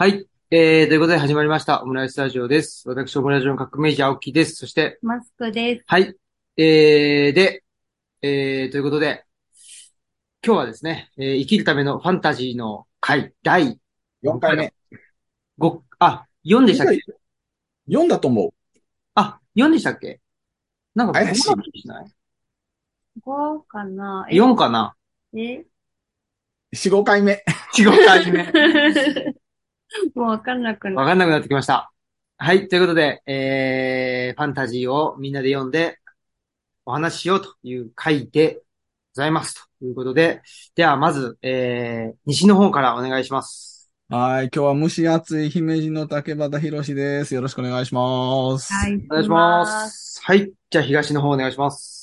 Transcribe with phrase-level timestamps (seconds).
[0.00, 0.26] はい。
[0.50, 1.82] えー、ということで始まりました。
[1.82, 2.88] オムライススタジオです。
[2.88, 4.54] 私、オムライスの革命児青木です。
[4.54, 5.84] そして、マスクです。
[5.86, 6.14] はい。
[6.56, 7.64] えー、で、
[8.22, 9.26] えー、ということで、
[10.42, 13.78] 今日はですね、えー生きるためのファンタジーの回、第
[14.22, 14.72] 4回目。
[15.58, 17.02] 5、あ、4でしたっけ
[17.86, 18.80] ？4だと思う。
[19.16, 20.22] あ、4でしたっけ？
[20.94, 22.12] なんか、怪しい5だしない
[23.22, 24.26] ？5かな？
[24.30, 24.94] え ?4 かな？
[25.34, 25.66] え
[26.72, 27.44] ？4、5回目。
[27.76, 29.34] ?4、5回目。
[30.14, 31.92] もうわかんなくなわかんなくなってきました。
[32.38, 32.68] はい。
[32.68, 35.98] ということで、えー、ファンタジーをみんなで読んで
[36.86, 38.62] お話ししようという回でご
[39.14, 39.68] ざいます。
[39.78, 40.42] ということで、
[40.74, 43.90] ではまず、えー、西の方からお願いします。
[44.08, 44.50] はい。
[44.54, 47.34] 今日は蒸し暑い姫路の竹端博士です。
[47.34, 48.72] よろしくお願いします。
[48.72, 48.96] はい。
[48.96, 50.20] お願いします。
[50.22, 50.52] はい。
[50.70, 51.99] じゃあ東の方お願いします。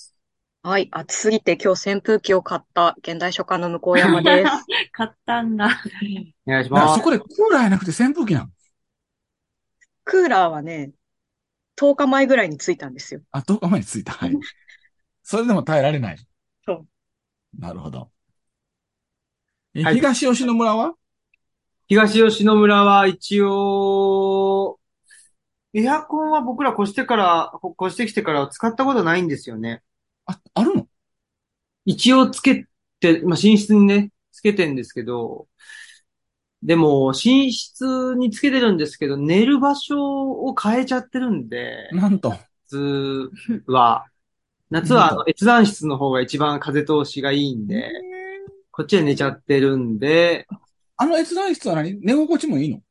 [0.64, 0.90] はい。
[0.92, 4.52] 暑すぎて今日扇風機を買った現代書家の向山です。
[4.92, 5.82] 買ったんだ。
[6.46, 6.96] お願いします。
[6.96, 8.52] そこでクーラーやなくて扇風機なん。
[10.04, 10.92] クーラーはね、
[11.78, 13.22] 10日前ぐらいについたんですよ。
[13.32, 14.14] あ、10日前についた。
[14.14, 14.38] はい。
[15.24, 16.18] それでも耐えられない。
[16.66, 16.88] そう。
[17.58, 18.12] なるほど。
[19.74, 20.96] えはい東吉野村は？
[21.88, 24.80] 東吉野村は一応、
[25.74, 29.84] エアコンは僕ら越してから、越してきてから使ったことないんですよね。
[30.28, 30.88] あ、あるの？
[31.86, 32.68] 一応つけ
[33.00, 35.48] て、まあ、寝室にね、つけてんですけど、
[36.64, 42.34] でも、寝室につけてるんですけど、寝る場所を変えちゃってるんで、なんと。
[42.70, 43.32] 夏
[43.68, 44.06] は、
[44.70, 47.90] 夏はあの閲覧室の方が一番風通しがいいんで、
[48.72, 50.46] こっちで寝ちゃってるんで、
[50.98, 52.02] あの閲覧室は何？
[52.02, 52.82] 寝心地もいいの？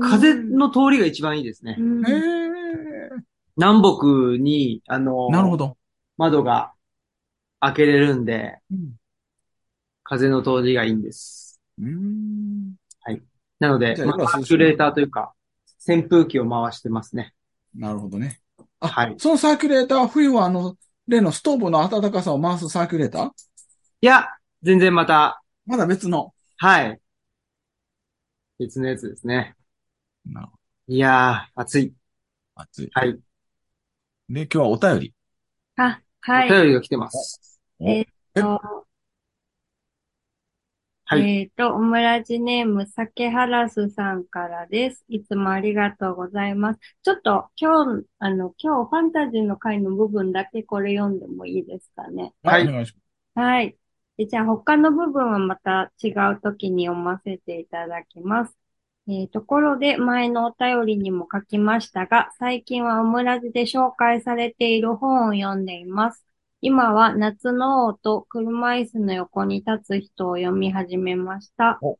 [0.00, 1.76] 風の通りが一番いいですね。
[1.78, 2.06] うん。
[2.06, 2.20] へえ。
[3.56, 5.76] 南北に、あの、なるほど。
[6.20, 6.74] 窓が
[7.60, 8.92] 開けれるんで、うん
[10.02, 11.60] 風の通りがいいんです。
[11.78, 12.74] うーん。
[13.60, 15.34] なので、まあ、サーキュレーターというか、
[15.88, 17.32] 扇風機を回してますね。
[17.76, 18.40] なるほどね。
[18.80, 20.76] あ、はいそのサーキュレーターは冬はあの、
[21.06, 23.28] 例のストーブの暖かさを回すサーキュレーター？
[23.28, 24.26] いや、
[24.62, 26.34] 全然また、まだ別の？
[26.56, 27.00] はい。
[28.58, 29.54] 別のやつですね。
[30.26, 30.52] なるほ
[30.88, 31.90] いやー、暑い。
[31.90, 31.94] ど。
[32.56, 32.90] 暑い。
[32.92, 33.12] はい。
[34.28, 35.14] で、今日はお便り。
[35.76, 36.50] あ、はい。
[36.50, 37.60] お便りが来てます。
[37.80, 38.04] おえっ
[38.34, 38.60] と、
[41.04, 41.22] はい。
[41.22, 45.04] えっと、オムラジネーム、サケハラスさんからです。
[45.08, 46.80] いつもありがとうございます。
[47.02, 52.32] ちょっと、今日、あの、今日ファンタジーの回の部分だけこれ読んでもいいですかね？
[52.42, 52.68] はい
[53.34, 53.76] はい。
[54.16, 58.59] でじゃあ他の部分はまた違う時に読ませていただきます。
[59.12, 66.24] えーところで前のお便りにも書きましたが、最近はオムラジで紹介されている本を読んでいます。
[66.60, 71.98] 今は夏の王と車椅子の横に立つ人を読み始めましたお。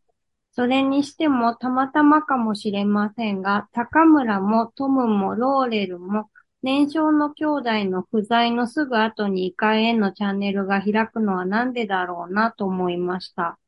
[0.52, 6.30] それにしてもたまたまかもしれませんが、高村もトムもローレルも
[6.62, 13.58] 年少の兄弟の不在のすぐ後に異界へのチャンネルが開くのはなんでだろうなと思いました。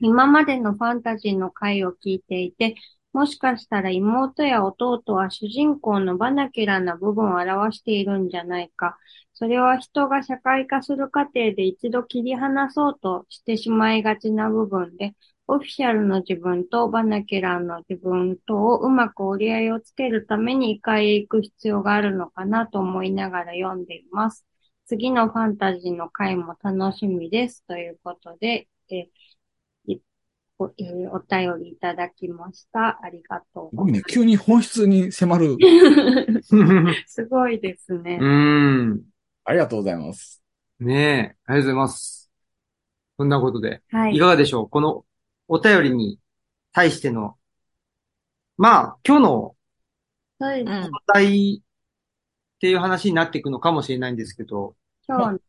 [0.00, 2.74] 今までのファンタジーの回を聞いていて、
[3.12, 8.96] もしかしたら妹や弟は主人公のバナキュラな部分を表しているんじゃないか。
[9.34, 15.14] それは人が社会化する過程で一度切り離そうとしてしまいがちな部分で、
[15.48, 24.46] オフィシャルの自分とバナキュラの自分とをうまく折り合いをつけるために異界へ行く必要があるのかなと思いながら読んでいます。
[24.86, 27.64] 次のファンタジーの回も楽しみです。
[27.66, 29.08] ということで、え
[30.60, 33.00] おえーお便りいただきました。
[33.02, 34.02] ありがとうすごいね。
[34.06, 35.56] 急に本質に迫る。
[37.06, 38.24] すごいですねう。
[38.24, 38.26] ー
[38.92, 39.02] ん。
[39.44, 40.42] ありがとうございます。
[40.78, 42.30] ねえ、ありがとうございます。
[43.16, 44.18] そんなことで、はいい。
[44.20, 44.68] かがでしょう？
[44.68, 45.04] この
[45.48, 46.18] お便りに
[46.72, 47.36] 対しての、
[48.58, 49.56] まあ、今日の
[50.38, 50.62] そうです。
[50.62, 50.68] うん。
[50.68, 51.60] 話題っ
[52.60, 54.76] ていう話になっていくのかもしれないんですけど、
[55.08, 55.40] 今日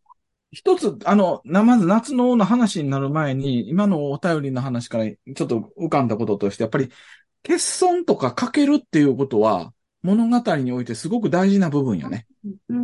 [0.51, 6.89] 一つ、あの、な、まず夏のの話になる前に、今のお便りの話からちょっと浮かんだこととして、やっぱり、
[7.43, 9.73] 欠損とかかけるっていうことは、
[10.03, 12.27] 物語においてすごく大事な部分よね。
[12.43, 12.79] の、うんう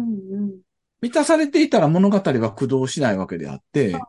[0.48, 0.60] ん。
[1.02, 4.00] 満たされていたら物語は駆動しないわけであって、ね。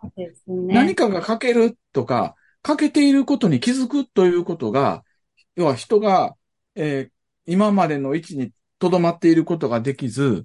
[0.47, 5.05] 何かが欠けるとか、欠けていることに気づくということが、
[5.57, 6.35] 要は人が、
[6.75, 7.19] えー
[7.51, 10.45] 今までの位置に留まっていることができず、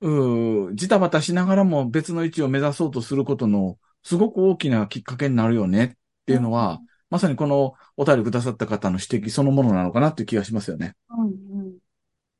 [0.00, 5.90] うージタバタしながらも別の位置を目指そうとすることの、すごく大きなきっかけになるよねっ
[6.26, 6.80] ていうのは、
[7.10, 10.94] まさにこのお便りくださった方の指摘そのものなのかなっていう気がしますよね。
[11.10, 11.28] うん
[11.60, 11.78] うん。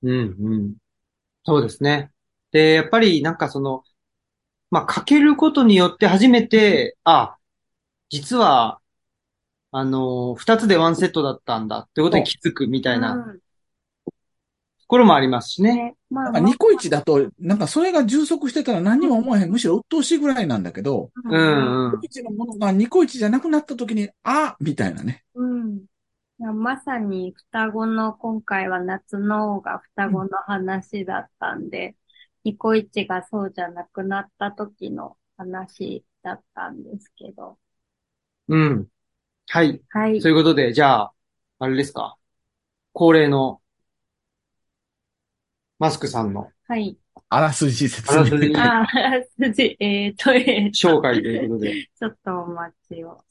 [0.02, 0.75] うん、うん。
[1.44, 2.12] そうですね。
[2.52, 3.82] で、やっぱりなんかその、
[4.70, 7.37] まあ、かけることによって初めて、あ、
[8.10, 8.81] 実は、
[9.70, 13.40] あの、二つでワンセットだったんだってことに気づくみたいなうんと
[14.88, 15.75] ころもありますしね。
[15.75, 19.50] ね、まあ、ニコイチだと、なんかそれが充足してたら何にも思えへん。
[19.50, 25.25] むしろ鬱陶しいぐらいなんだけど、うんうんニコイチのものがニコイチじゃなくなった時に、あみたいなね。
[25.35, 25.76] うん。
[26.40, 31.96] いやまさに双子の、今回は夏の王が双子の話だったんで、
[32.44, 37.58] ニコイチがそうじゃなくなった時の話だったんですけど。
[38.49, 38.87] うん。
[39.49, 39.82] はい。
[39.91, 40.29] はいと。
[40.29, 41.12] いうことで、じゃあ、
[41.58, 42.17] あれですか？
[42.94, 43.61] 恒例の、
[45.78, 46.98] マスクさんのはい。
[47.28, 48.60] あらすじ説あらすじ明。
[48.60, 48.86] あ、
[49.40, 51.88] 筋、えーと、えー紹介ということで。
[51.98, 53.25] ちょっとお待ちを。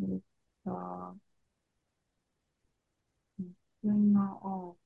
[0.00, 0.20] えっ
[0.64, 1.16] と、
[3.82, 4.76] 夏の王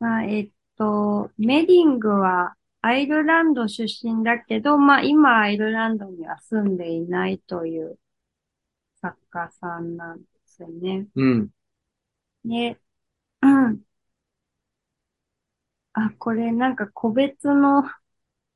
[0.00, 7.98] まあ、えっと、メディングはアイルランド出身だけど、まあ今アイルランドには住んでいないという
[9.00, 11.06] 作家さんなんですよね。
[11.14, 11.50] うん。
[12.44, 12.78] で、
[13.42, 13.84] うん。
[15.94, 17.84] あ、これなんか個別の、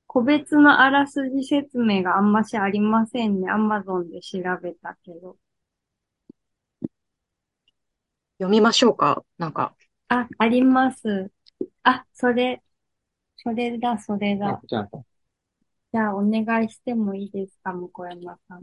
[0.06, 3.50] 個別のあらすじ説明があんましありませんね。
[3.50, 5.36] アマゾンで調べたけど。
[8.38, 9.24] 読みましょうか？
[9.36, 9.74] なんか、
[10.08, 11.30] あ、あります。
[11.82, 12.62] あ、それ、
[13.36, 14.60] それだ、それだ。
[14.66, 14.88] じゃあ、
[15.92, 18.62] じゃあ、お願いしてもいいですか、向山さん。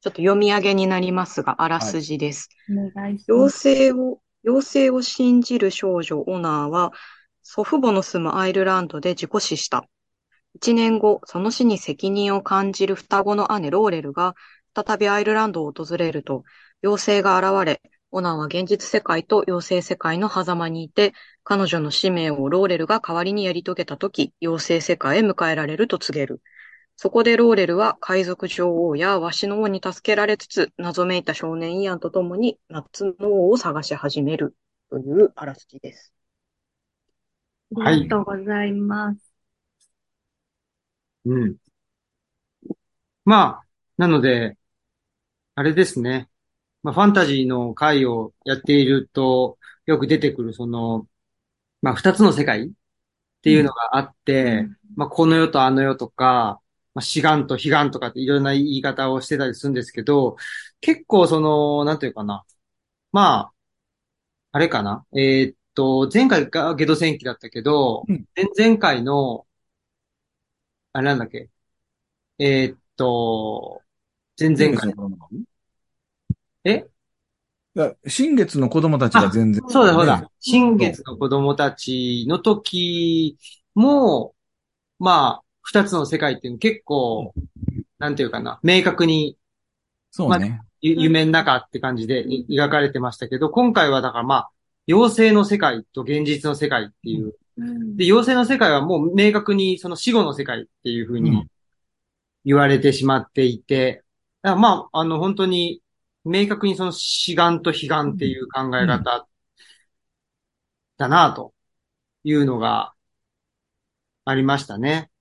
[0.00, 2.48] ちょっと読み上げになりますが、あらすじです。
[2.70, 3.58] お願いしま妖す。
[3.58, 6.92] 精を、妖精を信じる少女オナーは、
[7.42, 9.88] 祖父母の住むアイルランドで自己死した。
[10.54, 14.34] 一年後、その死に責任を感じる双子の姉ローレルが、
[14.74, 16.44] 再びアイルランドを訪れると、
[16.82, 26.42] 妖精が現れ、オナーは現実世界と妖精世界の狭間にいて、彼女の使命をローレルが代わりにやり遂げたとき、妖精世界へ迎えられると告げる。
[26.96, 34.56] そこでローレルは海賊女王やワシの王に助けられつつ、謎めいた少年イアンと共に夏の王を探し始める
[34.88, 36.14] というあらすじです。
[37.80, 39.32] ありがとうございます。
[41.24, 41.56] うん。
[43.24, 43.66] まあ、
[43.96, 44.58] なので、
[45.56, 46.30] あれですね。
[46.84, 51.08] まあ、ファンタジーの回をやっていると、よく出てくる、その、
[51.82, 52.72] まあ、二つの世界っ
[53.42, 56.61] ていうのがあって、まあ、この世とあの世とか、
[56.94, 60.36] まあ、志願と悲願とかっていろんな言い方をしてたりするんですけど、
[60.80, 62.44] 結構その、なんていうかな。
[63.12, 63.52] まあ、
[64.52, 65.06] あれかな。
[65.14, 69.46] えーっと、前回がゲド戦記だったけど、うん前々回の、
[70.92, 71.48] あれなんだっけ。
[72.38, 73.80] えーっと、
[74.38, 74.94] 前々回。
[76.64, 76.86] え？
[77.74, 80.30] だ新月の子供たちが全然、そうだそうだ。
[80.40, 83.38] 新月の子供たちの時
[83.74, 84.34] も、
[84.98, 87.34] まあ、二つの世界っていうの結構、
[87.98, 89.36] なんていうかな、明確に
[90.12, 90.60] そうね。
[90.82, 94.50] ゆ夢の中って感じでい描かれてましたけど、今回はだからまあ、
[94.88, 97.34] 妖精の世界と現実の世界っていう。
[97.56, 101.44] うんで、妖精の世界はもう明確にその死後の世界っていうふうにも
[102.44, 104.02] 言われてしまっていて、
[104.42, 105.82] まあ、あの本当に
[106.24, 109.26] 明確にその死願と悲願っていう考え方
[110.96, 111.52] だなと
[112.24, 112.94] いうのが
[114.24, 115.11] ありましたね。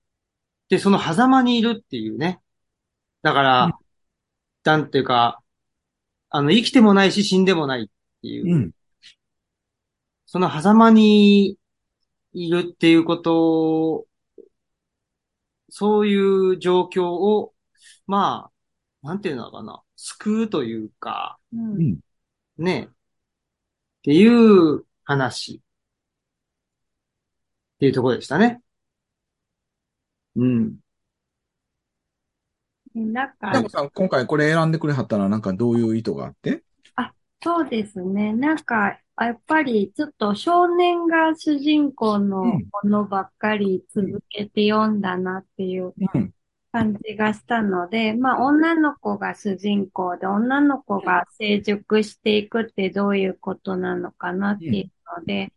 [0.71, 2.39] で、その狭間にいるっていうね。
[3.23, 3.77] だから、
[4.63, 5.43] なんていうか、
[6.29, 7.85] あの、生きてもないし死んでもないっ
[8.21, 8.71] ていうう、ん。
[10.25, 11.57] その狭間に
[12.31, 14.05] いるっていうこと
[15.67, 17.53] そういう状況を、
[18.07, 18.49] ま
[19.03, 21.99] あ、なんていうのかな、救うというか、うんうん。
[22.57, 22.93] ね、っ
[24.03, 25.55] ていう話
[27.75, 28.61] っていうところでしたね。
[30.35, 30.75] うん。
[32.93, 36.63] でなんかでも、さん、今回これ選んでくれはったのはなんかどういう意図があって？
[37.43, 38.33] そうですね。
[38.33, 46.33] なんか、あやっぱりちょっと少年が主人公のものばっかり続けて読んだなっていううん。
[46.71, 55.51] 感じがしたので、まあ女の子が主人公で女の子が成熟していくってどういうことなのかなっていうので、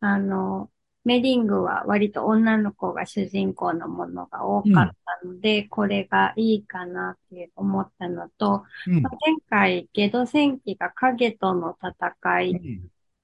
[0.00, 0.70] あの、
[1.10, 4.90] メディングは割と女の子が主人公のものが多かっ
[5.22, 12.60] たので、これがいいかなって思ったのと、うんまあ前回ゲド戦記が影との戦い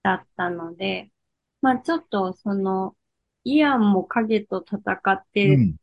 [0.03, 1.13] だったので、
[1.63, 2.97] まあちょっとその、
[3.45, 5.77] イアンも影と戦ってうん。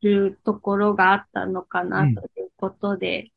[0.00, 3.32] るところがあったのかなうんということで、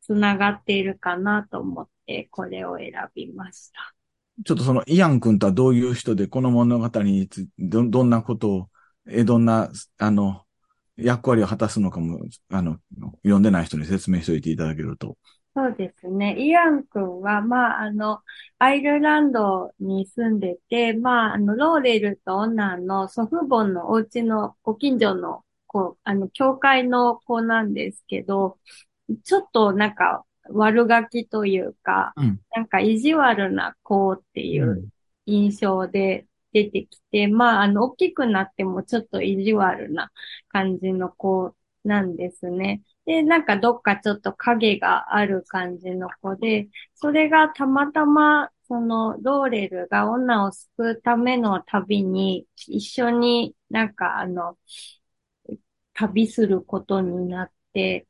[0.00, 3.97] つながっているかなと思って、これを選びました。
[4.44, 8.70] ちょっとそのイアン君とはどういう人で、この物語につど、どんなことを、
[9.08, 10.42] え、どんな、あの、
[10.96, 12.78] 役割を果たすのかも、あの、
[13.22, 15.16] 読んでない人に説明しておいていただけると。
[15.54, 16.36] そうですね。
[16.38, 18.20] イアン君は、まあ、あの、
[18.58, 28.58] アイルランドに住んでて、まあ、あの、ローレルとオナーの祖父母のお家のご近所の、こう、あの、教会の子なんですけど、
[29.24, 32.40] ちょっとなんか悪ガキというか、うん。
[32.54, 34.88] なんか意地悪な子っていう
[35.26, 40.10] 印象で出てきて、まあ、あの、大きくなってもちょっと意地悪な
[40.48, 42.82] 感じの子なんですね。
[43.04, 54.58] で、なんかどっかちょっと影がある感じの子で、それがたまたま、その、ローレルが女を救うための旅に、一緒になんかあの、
[55.94, 58.06] 旅することになって、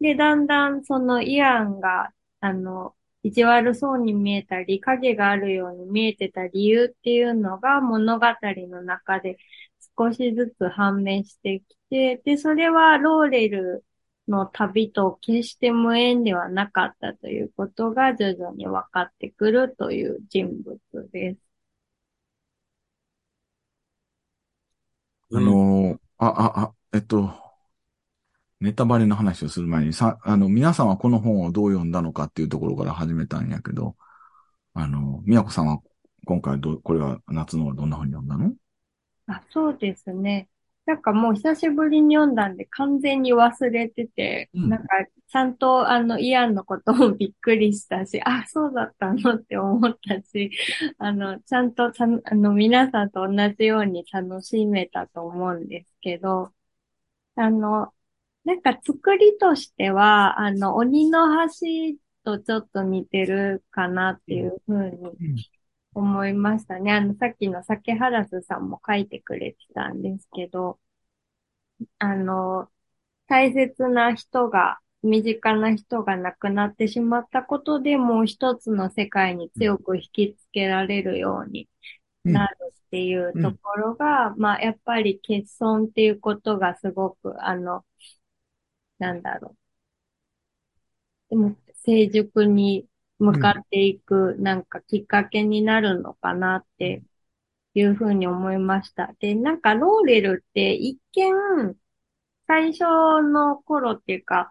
[0.00, 9.36] で、だんだんそのイアンが、あの、意地悪そうに見えたり、影があるように見えてた理由っていうのが物語の中で
[9.96, 13.84] 少しずつ判明してきて、で、それはローレル
[14.28, 20.78] の旅と決して無縁ではなかったということが徐々に分かってくるという人物
[21.10, 21.40] です。
[25.32, 27.47] あのーあ、あ、あ、えっと、
[28.60, 33.94] ネタバレの話をする前に、さ、あの、皆さんはこの本をどう読んだのかっていうところから始めたんやけど、
[34.74, 35.80] あの、宮子さんは
[36.26, 38.52] 今回どう、これは夏のはどんな本読んだの？
[39.28, 40.48] あ、そうですね。
[40.86, 44.86] なんかもう久しぶりに読んだんで完全に忘れてて、うんなんか
[45.30, 50.50] ちゃんとあのイアンのこともびっくりしたし、あ、そうだったのって思ったし、
[50.96, 56.52] あの、ちゃんとた、あの、皆さんと同じように楽しめたと思うんですけど、
[57.36, 57.92] あの、
[58.48, 65.38] なんか作りとしては、あの、鬼の橋とちょっと似てるかなっていうふうに
[65.92, 66.92] 思いましたね。
[66.92, 70.78] あの、さっきの酒原スさんも書いてくれてたんですけど、
[71.98, 72.70] あの、
[73.26, 81.68] 大切な人が、身近な人が亡くなってしまったことでもう一つの世界に強く引きつけられるように
[82.24, 82.56] なる
[82.88, 87.84] っていうところが、まあ、やっぱり欠損っていうことがすごく、あの、
[88.98, 89.56] なんだろ
[91.30, 91.30] う。
[91.30, 92.88] でも、成熟に
[93.18, 97.02] 向かっていく、なんかきっかけになるのかなって
[97.74, 99.14] いうふうに思いました。
[99.20, 101.76] で、なんかローレルって一見、
[102.46, 102.84] 最初
[103.22, 104.50] の頃っていうか、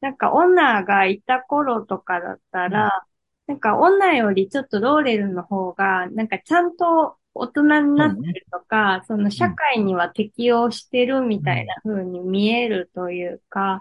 [0.00, 3.06] なんかオナーがいた頃とかだったら、
[3.46, 13.80] なんかオナーよりちょっとローレルの方が、なんかちゃんと大人になってるとか、その社会には適応してるみたいな風に見えるというか、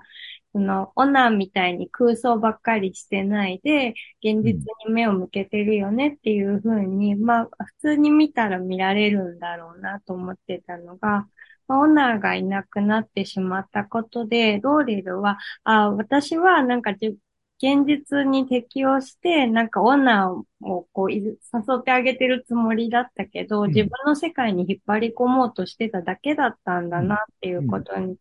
[0.54, 4.54] そのオナーみたいに空想ばっかりしてないで、現実
[4.88, 11.28] に目を向けてるよねっていう風に、まあ普通に見たら見られるんだろうなと思ってたのが、
[11.68, 17.18] まあオナーがいなくなってしまったことで、ローレルは、あ、私はなんかじ
[17.62, 21.36] 現実に適応して、なんかオナーをこうい誘
[21.80, 23.70] ってあげてるつもりだったけど、うん。
[23.70, 28.18] 自分の世界に引っ張り込もうとしてただけだったんだなっていうことに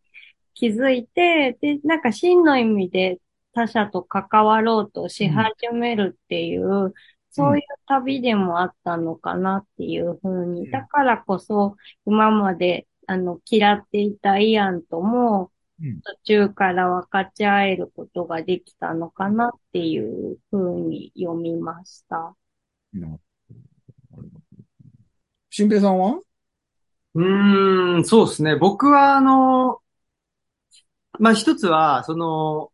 [0.53, 3.19] 気づいて、で、なんか真の意味で
[3.53, 6.93] 他者と関わろうとし始めるっていう、
[7.29, 11.75] そういう旅でもあったのかなっていうふうに、うんだからこそ
[12.07, 15.56] 今まであの嫌っていたイアンともうん
[16.03, 22.35] 途中から分かち合えることができたのかなっていうふうに読みました。
[25.49, 26.19] 新平さんは？
[27.15, 28.55] うーん、そうですね。
[28.55, 29.81] 僕は、あの、
[31.19, 32.71] まあ、一つは、その、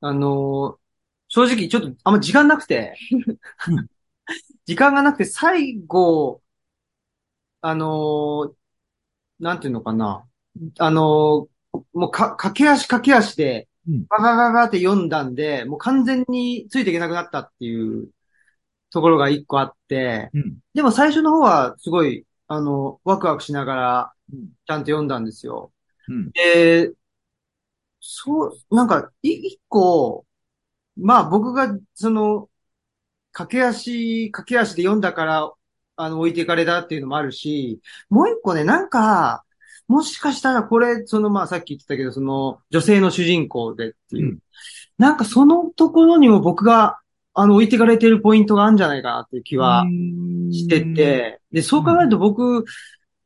[0.00, 0.78] あの、
[1.28, 2.96] 正直、ちょっと、あんま時間なくて
[3.68, 3.88] うん、
[4.66, 6.42] 時間がなくて、最後、
[7.60, 8.54] あの、
[9.40, 10.26] なんていうのかな。
[10.78, 11.48] あの、
[11.92, 18.10] もうか、駆け足駆け足でうん、ババババって読んだんで、もう完全についていけなくなったっていう
[18.90, 20.58] ところが一個あって、うん。
[20.74, 25.72] でも最初の方はすごい、あの、ワクワクしながらうん、ちゃんと読んだんですよ。
[26.08, 26.30] うん。
[26.32, 26.92] で、
[28.00, 30.26] そう、なんか、い、一個、
[30.96, 32.50] まあ僕が、その、
[33.32, 35.52] 駆け足、駆け足で読んだから、
[35.96, 39.44] あの、置いていかれたっていうのもあるし、もう一個ね、なんか、
[39.88, 44.38] もしかしたらこれ、その、まあさっき言ってたけど、その、女性の主人公でっていう、うん。
[44.98, 46.98] なんかそのところにも僕が、
[47.34, 49.84] あの、置いていかれてるポイントがあるんじゃないかなっていう気は、
[50.50, 52.64] してて、で、そう考えると僕、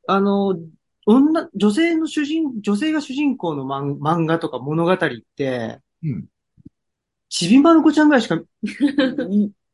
[0.07, 0.59] あの、
[1.07, 4.99] 女、女性の主人、女性が主人公の漫漫画とか物語っ
[5.37, 6.27] て、うん。
[7.29, 8.45] ちびまる子ちゃんぐらいしかい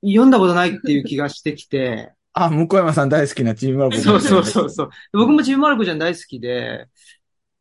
[0.12, 3.98] 読んだことないっていう気がしてきて、あ、向山さん大好きなチームワーク。
[3.98, 4.90] そうそうそうそう。
[5.14, 6.86] 僕もちびまる子ちゃん大好きで、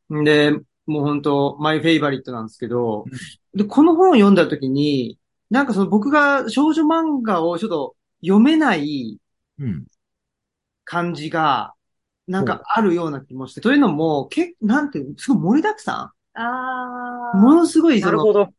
[0.09, 0.51] で、
[0.85, 3.05] もう本当マイフェイバリットなんですけど、
[3.53, 5.17] で、この本を読んだ時に、
[5.49, 9.17] なんかその僕が少女漫画をちょっと読めない
[9.59, 9.85] うん。
[10.83, 11.73] 感じが、
[12.27, 16.37] なんかあるような気もして、というのも、け、なんていう、すごい盛りだくさん。
[16.37, 17.37] あー。
[17.37, 18.53] ものすごい、その、なるほど。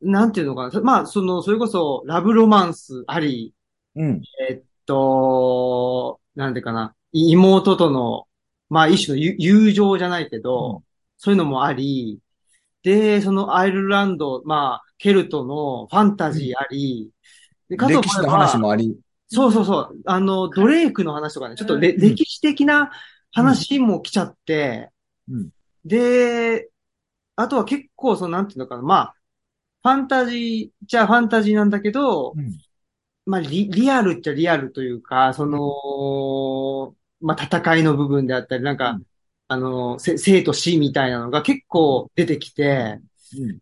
[0.00, 0.80] なんていうのかな。
[0.82, 3.54] まあ、その、それこそ、ラブロマンスあり、
[3.96, 4.22] うん。
[4.48, 8.26] えっと、なんていうかな、い妹との、
[8.70, 10.82] まあ一種の友友情じゃないけど、うん。
[11.18, 12.18] そういうのもあり、
[12.82, 17.10] で、そのアイルランド、まあ、ケルトのファンタジーあり、
[17.68, 18.96] でかと思歴史の話もあり。
[19.28, 22.00] そうそうそう、あの、ドレイクの話とかね、ちょっとれ、ん。
[22.00, 22.90] 歴史的な
[23.32, 24.90] 話も来ちゃって、
[25.30, 25.50] うん。
[25.84, 26.70] で、
[27.36, 29.14] あとは結構、その、なんていうのかな、まあ、
[29.82, 32.58] ファンタジーじゃファンタジーなんだけど、うん。
[33.28, 39.02] まあ、リ、リアルっちゃリアルというか、その、まあ、戦いの部分であったり、なんか、うん
[39.50, 43.00] あの、せ生と死みたいなのが結構出てきて、
[43.38, 43.58] うん。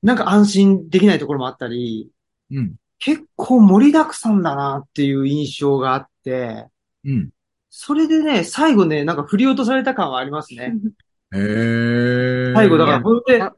[0.00, 2.08] なんか安心できないところもあったり、
[2.52, 2.76] うん。
[3.00, 6.68] 結構盛りだくさんだなっていう印象があって、
[7.04, 7.30] うん。
[7.68, 10.72] それでね、最後ね、なんか振り落とされた感はありますね。
[11.34, 11.38] へ
[12.50, 12.52] え。
[12.54, 13.52] 最後、だから、いやほんで、あ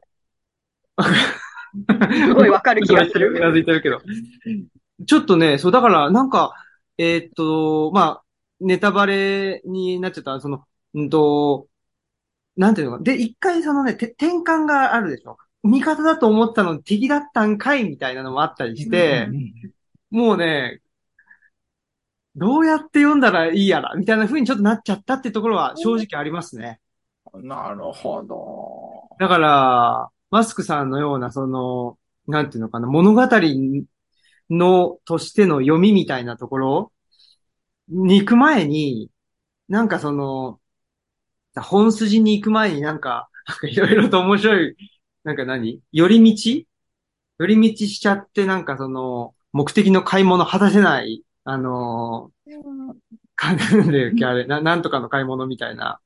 [2.11, 3.33] すごいわかる気がする。
[3.37, 4.01] うなずいてるけど。
[5.05, 6.53] ちょっとね、そう、だから、なんか、
[6.97, 8.23] えーっと、まあ、
[8.59, 11.67] ネタバレになっちゃった、その、うんと、
[12.55, 13.03] なんていうのか。
[13.03, 15.37] で、一回そのね、て転換があるでしょ。
[15.63, 19.53] 味方だと思ったのに敵だったんかいみたいなのもあったりしてう、ん
[20.09, 20.81] もうね、
[22.35, 26.79] どうやって読んだらいいやら、みたいな風にちょっとなっちゃったっていうところは正直ありますね。
[26.79, 26.87] うん
[27.47, 29.15] なるほど。
[29.19, 33.21] だから、マスクさんのような、その、なんていうのかな、物語
[34.49, 36.91] の、としての読みみたいなところ
[37.89, 39.09] に行く前に、
[39.69, 40.59] なんかその、
[41.55, 43.29] 本筋に行く前になんか、
[43.63, 44.75] いろいろと面白い、
[45.23, 45.81] なんか何？
[45.91, 46.65] 寄り道？
[47.39, 52.51] 寄り道しちゃって、なんかその、目的の買い物果たせない、あのー、
[53.35, 55.99] かなんだっけ、あれ、な、なんとかの買い物みたいな、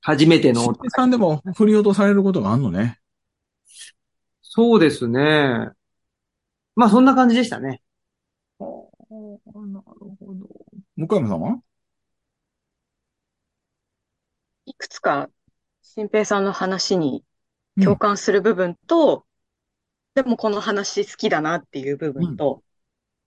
[0.00, 3.00] 初めてのさんでも振り落とされることがあんのね。
[4.42, 5.70] そうですね。
[6.76, 7.82] まあそんな感じでしたね。
[8.60, 9.38] なるほ
[10.34, 10.48] ど。
[10.96, 11.60] 向山さんは？
[14.66, 15.30] いくつか、
[15.82, 17.24] 新平さんの話に
[17.82, 19.24] 共感する部分と、
[20.14, 22.62] でもこの話好きだなっていう部分と、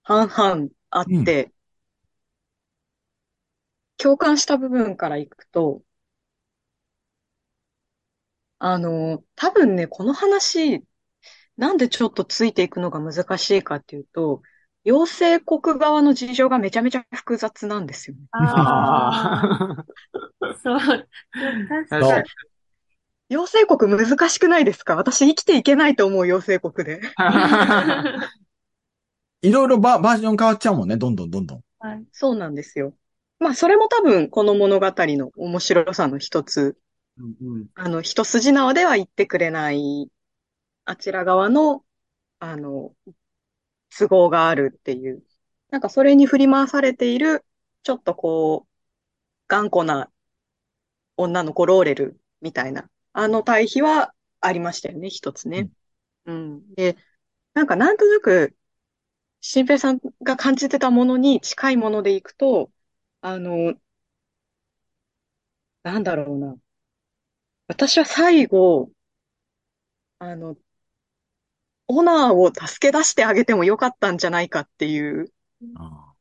[0.02, 1.52] 半々あって、
[3.96, 5.82] 共感した部分からいくと、
[8.58, 10.84] あの、多分ね、この話、
[11.60, 14.40] なんでちょっとついていくのが難しいかっていうと、
[14.82, 18.22] 陽性国側の事情がめちゃめちゃ複雑なんですよね。
[18.32, 19.84] ああ、
[20.62, 22.24] そう、確かそうに。
[23.28, 24.96] 陽性国難しくないですか？
[24.96, 27.02] 私生きていけないと思う陽性国で。
[29.42, 30.96] いろいろババージョン変わっちゃうもんね。
[30.96, 31.60] どんどんどんどん。
[31.78, 32.94] はいそうなんですよ。
[33.38, 36.76] まあ、それも多分この物語の面白さの一つ、
[37.18, 40.10] うんうんあの、一筋縄では言ってくれない、
[40.84, 41.84] あちら側の、
[42.40, 42.94] あの、
[43.96, 45.24] 都合があるっていう。
[45.70, 47.44] なんかそれに振り回されている、
[47.82, 48.70] ちょっとこう、
[49.48, 50.10] 頑固な
[51.16, 55.70] 女の子ローレルみたいな、あの対比はありましたよね、一つね。
[56.26, 56.74] うん。
[56.74, 56.96] で、
[57.54, 58.56] なんかなんとなく、
[59.42, 62.72] 新平さんが感じてたものに近いものでいくと、
[63.22, 63.74] あの、
[65.82, 66.56] なんだろうな。
[67.68, 68.90] 私は最後、
[70.18, 70.56] あの、
[71.92, 75.32] オナーを助け出してあげてもよかったんじゃないかっていう
[75.74, 76.14] あ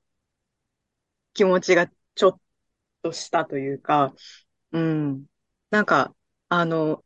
[1.34, 2.39] 気持ちがちょっ
[3.03, 4.13] としたというか、
[4.71, 5.25] うん。
[5.69, 6.15] なんか、
[6.49, 7.03] あの、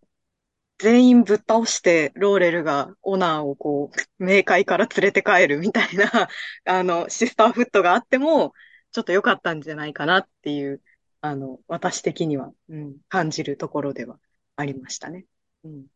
[0.80, 6.06] 全員ぶっ倒してローレルがオナーをこう、冥界から連れて帰るみたいな、
[6.66, 8.54] あの、シスターフットがあっても、
[8.92, 10.82] ちょっと良かったんじゃないかなっていう、
[11.22, 14.20] あの、私的には、うん、感じるところでは
[14.56, 15.26] ありましたね。
[15.64, 15.88] うん。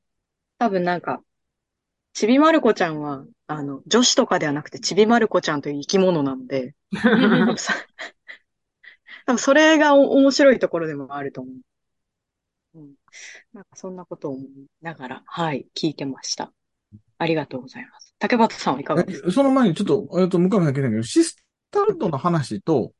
[0.59, 1.23] 多分なんか、
[2.17, 6.73] ちびまる子ちゃんは、あの、女子とかではなくてちびまる子ちゃんという生き物なので、
[9.27, 11.51] 多分それがお面白いところでもあると思
[12.73, 12.79] う。
[12.79, 12.95] うん。
[13.53, 14.47] なんかそんなことを思い
[14.81, 16.51] ながら、はい、聞いてました。
[17.19, 18.15] ありがとうございます。
[18.17, 19.27] 竹俣さんはいかがですか？
[19.27, 21.37] えその前にちょっと、えっと、向上さん聞いたけど、シス
[21.69, 22.93] タルトの話と、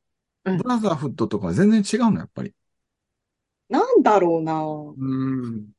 [0.46, 2.54] うんブラザーフットとかは全然違うの、やっぱり。
[3.68, 5.72] なんだろうなうん。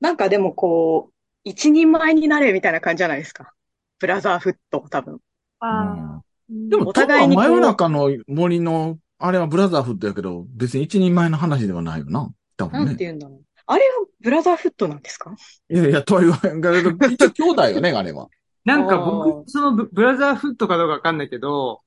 [0.00, 3.52] なんかでもこう、一人前になれみたいな感じじゃないですか。
[3.98, 5.18] ブラザーフット、多分。
[5.60, 12.30] あでも、お互いに真夜中の森の、あれはブラザーフットやけど、別に一人前の話ではないよな。
[12.56, 13.04] 多分ねなんて。
[13.04, 13.40] 言うんだろう。
[13.66, 15.34] あれはブラザーフットなんですか？
[15.70, 18.28] いやいや、とは言わへんけど、一応兄弟よね、あれは。
[18.64, 21.82] なんか僕、そのブブラザーフットかどうかわかんないけど、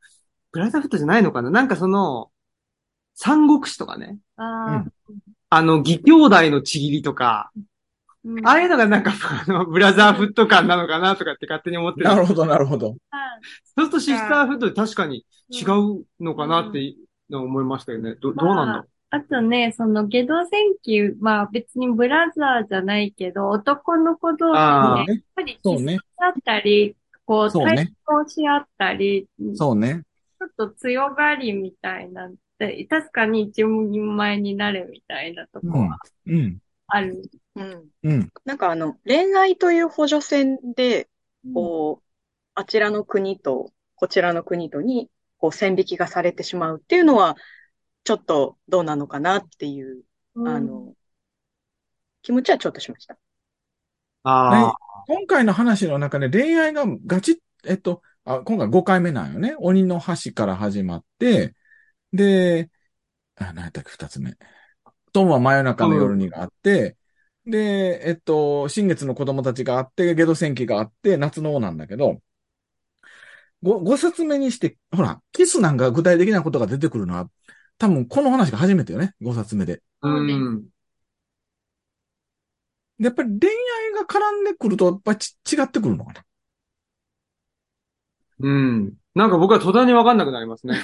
[0.52, 1.50] ブラザーフットじゃないのかな？
[1.50, 2.32] なんかその、
[3.16, 4.18] 三国志とかね。
[4.38, 4.86] ああ、
[5.50, 7.52] あの、義兄弟のちぎりとか、
[8.26, 9.12] うんああいうのがなんか、
[9.48, 12.06] あの、 ブラザーフット感なのかなとかって勝手に思ってる。
[12.06, 12.96] なるほど、なるほど。
[13.76, 16.96] そうするとシスターフットで確かに違うのかなって
[17.30, 18.16] の思いましたよね。
[18.16, 18.74] ど、どうなんだ？
[18.78, 18.88] ろう。
[19.10, 30.04] あとね、その、ゲド戦記、まあ別にブラザーじゃないけど、男の子同士あで、やっぱりそうね競い合ったり、こう、対抗し合ったり、ちそうね。
[30.42, 36.00] ょっと強がりみたいなで、確かに一人前になれみたいなとこうんは。
[36.28, 36.58] うん。
[36.94, 37.22] ある。
[37.56, 37.90] うん。
[38.04, 38.30] うん。
[38.46, 41.10] なんかあの、恋愛という補助線で、
[41.54, 42.08] こう、
[42.56, 47.36] あちらの国とこちらの国とに、こう、線引きがされてしまうっていうのは、
[48.04, 50.04] ちょっとどうなのかなっていう、
[50.36, 50.96] うんあの、
[52.22, 53.18] 気持ちはちょっとしました。
[54.24, 54.76] ああ、
[55.08, 59.56] 今回の話の中で恋愛がガチッ、えっと、あ、今回5回目なんよね。
[59.58, 61.56] 鬼の橋から始まって、
[62.14, 62.70] で、
[63.36, 64.38] あ、何やったっけ、2つ目。
[65.14, 66.98] トムは真夜中の夜にがあって、
[67.46, 72.22] で、えっと、新月の子供たちがあって、ゲド戦記があって、夏の王なんだけど、
[73.62, 77.30] ご、5冊目にして、ほら、キスなんか具体的なことが出てくるのは、
[77.78, 79.82] 多分この話が初めてよね、5冊目で。
[80.02, 80.70] うん。
[83.00, 86.24] でやっぱり恋愛が絡んでくると、やっぱりち違ってくるのかな。
[88.40, 88.98] うん。
[89.16, 90.76] なんか僕は途端にわかんなくなりますね。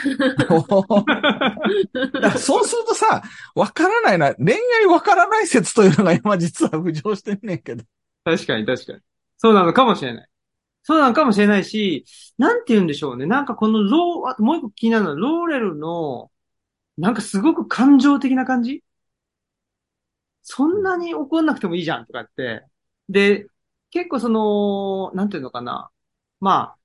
[2.37, 3.23] そうするとさ、
[3.55, 7.83] わからないな、恋愛わからない説というのが今実は浮上してんねんけど。
[8.23, 8.99] 確かに確かに。
[9.37, 10.27] そうなのかもしれない。
[10.83, 12.05] そうなのかもしれないし、
[12.37, 13.25] なんて言うんでしょうね。
[13.25, 16.31] なんかこのロー、もう一個気になるのは、ローレルの、
[16.97, 18.83] なんかすごく感情的な感じ？
[20.43, 22.63] そんなに怒んなくてもいいじゃんとかって。
[23.07, 23.47] で、
[23.91, 25.89] 結構その、なんていうのかな。
[26.39, 26.78] まあ、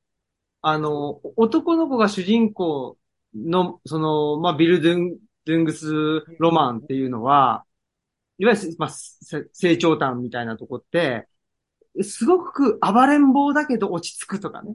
[0.66, 2.96] あの、男の子が主人公
[3.34, 7.66] の、その、まあ、ビルドゥン、ドゥングスロマンっていうのは、
[8.38, 11.28] いわゆる、まあ、せ成長譚みたいなとこって、
[12.02, 14.74] すごく暴れん坊だけど落ち着くとかね。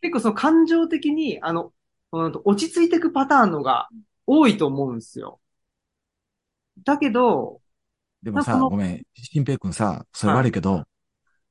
[0.00, 1.72] 結構その感情的に、あの、
[2.10, 3.88] 落ち着いていくパターンのが
[4.26, 5.38] 多いと思うんですよ。
[6.82, 7.60] だけど、
[8.22, 10.82] でもさ、ごめん、新平くんさ、それ悪いけど、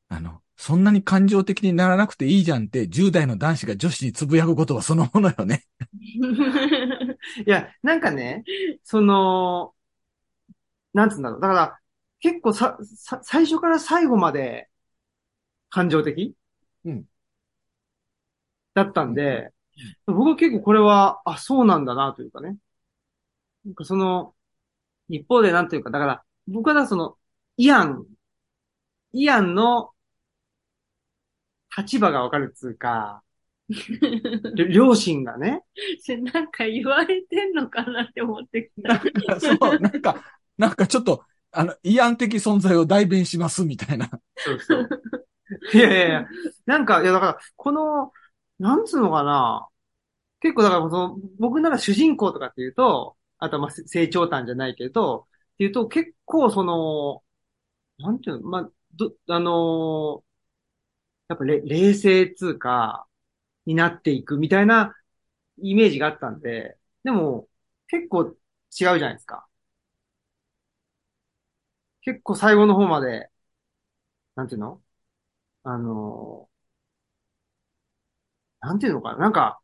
[0.09, 5.65] あの、そんなに感情的にならなくていいじゃんって、10代の男子が女子につぶやくことはそのものよね。
[7.45, 8.43] いや、なんかね、
[8.83, 9.73] その、
[10.93, 11.41] なんつうんだろう。
[11.41, 11.79] だから、
[12.19, 14.69] 結構さ、さ、最初から最後まで
[15.69, 16.35] 感情的
[16.85, 17.07] うん
[18.73, 19.51] だったんで、
[20.07, 22.57] 僕は結構これは、あ、そうなんだなというかね。
[23.65, 24.35] なんかその、
[25.09, 27.17] 一方でなんというか、だから、僕はだその、
[27.57, 28.07] イアン、
[29.13, 29.91] イアンの
[31.77, 33.23] 立場がわかるっつうか、
[33.69, 35.63] り両親がね、
[36.33, 39.01] なんか言われてんのかなって思ってきた。
[39.39, 40.23] そう、なんか、
[40.57, 44.09] なんかちょっと、あの、慰安的存在を代弁しますみたいな。
[44.37, 44.89] そうそう。
[45.73, 46.27] いやいやいや、
[46.65, 48.11] なんか、いやだから、この、
[48.59, 49.67] なんつうのかな。
[50.41, 57.23] 結構だから、その、僕なら主人公とかっていうと、あとはまあせ成長譚じゃないけど、っていうと結構その、
[57.99, 60.26] なんていうの、まあ、ど、あのー
[61.29, 63.07] やっぱれ冷静つうか、
[63.65, 64.95] になっていくみたいな
[65.59, 67.49] イメージがあったんで、でも、
[67.87, 68.35] 結構違う
[68.71, 69.47] じゃないですか。
[72.01, 73.29] 結構最後の方まで、
[74.35, 74.81] なんていうの？
[75.63, 76.49] あの
[78.61, 79.17] なんていうのかな？
[79.19, 79.59] なんか、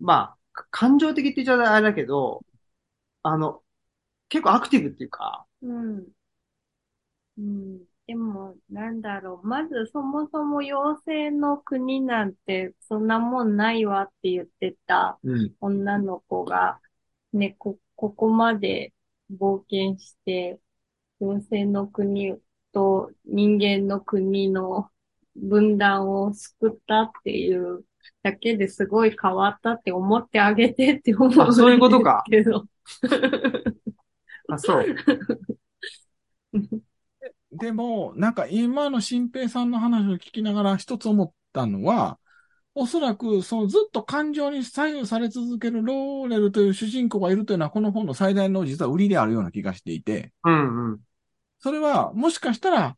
[0.00, 2.44] まあ、感情的って言っちゃあれだけど、
[3.22, 3.62] あの、
[4.28, 6.08] 結構アクティブっていうか、うん。
[7.36, 7.86] うん。
[8.06, 9.46] でも、なんだろう。
[9.46, 15.54] まず、そもそも妖精の国なんて、そんなもんないわって言ってたうん。
[15.60, 16.80] 女の子が、
[17.32, 18.92] ね、こ、ここまで
[19.32, 20.60] 冒険して、
[21.20, 22.38] 妖精の国
[22.72, 24.90] と人間の国の
[25.34, 27.84] 分断を救ったっていう
[28.22, 32.66] だけですごい変わったって思ってあげてって思うそういうことかけど。
[34.48, 34.84] あ、そう。
[37.54, 42.18] でも、なんか今の新平さんの話を聞きながら一つ思ったのは、
[42.74, 51.00] おそらく、そのずっと感情に左右され続けるローレルという主人公がいるというのは、この本の最大の実は売りであるような気がしていて、うんうん。
[51.60, 52.96] それは、もしかしたら、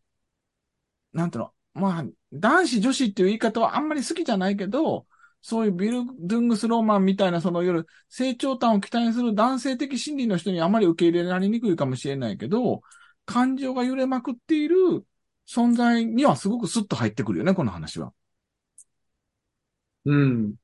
[1.13, 5.07] なんていうの、まあ、男子女子っていう言い方はあんまり好きじゃないけど、
[5.43, 12.81] そういうビルドゥングスローマンみたいな、そのいわゆる成長感を期待する男性的心理の人にあまり受け入れられにくいかもしれないけど、
[13.27, 15.05] 感情が揺れまくっている
[15.47, 18.13] 存在にはすごくスッと入ってくるよね、この話は。
[20.05, 20.55] うん。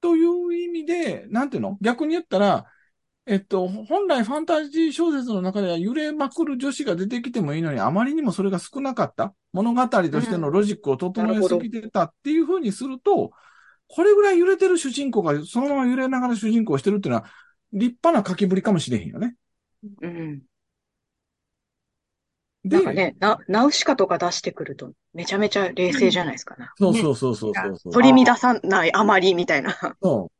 [0.00, 1.78] という意味で、なんていうの？
[1.80, 2.66] 逆に言ったら、
[3.26, 9.34] えっと、本来ファンタジー小説の中では揺れまくる女子が出てきてもいいのに、あまりにもそれが少なかった。
[9.52, 13.32] 物語としてのロジックを整えすぎてたっていう風にすると、
[13.88, 17.26] これぐらい揺れてる主人公がそのまま揺れながら主人公をしてるっていうのは、
[17.72, 19.34] 立派な書きぶりかもしれへんよね。
[20.02, 20.42] うん。
[22.68, 26.68] でなんかね、な、ナウシカとか出してくると、めちゃめちゃ冷静じゃないですかね。
[26.76, 27.92] そうそうそうそうそうそう。
[27.92, 29.76] 取り乱さないあまりみたいな。
[30.02, 30.32] そう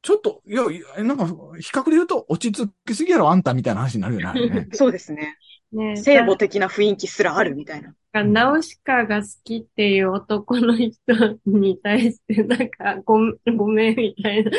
[0.00, 4.68] ちょっと、いや、いやなんか、比較で言うと、落ち着きすぎやろ、あんたみたいな話になるよね。
[4.72, 5.36] そうですね。
[5.72, 7.94] ね聖母的な雰囲気すらあるみたいな。
[8.12, 10.94] がナウシカが好きっていう男の人
[11.46, 13.18] に対して、なんか、 ご
[13.56, 14.50] ごめんみたいな。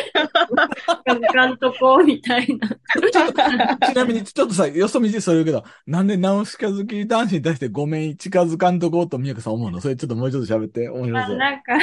[1.34, 2.70] 監督みたいな。
[3.90, 9.82] ちなみに、ちょっとさ、よそ見てそう言うけど、なんでナウシカ好き男子に対してごめん、近づかんとこうと宮子さん思うの？
[9.82, 11.38] それちょっともうちょっと喋って、面白あそう。
[11.38, 11.74] なんか、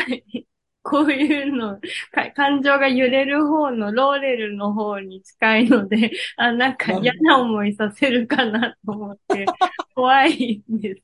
[0.89, 1.81] こういうの
[2.13, 9.47] か、感情が揺れる方のローレルの方に近いので、 あ、なんか嫌な思いさせるかなと思って、
[9.97, 11.03] 怖いんです。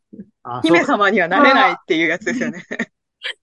[0.63, 2.65] 姫様にはなれないっていうやつですよね。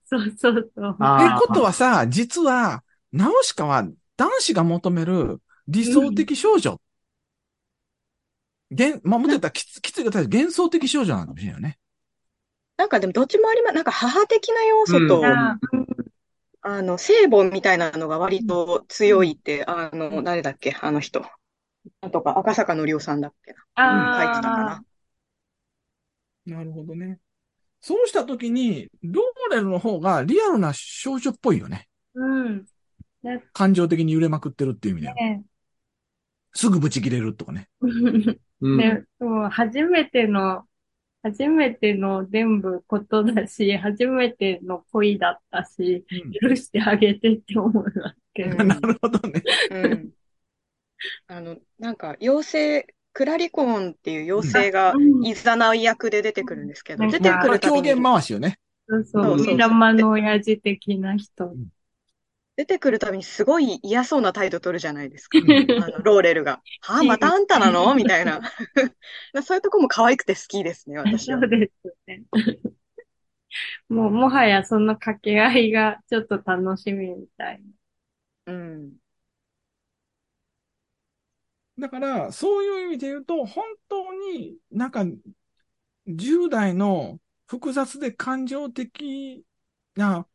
[0.06, 0.96] そうそうそう。
[1.00, 6.80] あってことはさ、実は、ナウシカは男子が求める理想的少女。
[8.70, 11.80] 幻まあ、もっと言ったらきつ、きつい方幻想的少女なのかもしれないよね。
[12.78, 13.76] なんかでもどっちもあります。
[13.76, 15.79] なんか母的な要素と、うん
[16.62, 20.76] ああの、聖母みたいなのが割と強いって、あの、誰だっけ？
[20.82, 21.26] あの人。
[22.02, 23.60] なんとか、赤坂のりおさんだっけな？
[23.76, 24.84] あ書いてたかな。
[26.46, 27.20] なるほどね。
[27.82, 31.88] そうしたときに、ローレルの方がリアルな少女っぽいよね。
[32.14, 32.66] うん。
[33.54, 35.16] 感情的に揺れまくってるっていう意味では。
[35.16, 35.44] ね
[36.54, 37.70] すぐブチ切れるとかね。
[37.82, 38.78] うん。
[38.78, 40.66] で、もう初めての、
[41.24, 46.06] 初めての全部ことだし、初めての恋だったし、
[46.42, 48.58] 許してあげてって思いますけど。
[48.58, 49.44] う んなるほどね。
[49.72, 50.12] うん。
[51.28, 52.44] あの、なんか、妖
[52.82, 58.60] 精、クラリコーンっていう妖精がうんいざない役で出てくるんですけど、うん出てくまあるたびに狂言、回しよね。
[58.88, 61.54] そうそう、そうそうそうウィラマの親父的な人。
[62.60, 65.40] 出てくるたびにすごい嫌そうな態度取るじゃないですか。
[65.40, 66.60] うんあの、ローレルが。
[66.82, 67.96] はあ、またあんたなの？
[67.96, 68.42] みたいな。
[69.44, 71.40] そういうとこも可愛くて好きですね、 私は。
[71.40, 72.24] そうですね。
[73.88, 77.62] もう、もはやその掛け合いがちょっと楽しみみたい
[78.46, 79.00] うん。
[81.80, 85.06] だから、そういう意味で言うと、本当になんか、
[86.08, 89.46] 10代の複雑で感情的
[89.96, 90.28] な、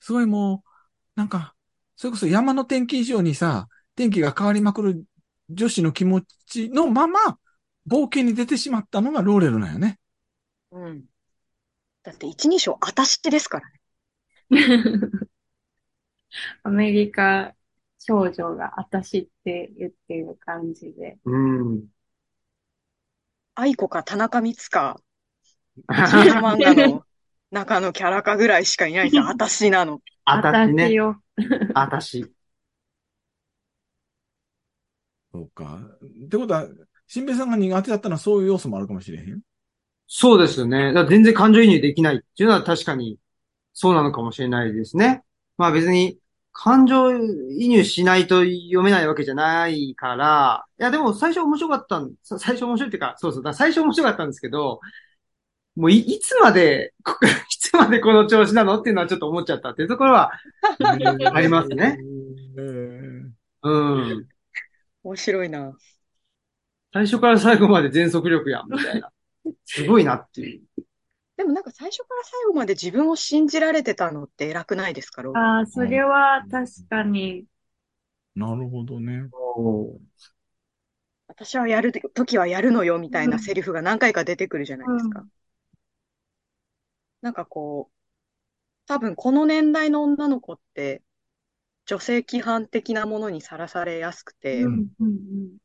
[0.00, 0.70] すごいもう、
[1.16, 1.55] なんか、
[1.96, 5.04] それこそ山の天気以上にさ、天気が変わりまくる
[5.50, 7.38] 女子の気持ちのまま、
[7.88, 9.98] 冒険に出てしまったのがローレルなんよね。
[10.72, 11.04] うん。
[12.02, 13.80] だって一人称、あたしですからね。
[14.50, 14.58] な。
[16.64, 17.54] アメリカ
[17.98, 21.18] 少女が私って言ってる感じで。
[21.24, 21.86] うん。
[23.54, 25.00] 愛子か田中光か、
[26.10, 27.04] 少女漫画の
[27.50, 29.28] 中のキャラかぐらいしかいないんですよ。
[29.28, 30.02] あたしなの。
[30.26, 30.92] あたしね。
[30.92, 31.22] よ。
[31.74, 32.30] あたし。
[35.32, 35.80] そうか。
[36.26, 36.66] ってことは、
[37.06, 39.40] 新平さんが苦手だったのはそういう要素もあるかもしれへん？
[40.08, 40.92] そうですよね。
[40.92, 43.18] だから全然感情移入できないっていうのは確かに
[43.72, 45.22] そうなのかもしれないですね。
[45.56, 46.18] まあ別に
[46.52, 52.02] 感情移入しないと読めないわけじゃないから、いやでも最初面白かった
[52.38, 54.80] 最初面白いっていうか、そうそう、だ最初面白かったんですけど、
[55.76, 57.26] もうい、いつまで、こ い
[57.58, 60.32] つまでこの調子なのっていうのはちょっと思っちゃったっていうところは
[60.80, 61.98] ありますね。
[62.56, 64.28] うんうん。
[65.04, 65.76] 面白いな。
[66.92, 69.12] 最初から最後まで全速力やん、みたいな。
[69.64, 70.62] すごいなっていう。
[71.36, 77.44] でもなんか最初から最後まで自分を信じられてたのって偉くないですか、ああ、それは確かに。
[78.34, 79.28] なるほどね。
[81.28, 85.20] 私はやるときはやるのよみたいなセリフが何回か出てくるじゃないですか。
[85.20, 85.28] う
[87.26, 87.94] なんかこう、
[88.86, 91.02] 多分この年代の女の子って
[91.86, 95.58] 女性規範的なものにさらされやすくて、うん、うん、うん。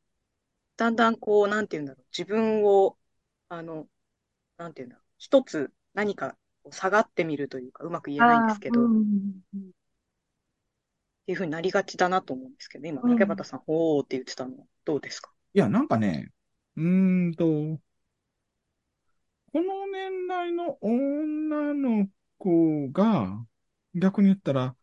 [0.77, 2.97] だんだんこう、なんて言うんだろう、自分を、
[3.49, 3.87] あの、
[4.57, 6.37] なんて言うんだろう、一つ何か
[6.71, 9.71] 下がってみるというか、うまく言えないんですけど、っあーうんうん
[11.25, 15.31] ていうふうになりがちだなと思うんですけど、今、うん竹俣さん、ほーって言ってたのはどうですか？
[15.53, 16.31] いや、なんかね、
[16.77, 17.79] うーんと、
[19.53, 23.45] この年代の女の子が、
[23.93, 24.75] 逆に言ったら、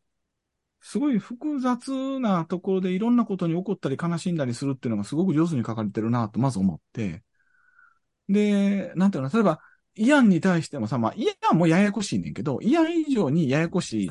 [0.81, 7.25] すごい複雑なところでいろんなことに起こったり悲しんだりするっていうのがすごく上手に書かれてるなとまず思って。
[8.29, 9.61] で、なんていうの、例えば、
[9.95, 14.11] イアンに対してもさ、まあ、イアンもややこしいねんけど、イアン以上にややこしい。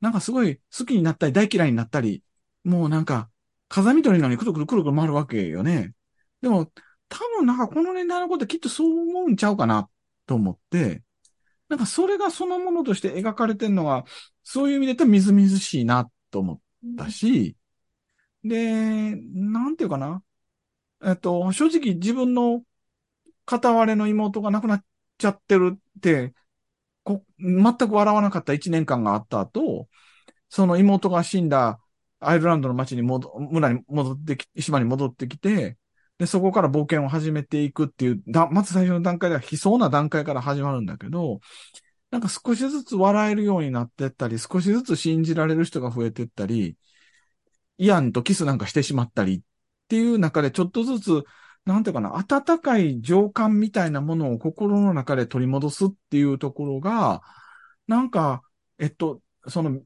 [0.00, 2.22] なんかすごい好きになったり大嫌いになったり、
[2.64, 3.30] もうなんか、
[3.68, 5.94] 風見鳥のようにくるくるくるくる回るわけよね。
[6.42, 6.70] でも、
[7.10, 9.90] 多分なんかこの年代のこときっとそう思うんちゃうかな
[10.26, 11.02] と思って、
[11.68, 14.04] なんかそれがそのものとして描かれてるのが、
[14.44, 16.60] そういう意味で言ったらみずみずしいなと思っ
[16.96, 17.56] たし、
[18.44, 20.22] で、なんていうかな。
[21.02, 22.62] えっと、正直自分の
[23.46, 24.84] 片割れの妹が亡くなっ
[25.18, 26.34] ちゃってるって、
[27.04, 29.88] こ全く笑わなかった一年間があった後、
[30.48, 31.80] その妹が死んだ
[32.20, 35.78] アイルランドの町に戻、村に戻ってき、島に戻ってきて、
[36.20, 41.40] で、そこから冒険を始めていくっていう、だ、まず最初の段階では悲壮な段階から始まるんだけど、
[42.10, 46.76] なんか少しずつ笑えるようになってったり、少しずつ信じられる人が増えてったり、
[47.78, 49.40] イアンとキスなんかしてしまったりっ
[49.88, 51.24] ていう中でちょっとずつ、
[51.64, 57.22] なんていうかな、温かい情感みたいなものを心の中で取り戻すっていうところが、
[57.86, 58.42] なんか、
[58.78, 59.80] えっと、その、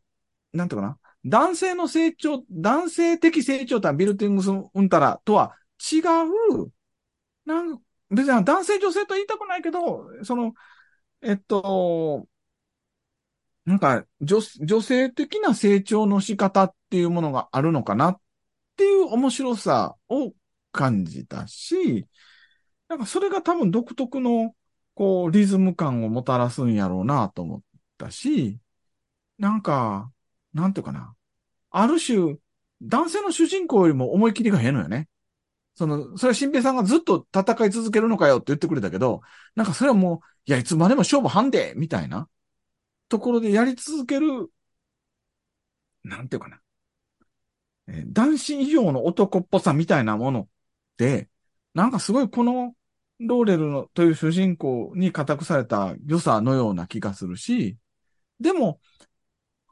[0.53, 5.55] なんていうかな、男性の成長、男性的成長とはビルティングスうんたらとは
[5.93, 6.73] 違う、
[7.45, 10.55] なん、別に男性女性と言いたくないけど、その、
[11.23, 12.29] えっと、
[13.65, 18.21] なんか女、女性的な成長の仕方っていうものがあるのかなっ
[18.77, 20.33] ていう面白さを
[20.73, 22.07] 感じたし、
[22.89, 24.55] なんかそれが多分独特の、
[24.95, 27.63] こう、リズム感をもたらすんやろうなと思っ
[27.99, 28.59] たし、
[29.39, 30.13] なんか、
[30.53, 31.15] なんていうかな。
[31.71, 32.37] ある種、
[32.83, 35.09] 男性の主人公よりも思い切りがへんのよね。
[35.75, 39.23] その、それは新平さんがずっと戦い続けるのかよって言ってくれたけど、
[39.57, 42.29] なんかそれはもう、いや、いつまでも勝負ハンデみたいな
[43.09, 44.51] ところでやり続ける、
[46.05, 46.61] なんていうかな。
[47.87, 50.49] え男子以上の男っぽさみたいなものっ
[50.97, 51.29] て、
[51.75, 52.75] なんかすごいこの
[53.21, 57.77] ローレルのという主人公に固くされた良さのような気がするし、
[58.41, 58.81] でも、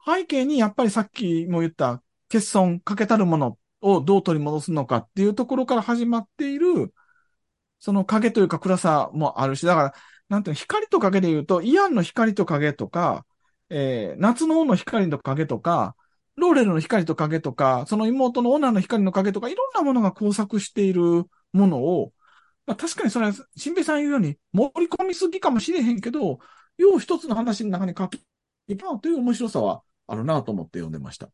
[0.05, 6.93] 背景にやっぱりさっきも言った欠損、欠けたるものをどう取り戻すのかっていうところから始まっている、
[7.79, 9.93] その影というか暗さもあるし、だから、
[10.29, 13.25] なんていうの、光と影で言うと、イアンの光と影とか、
[13.69, 15.95] えー夏の王の光と影とか、
[16.35, 22.13] ローレルの光と影とか、その妹のオナーの光の影とか、いろんなものが交錯しているものを、
[22.65, 26.39] まあ確かにそれは、新平さん言うように盛り込みすぎかもしれへんけど、
[26.77, 28.23] よう一つの話の中に書き、
[28.67, 31.29] いたという面白さはあるなと思って読んでました。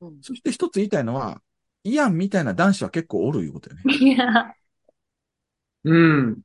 [0.00, 1.40] うんそして一つ言いたいのは、
[1.84, 3.82] イアンみたいな男子は結構おるいうことよね。
[4.00, 4.54] いや、
[5.84, 6.40] うん。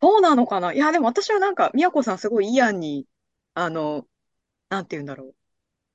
[0.00, 0.72] そうなのかな？
[0.72, 3.06] いや、でも私はなんか、宮子さんすごいイアンに、
[3.54, 4.06] あの、
[4.70, 5.34] なんて言うんだろう。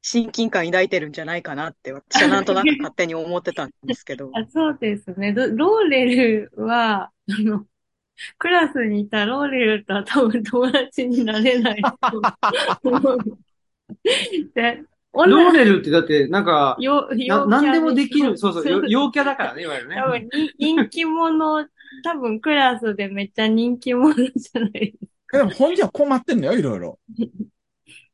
[0.02, 4.32] 親近感抱いてるんじゃないかなって、私はなんとなく勝手に思ってたんですけど。
[4.36, 5.32] あそうですね。
[5.34, 7.12] ロローレルは、あ
[7.42, 7.66] の、
[8.38, 11.98] クラスにいたローレルとは多分友達になれないと
[12.84, 13.18] 思う。
[14.54, 18.38] で、ローレルってだって、なんか、よ、な、陽キャなんでもできる。
[18.38, 19.96] そうそう、よそう陽キャだからね、いわゆるね。
[19.96, 21.68] 多分に人気者、
[22.04, 24.96] 多分クラスでめっちゃ人気者じゃない
[25.32, 27.00] でも本人は困ってんのよ、いろいろ。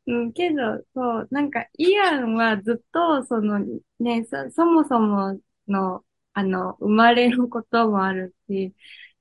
[0.07, 3.59] うん、けど、そう、なんか、イアンはずっと、その、
[3.99, 8.73] ね、そ、そもそもの、あの、生まれることもあるし、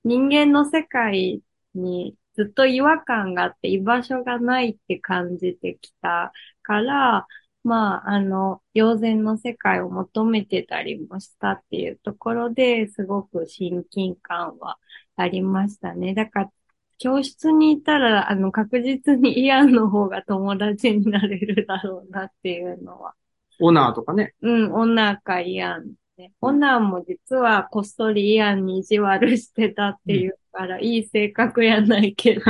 [0.05, 1.43] 人間の世界
[1.75, 7.27] にずっと違和感があって居場所がないって感じてきたから、
[7.69, 14.79] まあ、あの、妖然の世界を求めてたりもしたっていうところですごく親近感は
[15.17, 16.15] ありましたね。
[16.15, 16.51] だから、
[16.99, 23.15] 教室にいたら、あの、確実にイアンの方が友達になれるだろうなっていうのは。
[23.61, 24.35] オナーとかね。
[24.43, 26.33] うん、オナーかイアンね。
[26.41, 32.43] オナーも実はこっそりイアンに意地悪してたっていうから、いい性格やないけど、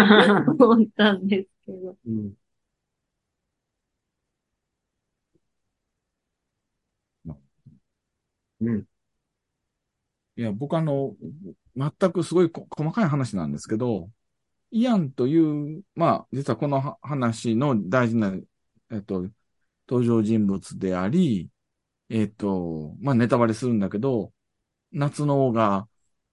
[0.59, 1.97] 思ったんですけど。
[2.07, 2.33] うん。
[8.61, 8.87] うん。
[10.37, 11.17] いや、僕あの、
[11.77, 14.11] 全くすごい細かい話なんですけど、
[14.73, 18.33] イアンという、まあ、実はこの話の大事な、
[18.91, 19.29] えっと、
[19.89, 21.51] 登場人物であり、
[22.11, 24.33] えっと、まあ、ネタバレするんだけど、
[24.93, 25.89] 夏の王が、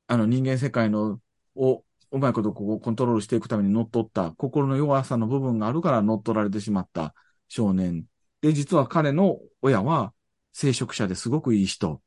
[0.08, 1.22] あの人間世界の、
[1.56, 7.16] を、うまいことこうコントロールしていくために乗っ取った、心の弱さの部分があるから乗っ取られてしまった
[7.50, 8.06] 少年。
[8.42, 10.14] で、実は彼の親は、
[10.54, 12.02] 聖職者ですごくいい人。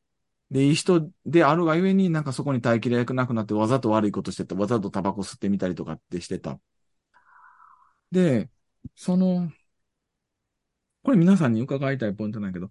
[0.50, 6.58] で、いい人であるがゆえになんかそこに耐えきれなくなってわざと悪いことしてた、わざとタバコ吸ってみたりとかってしてた。
[8.10, 8.50] で、
[8.94, 9.50] その、
[11.02, 12.70] これ皆さんに伺いたいポイントなんやけど、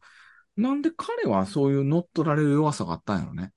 [0.58, 3.54] なんで彼はそういう乗っ取られる弱さがあったんやろね？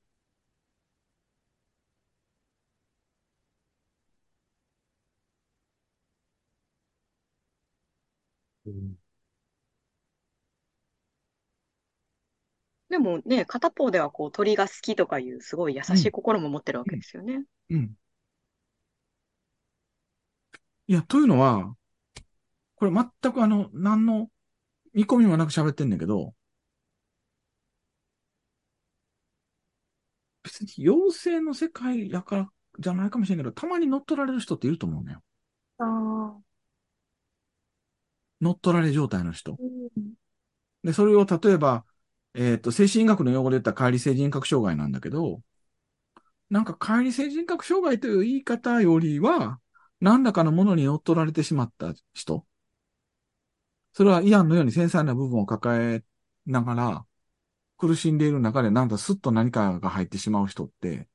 [8.65, 9.00] うん
[12.91, 17.45] でもね、片方ではこう鳥が好きとかいうすごい優しい心も持ってるわけですよね。
[17.71, 17.95] うん。
[20.89, 21.77] いや、というのは、
[22.75, 24.29] これ全くあの、何の
[24.93, 26.35] 見込みもなく喋ってんだけど、
[30.43, 32.49] 別に妖精の世界やから
[32.81, 35.23] じゃないかもしれんけど、たまに乗っ取られる人っていると思うのよ。
[35.79, 36.41] ああ。
[38.41, 39.57] 乗っ取られ状態の人。
[39.61, 40.15] うん。
[40.83, 41.85] で、それを例えば、
[42.35, 45.43] えっと、精神医学の用語で言ったら乖離性人格障害なんだけど、
[46.51, 49.61] なんか乖離性人格障害という言い方よりは、
[50.01, 52.47] 何らかのものに乗っ取られてしまった人。
[53.93, 56.05] それはイアンのように繊細な部分を抱え
[56.47, 57.07] ながら、
[57.79, 61.09] 苦しんでいる中でなんだスッと何かが入ってしまう人って、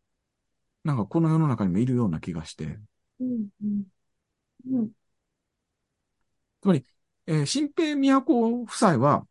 [0.83, 2.79] なんかこの世の中にもいるような気がして。
[3.19, 3.49] うん。
[3.63, 3.85] うん。
[4.67, 4.91] うん。
[6.61, 6.85] つまり、
[7.27, 9.27] えー新平都夫妻は、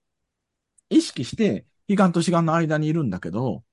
[0.90, 3.64] 意識して、悲願と志願の間にいるんだけど、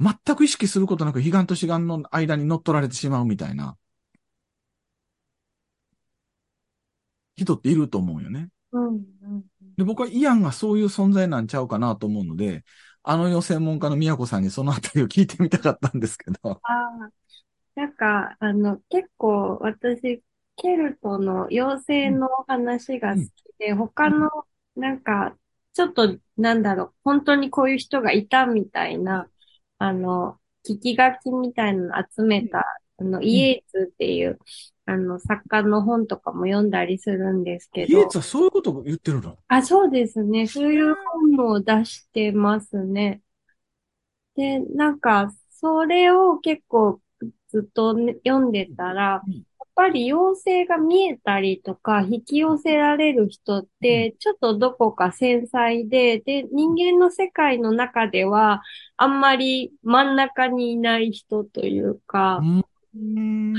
[0.00, 3.76] 全く意識することなく悲願と志願の間に乗っ取られてしまうみたいな、
[7.36, 8.48] 人っていると思うよね。
[8.72, 8.86] うん。
[8.86, 9.02] うん。
[9.76, 12.64] で、僕はイアンがそういう存在なんちゃうかなと思うので、
[13.02, 16.38] あの世専門家の宮子さんにそのあたりを聞いてみたかったんですけど。
[16.62, 17.10] ああ。
[17.74, 20.22] なんか、あの、結構私、
[20.56, 24.28] ケルトの妖精の話が好きで、他の、
[24.74, 25.36] なんか、
[25.74, 29.28] ちょっと、なんだろう、本当にこういう人がいたみたいな、
[29.78, 30.38] あの、
[30.68, 32.64] 聞き書きみたいなの集めた、
[32.98, 34.38] あの、イエーツっていう、
[34.86, 37.98] あの、作家の本とかも読んだりするんですけど。
[37.98, 39.38] イエー、ツはそういうことを言ってるの？
[39.48, 40.46] あ、そうですね。
[40.46, 43.20] そういう本も出してますね。
[44.34, 47.00] で、なんか、それを結構
[47.48, 49.22] ずっとね読んでたら、
[49.78, 58.62] ぱり妖精が見えたりとか、引き寄せられる人って、ちょっとどこか繊細で、で、人間の世界の中では、
[58.96, 62.64] あんまり真ん中にいない人というか、うん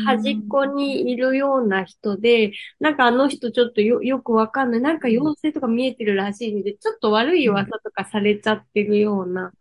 [0.06, 2.52] 端っこにいるような人で、
[2.82, 4.82] なんかあの人ちょっとよ、よくわかんない。
[4.82, 9.54] なんか妖精とか見えてるらしいんで、ちょっと悪い噂とかされちゃってるような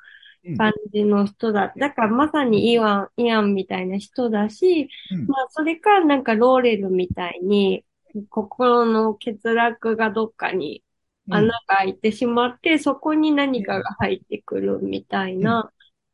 [0.56, 1.72] 感じの人だ。
[1.76, 5.26] だからまさにイアン、イアンみたいな人だし、うん。
[5.26, 7.84] まあそれかなんかローレルみたいに、
[8.30, 10.82] 心の欠落がどっかに
[11.28, 15.72] 穴が開いてしまって、そこに何かが入ってくるみたいな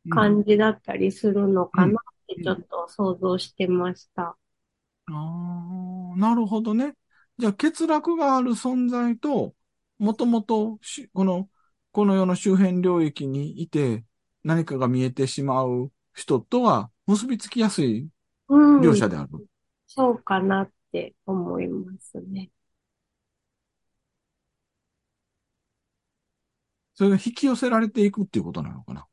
[0.09, 1.95] 感じだったりするのかなっ
[2.27, 4.37] てちょっと想像してました。
[5.07, 5.11] あ
[6.15, 6.95] あ、なるほどね。
[7.37, 9.55] じゃあ、欠落がある存在と、
[9.97, 11.49] もともとし、この、
[11.91, 14.03] この世の周辺領域にいて、
[14.45, 18.07] 何かが見えてしまう人とは結びつきやすい
[18.47, 18.81] うん。
[18.81, 19.29] 両者である。
[19.87, 22.51] そうかなって思いますね。
[26.93, 29.07] それが引き寄せられていくっていうことなのかな。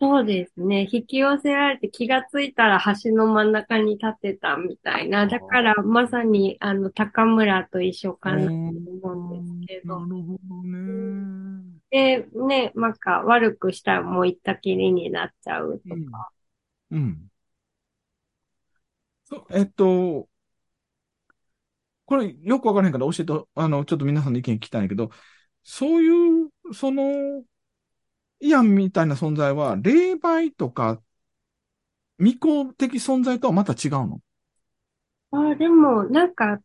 [0.00, 0.86] そうですね。
[0.90, 5.26] 引き寄せられて気がついたら橋の真ん中に立ってたみたいな。
[5.26, 9.98] だからまさにあの高村と一緒かなと思うんですけど。
[10.00, 11.45] なるほどね。
[11.90, 16.30] で、ね、なんか悪くしたらもう行ったきりになっちゃうとか。
[16.90, 17.30] うん。
[19.24, 20.28] そう、えっと、
[22.04, 25.10] これよくわからへんから教えて、あの、ちょっと皆さんの意見聞きたいんやけど、
[25.64, 27.44] そういう、その、
[28.40, 31.02] イアンみたいな存在は、霊媒とか、
[32.18, 34.20] 未公的存在とはまた違うの？
[35.30, 36.60] あ、でもなんか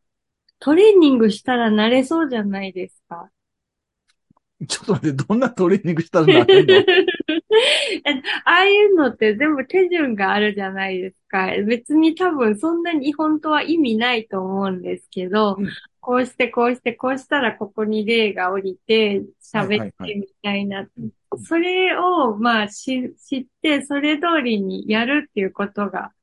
[0.60, 3.32] トレーニングしたらなれそうじゃないですか。
[4.68, 6.46] ちょっと待って、どんなトレーニングしたんの？
[8.06, 8.12] え
[8.46, 11.48] ああいうのって全部手順があるじゃないですか。
[11.68, 15.78] 別に多分そんなに本当は意味ないと思うんですけど、うん。
[16.00, 20.66] こうしてこうしてこうしたらここに霊が降りてはい喋っはいはいてみたい。
[20.66, 20.88] な。
[21.44, 26.14] それをまあし知ってそれ通りにやるっていうことが、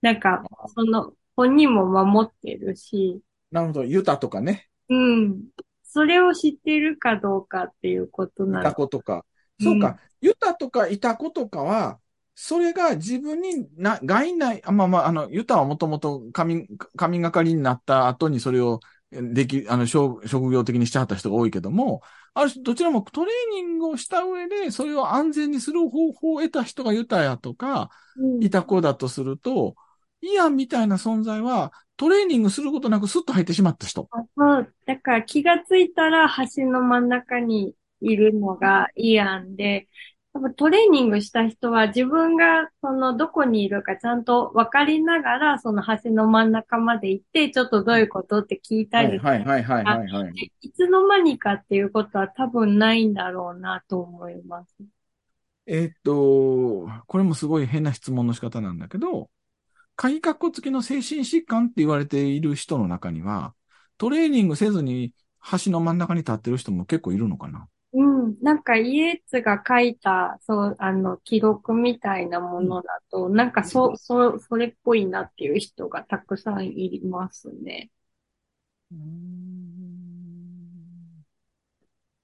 [0.00, 5.48] なんかその本人も守ってるし、なるほど、ユタとかね、うん。
[5.92, 8.72] それを知ってるかどうかっていうことなの。
[8.74, 9.16] コとか。
[9.16, 9.22] うん
[9.62, 12.00] そうか、ユタとかイタコとかは、
[12.34, 16.66] それが自分にな、害ない、あまあまあ、あの、ユタはもともと神、
[16.96, 18.80] 神がかりになった後にそれを
[19.12, 22.00] でき、あの、職職業的にしちゃった人が多いけども、
[22.34, 29.76] ある種、どちらもトレーニングをした上で、それを安全にする方法を得た人がユタヤとか、うんいた子だとすると、
[30.22, 34.08] イアンみたいな存在は、トレーニングすることなくスッと入ってしまった人。
[34.10, 39.88] あそう、だから気がついたら橋の真ん中にいるのがイアンで、
[40.32, 54.74] 多分トレーニングした人は自分がそのどこにいるかちゃんと分かりながらその橋の真ん中まで行ってちょっとどういうことって聞いたり、はいはいはいはいはいいつの間にかっていうことは多分ないんだろうなと思います。
[55.66, 59.28] えーっと、これもすごい変な質問の仕方なんだけど、
[59.96, 63.54] 鍵括弧付きの精神疾患って言われている人の中には、
[63.98, 65.14] トレーニングせずに
[65.64, 67.68] 橋の真ん中に立ってる人も結構いるのかな？
[67.94, 68.36] うん。
[68.40, 77.90] なんか、イエーツが書いた、そう、あの、記録みたいなものだと、なんか、そ、そ、それっぽいなっていう人がたくさんいますね。
[78.90, 79.02] うーん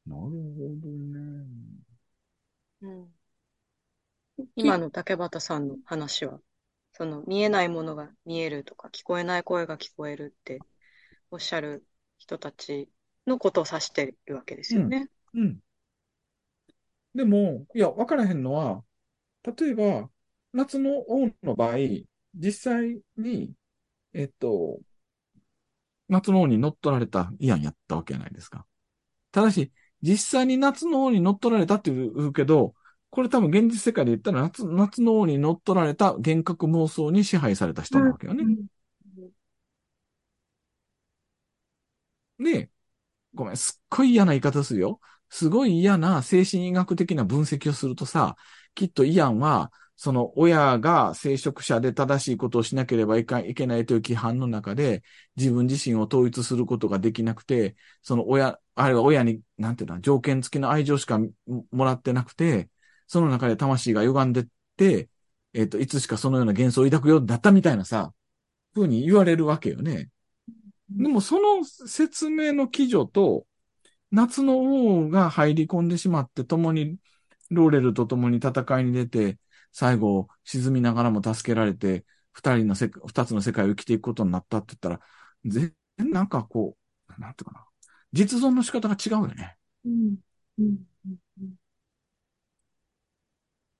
[0.07, 0.31] なるほ
[0.83, 1.47] どね。
[2.81, 3.09] うん
[4.57, 6.41] 今の竹俣さんの話は、
[6.99, 10.61] その見えないものが見えるとか、聞こえない声が聞こえるって
[11.31, 11.87] おっしゃる
[12.19, 12.91] 人たち
[13.27, 15.09] のことを指してるわけですよね。
[15.35, 15.61] うん。
[17.15, 18.85] でも、いや、わからへんのは、
[19.45, 20.11] 例えば、
[20.53, 21.79] 夏の王の場合、
[22.35, 23.55] 実際に、
[24.15, 24.81] えっと、
[26.09, 28.67] 夏の王に乗っ取られたイアンやったわけじゃないですか。
[29.33, 29.73] ただし、
[30.03, 32.75] 実際に夏の王に乗っ取られたって言うけど、
[33.11, 38.45] これ多分現実世界で言ったら夏、夏の王に乗っ取られた幻覚妄想に支配された人なわけよね。
[42.39, 42.71] で、
[43.35, 45.01] ごめん、すっごい嫌な言い方するよ。
[45.31, 48.37] すごい嫌な精神医学的な分析をするとさ、
[48.75, 55.03] きっとイアンは、その親が聖職者で正しいことをしなければいかいけないという規範の中で、
[55.37, 61.31] 自分自身を統一することができなくて、その親、あるいは親に、なんていうの、条件付きの愛情しかも
[61.73, 62.71] もらってなくて、
[63.09, 64.47] その中で魂が歪んでっ
[64.77, 65.11] て、
[65.55, 68.15] えっ、と、いつしかそのような幻想を抱くようになったみたいなさ、
[68.75, 70.11] ふうに言われるわけよね。
[70.91, 73.47] でもその説明の基準と、
[74.11, 76.99] 夏の王が入り込んでしまって、共に、
[77.51, 79.39] ローレルと共に戦いに出て、
[79.73, 85.01] 最後、沈みながらも助けられて、二人のせ、二つの世界を生きていくことになったって言ったら、
[85.45, 86.77] 全然なんかこ
[87.09, 87.67] う、なんていうかな。
[88.13, 89.57] 実存の仕方が違うよね。
[89.85, 90.17] うん。
[90.59, 90.67] うん。
[90.67, 90.79] うん。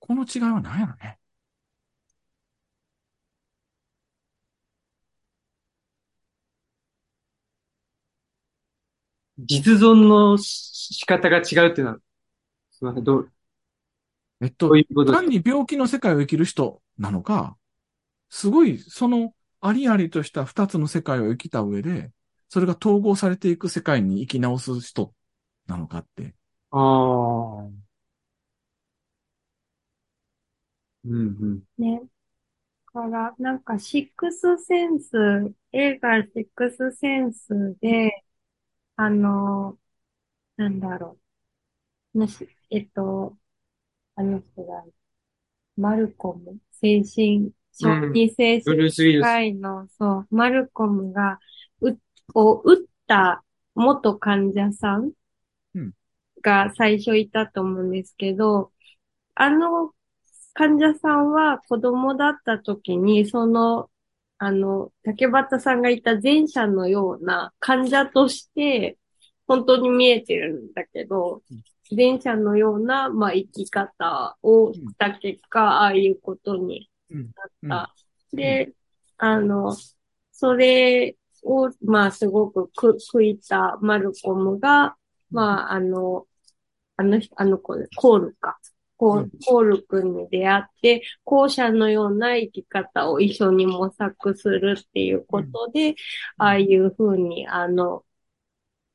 [0.09, 1.19] この違いは何やろね。
[9.37, 11.99] 実存の仕方が違うっていうのは、
[12.71, 13.33] すみません、どう、
[14.41, 17.57] えっとどう、いうこと単に病気の世界を生きる人なのか、
[18.29, 22.11] すごい、その、ありありとした二つの世界を生きた上で、
[22.49, 25.13] それが統合されていく世界に生き直す人
[25.67, 26.35] なのかって。
[26.71, 26.77] あ
[27.67, 27.88] あ。
[31.05, 31.63] うんうん。
[31.77, 32.01] ね。
[32.93, 35.15] だから、なんか、シックスセンス、
[35.71, 38.23] 映画シックスセンスで、
[38.95, 39.77] あの、
[40.57, 41.19] なんだろ
[42.13, 42.19] う。
[42.19, 43.37] なし、えっと、
[44.15, 44.83] あの人が、
[45.77, 49.23] マルコム、精神、小児精神ブルース・ウィルス。
[49.23, 51.39] 科医の、そう、マルコムが、
[51.81, 51.91] う、
[52.33, 53.43] を打った
[53.75, 55.13] 元患者さん
[55.75, 55.93] うん
[56.41, 58.71] が最初いたと思うんですけど、
[59.35, 59.93] あの
[60.59, 63.89] 患者さんは子供だった時に、その、
[64.39, 68.97] あの、竹端さんがいた前者のような患者として、
[69.47, 71.43] 本当に見えてるんだけど、
[71.95, 76.89] 前者のような、まあ、生き方をした結果、ああいうことに
[77.69, 77.95] なった。
[78.33, 78.73] で、
[79.17, 79.77] あの、
[80.33, 84.97] それを、まあ、すごくく、食いたマルコムが、
[85.31, 86.27] まあ、あの、
[86.97, 88.59] あの人、あの子、コールか。
[88.99, 95.95] コーうんコール君に出会って、後者のような生き方を一緒に模索するっていうことで、
[96.37, 98.03] ああいうふうに、あの、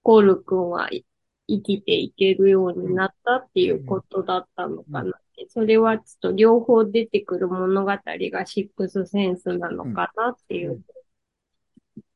[0.02, 1.07] コール君はい
[1.48, 5.46] 生きていけるようになったっていうことだったのかなって。
[5.48, 10.82] それはちょっと両方出てくる物語がシックスセンスなのかなっていう、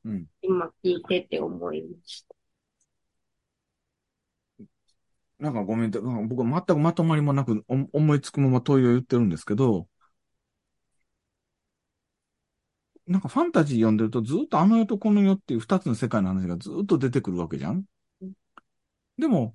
[0.05, 0.26] うん。
[0.43, 2.38] 今聞いてて思いました。
[5.39, 5.91] なんかごめん、
[6.28, 9.89] 僕は全くまとまりもなく、お思いつくまま問いを言ってるんですけど、
[13.07, 17.84] なんかファンタジー読んでるとずっとあの世とこの世っていう二つの世界の話がずっと出てくるわけじゃん
[18.20, 18.32] うん
[19.16, 19.55] でも、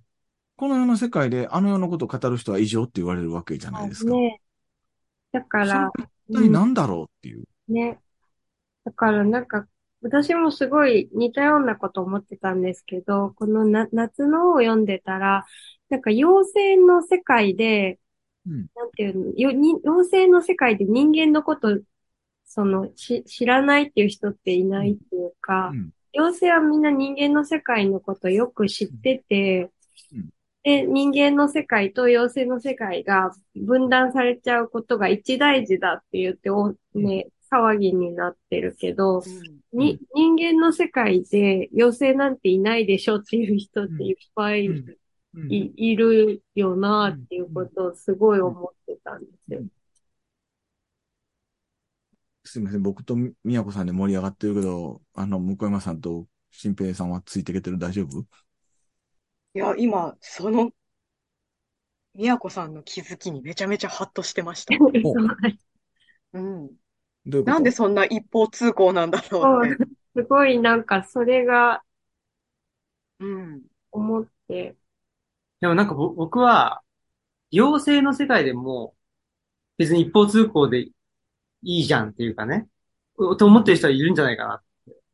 [0.55, 4.11] この世の世界であの世のことを語る人は異常って言われるわけじゃないですか。
[4.11, 4.41] ね。
[5.31, 5.91] だから、
[6.29, 7.43] 一体何だろうっていう。
[7.67, 7.99] ね。
[8.83, 9.67] だからなんか、
[10.03, 15.45] 私もすごい似たようなこと思ってたんですけど、このな夏のを読んでたら、
[15.89, 17.99] なんか妖精の世界で、
[18.45, 18.67] うん。
[18.75, 21.79] なんていうの、よに妖精の世界で人間のこと、
[22.45, 25.91] その、し、知らないっていう人っていないっていうか、うん。
[26.13, 29.71] 妖精はみんな人間の世界のことをよく知ってて
[30.13, 30.29] うん、
[30.63, 39.23] で、人間の世界と妖精の世界が分断されちゃうことが一大事だって言って、お、ね、騒ぎになってるけど、
[39.71, 44.97] に、人間の世界で妖精なんていないでしょっていう人っていっぱいうん
[45.35, 49.63] うんい、いるよなっていうことをすごい思ってたんですよ。
[52.45, 52.83] すみません。
[52.83, 58.25] 僕とみやこさんで盛り上がってるけど、あの、向山さんと新平さんはついていけてる大丈夫？
[59.55, 60.71] いや、今、その、
[62.13, 64.75] 宮子さんの気づきにめちゃめちゃハッとしてました。
[66.33, 66.69] うん。
[67.25, 67.51] どういうこと？
[67.51, 69.85] なんでそんな一方通行なんだろうって。
[70.15, 71.83] すごいなんかそれが
[73.19, 73.61] うん。
[73.91, 74.75] 思って、
[75.61, 76.81] でもなんかぼ僕は、
[77.53, 78.95] 妖精の世界でも、
[79.77, 80.93] 別に一方通行でい
[81.63, 82.67] いじゃんっていうかね、
[83.17, 84.61] うと思ってる人はいるんじゃないか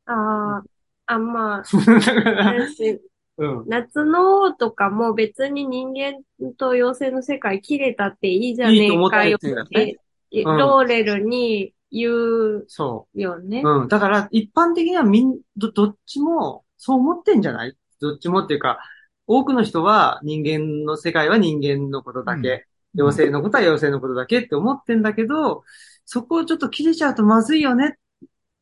[0.05, 0.63] あ
[1.05, 1.99] あ、あ、まあ、な。
[1.99, 3.01] だから、私
[3.37, 3.65] うん。
[3.67, 6.23] 夏の王とかも別に人間
[6.57, 9.99] と妖精の世界切れたっていいじゃねいいと思えかよってるっていうかっねて、
[10.41, 13.61] うんローレルに言うそよね。
[13.63, 13.81] う。
[13.81, 13.87] うん。
[13.87, 17.75] だから、一般的にはみん、ど、どっちも、そう思ってんじゃない？
[17.99, 18.79] どっちもっていうか、
[19.27, 22.61] 多くの人は人間の世界は人間のことだけ、うん
[22.95, 25.63] 妖精のことは妖精のことだけって思ってんだけど、
[26.05, 27.91] そこをちょっと切れちゃうとまずいよねっ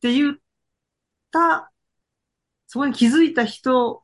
[0.02, 0.36] て言っ
[1.30, 1.72] た、
[2.66, 4.02] そこに気づいた人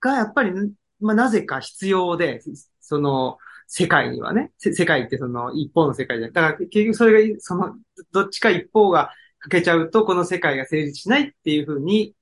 [0.00, 0.52] がやっぱり、
[1.00, 2.40] まあなぜか必要で、
[2.80, 3.36] その
[3.72, 6.32] 世界にはね、せ世界ってその一方の世界じゃない。
[6.32, 7.76] だから結局それが、その、
[8.12, 12.14] どっちか一方が欠けちゃうとこの世界が成立しないっていうふうに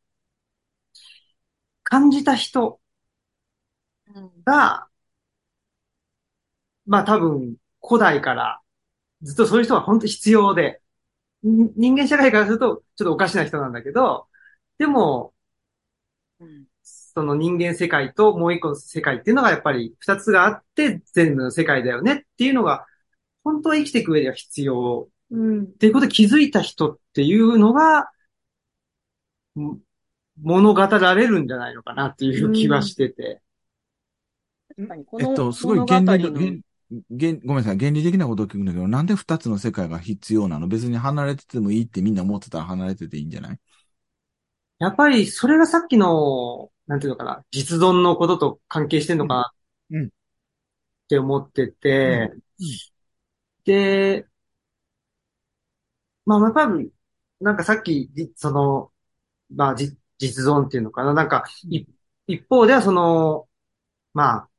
[1.82, 2.80] 感じた人
[4.44, 4.88] が、
[6.86, 8.60] まあ多分古代から
[9.22, 10.82] ずっとそういう人は本当に必要で、
[11.42, 14.28] に人間社会からするとちょっとおかしな人なんだけど、
[14.78, 15.34] でも、
[16.40, 16.67] うん
[17.18, 22.86] その人間世界ともう一個の世界っていうのがやっぱり二つがあって全部の世界だよねっていうのが、
[23.42, 25.64] 本当は生きていく上では必要うん。
[25.64, 28.08] っていうことで気づいた人っていうのが、
[29.56, 29.78] も
[30.40, 33.42] 物語られるんじゃないのかなっていう気はしてて。
[34.76, 36.62] 確かにこのえっと、すごい原理
[37.44, 37.78] ごめんなさい。
[37.78, 40.68] 原理的なことを聞くんだけど、なんで二つの世界が必要なの？
[40.68, 43.58] 別に離れててもいいってみんな思ってたら離れてていいんじゃない？
[44.78, 49.52] やっぱりそれがさっきの、なんていうのかな、実存のことと関係してんのか
[49.90, 50.10] なっ
[51.08, 52.32] て思ってて、
[53.64, 54.26] で、
[56.24, 56.92] まあやっぱり、
[57.40, 58.92] なんかさっき、じその、
[59.54, 61.86] まあじ実存っていうのかな、なんか、い
[62.28, 63.48] 一方ではその、
[64.14, 64.50] まあ、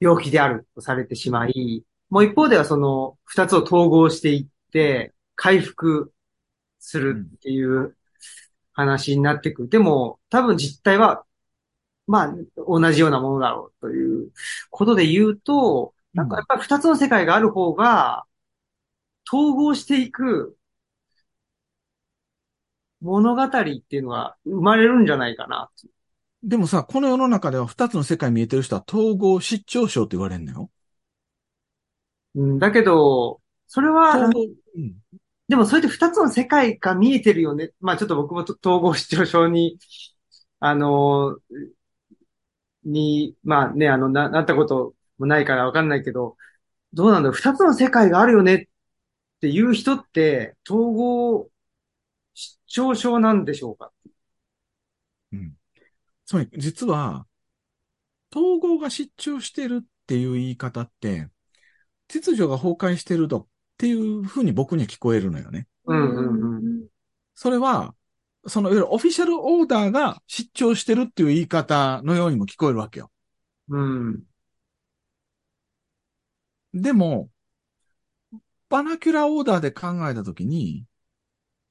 [0.00, 6.12] 病気であるとされてしまい、もう一方ではその二つを統合していって、回復
[6.80, 7.96] するっていう
[8.74, 9.68] 話になってくる。
[9.70, 11.26] でも、多分実態は、
[12.08, 12.34] まあ、
[12.66, 14.32] 同じようなものだろうという
[14.70, 18.24] ことで言うと、なんかやっぱり二つの世界がある方が、
[19.30, 20.56] 統合していく
[23.00, 23.60] 物語って
[23.92, 25.70] いうのが生まれるんじゃないかな。
[26.42, 30.70] でもさ、この世の中では二つの世界見えてる人は統合失調症って言われるのよ。
[32.36, 34.32] うん、だけど、それは、うん。
[35.48, 37.72] でもそれって二つの世界が見えてるよね。
[37.80, 39.78] まあちょっと僕もと統合失調症に、
[40.60, 41.38] あの
[42.90, 46.36] に、まあね、あの、な、なったこともないからわかんないけど、
[46.92, 47.34] どうなんだろう。
[47.34, 48.66] 二つの世界があるよねっ
[49.40, 51.50] ていう人って、統合
[52.34, 53.92] 失調症なんでしょうか？
[55.32, 55.54] うん。
[56.24, 57.26] つまり、実は、
[58.34, 61.28] 統合が失調してるっていう言い方って、
[62.08, 65.66] 秩序が崩壊してるとっていうふうに僕には聞こえるのよね。
[65.84, 66.86] うんうんうん。
[67.34, 67.94] それは、
[68.48, 73.10] その、いわゆるオフィシャルオーダーが失調してるっていう言い方のようにも聞こえるわけよ。
[73.68, 74.22] うん。
[76.74, 77.30] でも、
[78.68, 80.84] バナキュラーオーダーで考えたときに、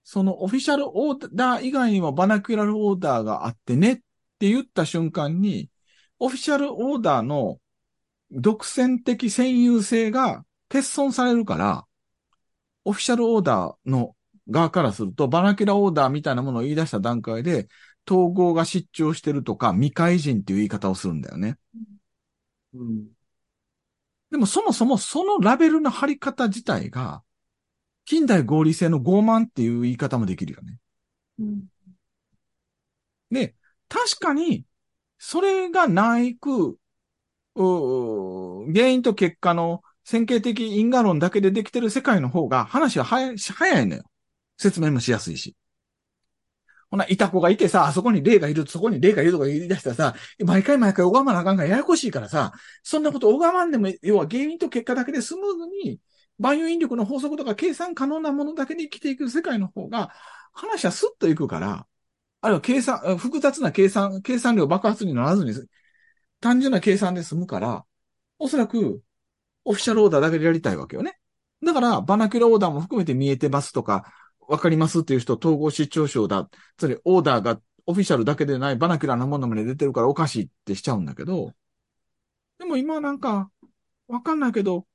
[0.04, 3.96] そのオフィシャルオーダー以外にもバナキュラルオーダーがあってねっ
[4.40, 5.70] て言った瞬間に、
[6.20, 7.60] オフィシャルオーダーの
[8.32, 11.86] 独占的占有性が欠損されるから、
[12.86, 14.16] オフィシャルオーダーの
[14.50, 17.68] 側からすると、バナキュラオーダーみたいなものを言い出した段階で、
[18.10, 21.58] 統合が失調してるとか、未開人っていう言い方をするんだよね。
[22.74, 23.08] うん。
[24.32, 27.24] でもそもそもそのラベルの貼り方自体が、
[28.06, 30.80] 近代合理性の傲慢っていう言い方もできるよね。
[31.40, 31.68] うん。
[33.32, 33.56] で、
[33.90, 34.66] 確かに、
[35.18, 36.78] それがないく、
[37.56, 44.04] 原因と結果の線形的因果論だけでできてる世界の方が話は早い早いのよ。
[44.58, 45.56] 説明もしやすいし。
[46.90, 52.54] ほな、いた子がいてさ、あそこに霊がいる、そこに霊がいるとか言い出したらさ、毎回毎回拝まなあかんがややこしいからさ、
[52.84, 56.00] そんなこと拝まんでも、要は原因と結果だけでスムーズに、
[56.40, 60.12] 万有引力の法則とか計算可能なものだけで生きていく世界の方が、
[60.54, 61.88] 話はスッといくから、
[62.42, 65.54] あるいは計算、複雑な計算、計算量爆発にならずに、
[66.40, 67.86] 単純な計算で済むから、
[68.40, 69.02] おそらく、
[69.66, 71.20] オフィシャルオーダーだけでやりたいわけよね。
[71.66, 74.14] だから、バナキュラオーダーも含めて見えてますとか、
[74.48, 76.50] わかりますっていう人、統合失調症だ。
[76.78, 81.54] つまり、オーダーがオフィシャルだけでないバナキュラなものまで出てるからおかしいってしちゃうんだけど、
[82.58, 83.52] でも今なんか、
[84.08, 84.88] わかんないけど、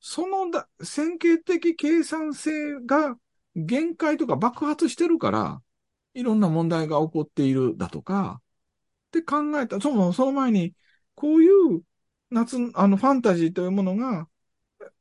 [0.00, 3.16] そのだ、線形的計算性が
[3.54, 5.62] 限界とか爆発してるから、
[6.14, 8.40] いろんな問題が起こっているだとか、
[9.08, 10.74] って考えた、その、その前に、
[11.14, 11.82] こういう
[12.30, 14.28] 夏、あの、ファンタジーというものが、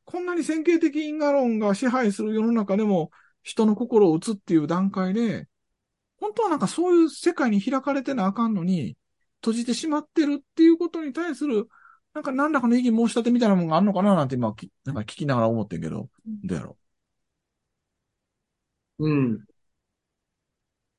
[0.06, 3.12] こんなに線形的因果論が支配する世の中でも、
[3.44, 5.48] 人の心を打つっていう段階で、
[6.20, 8.98] 本当はなんかそういう世界に開かれてなあかんのに、
[9.42, 11.68] 閉じてしまってるっていうことに対する、
[12.14, 16.10] なんか何らかの異議申し立てみたいなものがあるのかななんて今、きなんか聞きながら思ってんけど、
[16.44, 16.78] どうやろ
[19.00, 19.10] う？
[19.10, 19.46] ん。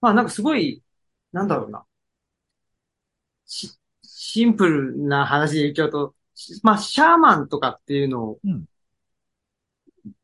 [0.01, 0.82] まあなんかすごい、
[1.32, 1.84] なんだろうな。
[3.47, 8.64] し、シンプルな話で言っちゃうと、しまあシャーマンとかっていうのうん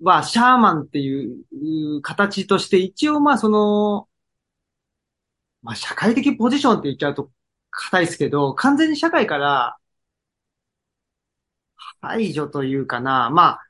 [0.02, 4.08] は、シャーマンっていう形として一応まあその、
[5.62, 7.30] まあ社会的ポジションって言っちゃうと
[7.70, 9.76] 硬いですけど、完全に社会から
[12.00, 13.60] 排除というかな、まあ、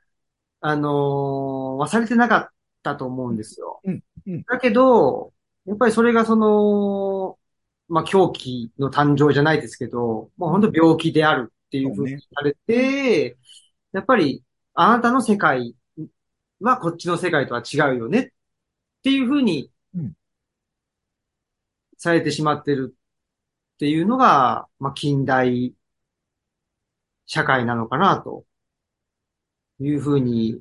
[0.60, 2.48] あのー忘れてなかっ
[2.82, 3.80] たと思うんですよ。
[3.84, 5.32] うんうんだけど、
[5.66, 7.38] やっぱりそれがその、
[7.88, 13.38] まあ狂気の誕生じゃないですけど、もう本当病気であるっていうふうにされて、
[13.92, 14.44] やっぱり
[14.74, 15.76] あなたの世界
[16.60, 18.20] はこっちの世界とは違うよね。
[18.20, 18.28] っ
[19.02, 20.14] ていうふうにうん。
[21.98, 22.96] されてしまってる
[23.74, 25.74] っていうのが、まあ近代
[27.26, 28.44] 社会なのかなと
[29.80, 30.60] いうふうに、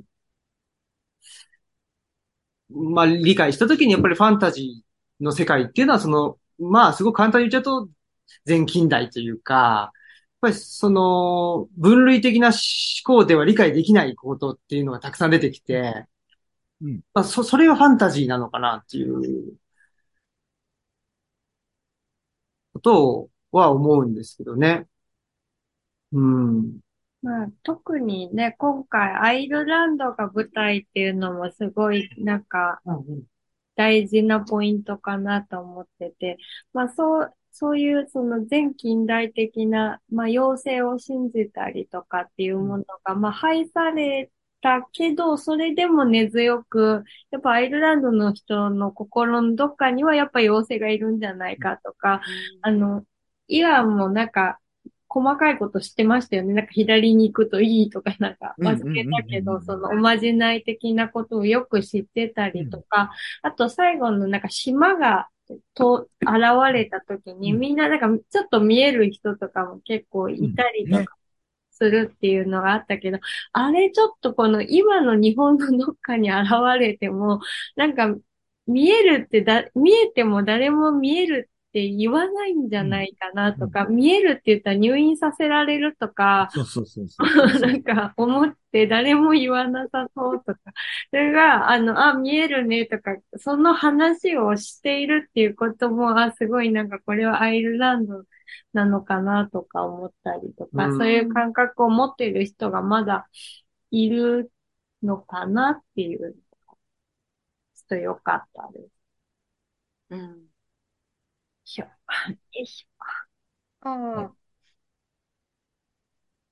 [2.69, 7.89] まあ理解したときにやっぱりファンタジーの世界っていうのはその、まあすごく簡単に言っちゃうと
[8.45, 9.91] 全近代というか、
[10.41, 12.57] ぱりその分類的な思
[13.03, 16.05] 考では理解できないことっていうのがたくさん出てきて、
[16.81, 19.57] うんまあそ、それがファンタジーなのかなっていう
[22.73, 24.87] ことは思うんですけどね。
[26.11, 26.79] うん。
[27.21, 32.79] まあ、特にね、今回アイルランドが舞台っていうのもすごいなんか
[33.75, 36.37] 大事なポイントかなと思ってて、
[36.73, 44.29] まあそう、そういうその全近代的な、まあ妖精を信じたりとかっていうものが、まあ排され
[44.61, 52.21] たけど、それでも根強く、やっぱアイルランドの人の心のどっかにはやっぱ妖精がいるんじゃないかとか、
[52.61, 53.03] あの、
[53.47, 54.59] イランもなんか、
[55.09, 56.53] 細かいこと知ってましたよね。
[56.53, 65.29] なんか左に行くといいとかなんか忘れたけど、そのおまじない的なことをよく知ってたりとか、あと最後のなんか島が
[65.73, 66.31] と現
[66.73, 67.59] れた時にうん。
[67.59, 71.17] みんななんかちょっと見える人とかも結構いたりとか
[71.71, 73.19] するっていうのがあったけど、
[73.53, 77.41] あれちょっとこの今の日本のどっかに現れても、
[77.75, 78.15] なんか
[78.67, 87.61] 見えるってだ、見えても誰も見えるって言わないんじゃないかなとか、見えるって言ったら入院させられるとか、そうそうそうそうそう。
[87.61, 90.59] なんか思って誰も言わなさそうとか、
[91.11, 98.23] それが、あの、あ、見えるねとか、その話をしているっていうことも、あ、すごいなんかこれはアイルランド
[98.73, 103.27] なのかなとか思ったりとか、うんそういう感覚を持っている人がまだ
[103.91, 104.51] いる
[105.03, 108.97] のかなっていう、ちょっと良かったです。
[110.09, 110.46] うん。
[111.67, 111.83] よいしょ。
[111.83, 111.89] よ
[112.53, 112.87] いし
[113.81, 114.31] ああ。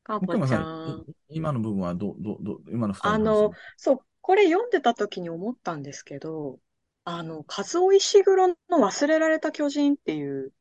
[0.03, 0.97] かぼちゃん。
[0.97, 6.59] ん、い今の部分はどう、どう、どう、今の二人あの話の、そう、これ読んでた時に思ったんですけど、
[7.05, 10.51] あの、カズオ・イシグロの忘れられた巨人っていう、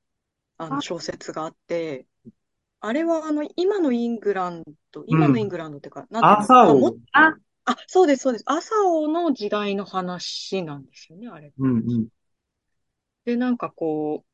[0.57, 2.07] あの、あ小説があって、
[2.81, 6.65] あれはあの、今のイングランド、今のイングランドっていうか、なんていうの？
[6.65, 7.35] 朝まあ
[7.65, 8.45] あ、あ、そうです、そうです。
[8.47, 11.53] 朝尾の時代の話なんですよね、あれ。
[11.59, 12.09] うんうん。
[13.25, 14.34] で、なんかこう、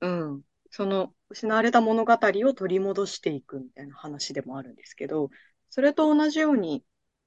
[0.00, 5.30] うん、その失われた物語を取り戻していくみたいな話でもあるんですけど、
[5.70, 6.84] それと同じように、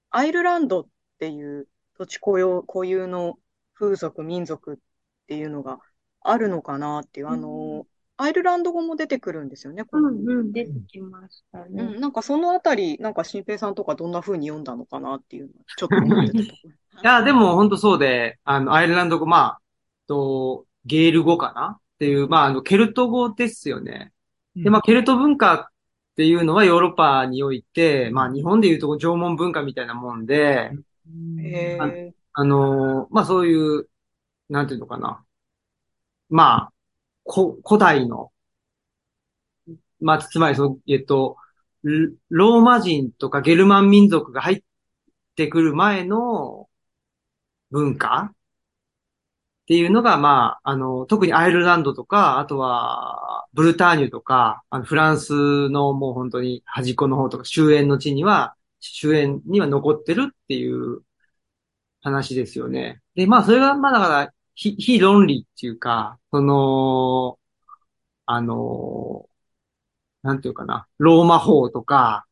[0.09, 0.87] アイルランドっ
[1.19, 3.37] ていう土地固有、固有の
[3.73, 4.77] 風俗、民族っ
[5.27, 5.79] ていうのが
[6.21, 7.85] あるのかなっていう、あの、
[8.17, 11.83] アイルランド語も出てくるんですよね、このうんうん、出てきましたうね。
[11.83, 16.69] ん、なんかそのあたり、なんか新平さんとかどんな風に読んだのかなっていうのは、ちょっと思ってたところ。
[17.03, 19.61] いや、でも本当そうで、あの、アイルランド語、まあ、
[20.07, 24.13] と、ゲール語かなっていう、まあ、あの、ケルト語ですよね。
[24.55, 25.67] で、まあ、ケルト文化っ
[26.15, 30.71] ていうのはヨーロッパにおいて、まあ、日本でいうと縄文文化みたいなもんで、
[31.39, 32.13] へえ。
[32.33, 33.89] あの、まあ、そういう、
[34.47, 35.25] なんていうのかな。
[36.29, 36.73] まあ、
[37.23, 38.31] こ、古代の、
[39.99, 41.37] まあ、つまりその、えっと、
[41.83, 44.63] ロローマ人とかゲルマン民族が入っ
[45.35, 46.69] てくる前の
[47.71, 48.33] 文化
[49.67, 61.01] っていうのが、まあ、あの、特にアイルランドとか、あとは、ブルターニュとか、あの、フランスのもう本当に端っこの方とか、終焉の地には、終焉には残ってるっていう
[62.01, 63.01] 話ですよね。
[63.15, 67.37] で、まあ、それが、まあ、だから、非、非論理っていうか、その、
[68.25, 69.29] あの、
[70.23, 72.26] なんていうかな、ローマ法とか、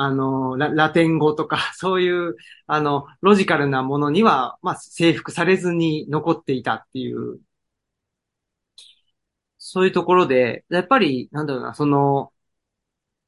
[0.00, 2.36] あの、ラ、ラテン語とか、 そういう、
[2.68, 7.40] あの、ロジカルなものには、まあ、征服されずに残っていたっていう、
[9.58, 12.32] そういうところで、やっぱり、なんだろうな、その、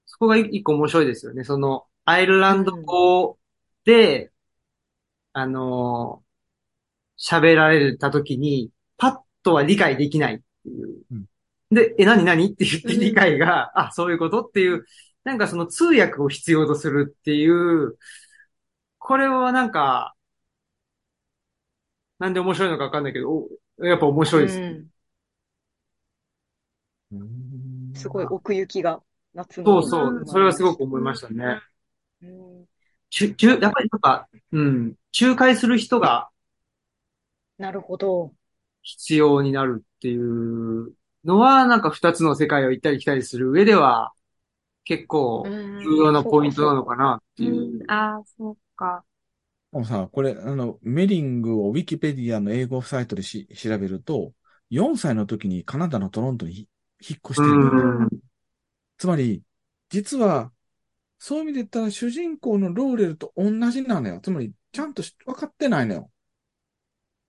[0.06, 1.44] そこが一個面白いですよね。
[1.44, 3.38] その、アイルランド語
[3.84, 4.32] で、
[5.32, 6.24] あの、
[7.18, 11.02] 喋られたときに、パッとは理解できないっていう。
[11.12, 11.26] うん。
[11.70, 12.46] で、え、何何？
[12.46, 14.42] って言って理解が、あ、そういうこと？
[14.42, 14.84] っていう、
[15.30, 17.96] なんかその通訳を必要とするっていう、
[18.98, 20.16] これはなんか、
[22.18, 23.30] なんで面白いのかわかんないけど、
[23.78, 24.58] おやっぱ面白いです。
[24.58, 24.90] うん
[27.12, 29.00] うんすごい奥行きが、
[29.32, 29.78] 夏その。
[29.78, 30.22] うそう。
[30.26, 31.60] それはすごく思いましたね。
[32.22, 32.66] うん
[33.08, 36.28] ちゅ、ちゅ、やっぱりなんか、うん、仲介する人が
[37.56, 38.34] なるほど。
[38.82, 40.92] 必要になるっていう
[41.24, 44.12] のは、なんか二つの世界を行ったり来たりする上では、
[44.90, 47.84] 結構重重要なポイントなのかなってういう。
[47.86, 49.04] ん、ああ、そうか。
[49.70, 54.32] もうさ、これ、あの、メリングをウィキペディアの英語サイトでし調べると、
[54.68, 56.68] 4歳の時にカナダのトロントにひ
[57.08, 58.08] 引っ越してる。
[58.98, 59.44] つまり、
[59.90, 60.52] 実は、
[61.20, 64.20] そういう意味で言ったら主人公のローレルと同じなのよ。
[64.20, 66.10] つまり、ちゃんとし分かってないのよ。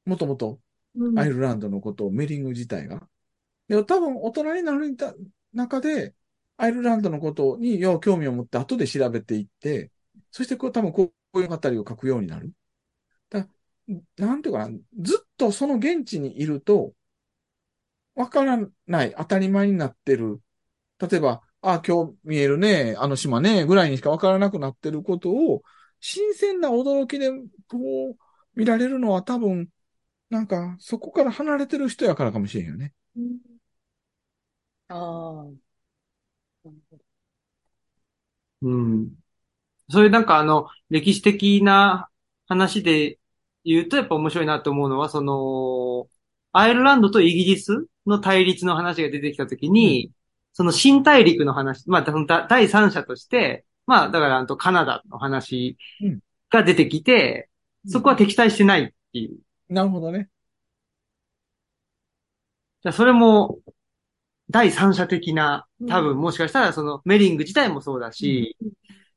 [0.05, 0.59] もともと、
[0.95, 3.07] うんアイルランドのことを、メリング自体が。
[3.67, 4.95] で多分、大人になる
[5.53, 6.15] 中で、
[6.57, 9.91] アイルランドのことに、よう興味を持って後で調べていって、
[10.31, 12.53] そしてこう多分こういう語りを書くようになる。
[13.29, 13.47] だ
[14.17, 16.93] なんていうかな、ずっとその現地にいると、
[18.15, 20.41] わからない、当たり前になってる。
[20.99, 25.63] 例えば、あ、今日見えるね、あの島ね、ぐらいにしかわからなくなってることを、
[25.99, 27.29] 新鮮な驚きで、
[27.67, 28.17] こう、
[28.55, 29.69] 見られるのは多分、
[30.29, 32.93] なんか、そこから離れてる人やからかもしれんよね。
[33.15, 33.39] うん
[34.89, 34.95] あ
[35.47, 35.70] あ。
[38.61, 39.11] うん。
[39.89, 42.09] そういうなんかあの、歴史的な
[42.47, 43.19] 話で
[43.63, 46.07] 言うとやっぱ面白いなと思うのは、その、
[46.53, 50.11] アイルランドとイギリスの対立の話が出てきたときに、
[50.53, 56.19] その新大陸の話、まあ、そ第三者として、まあ、だから、あとカナダの話うん
[56.51, 57.49] が出てきて、
[57.87, 59.39] そこは敵対してないっていう。
[59.69, 60.29] なるほどね。
[62.83, 63.59] じゃあそれも、
[64.51, 68.55] 第三者的な、うん多分もしかしたらそのメリング自体もそうだし、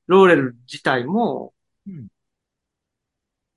[0.06, 1.52] ローレル自体も、
[1.86, 2.08] うん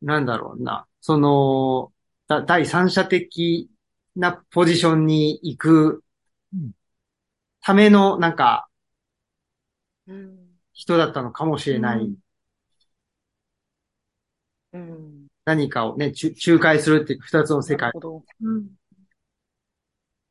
[0.02, 1.92] なんだろうな、その、
[2.28, 3.70] だ第三者的
[4.16, 6.04] なポジションに行く
[6.54, 6.72] うん
[7.62, 8.70] ための、なんか、
[10.08, 10.38] うん。
[10.72, 12.00] 人だったのかもしれない。
[12.00, 12.18] うん
[14.72, 15.28] うん。
[15.44, 16.14] 何かをね、
[16.46, 18.24] 仲介するっていう二つの世界なるほど。
[18.42, 18.77] うん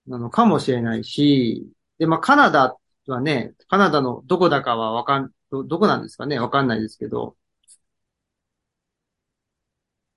[0.07, 1.67] なのかもしれないし、
[1.99, 2.77] で、まあ、カナダ
[3.07, 6.39] はね、カナダのどこだかはわかん、ど、どこなんですかね？
[6.39, 7.37] わかんないですけど。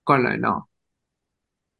[0.06, 0.66] わかんないな。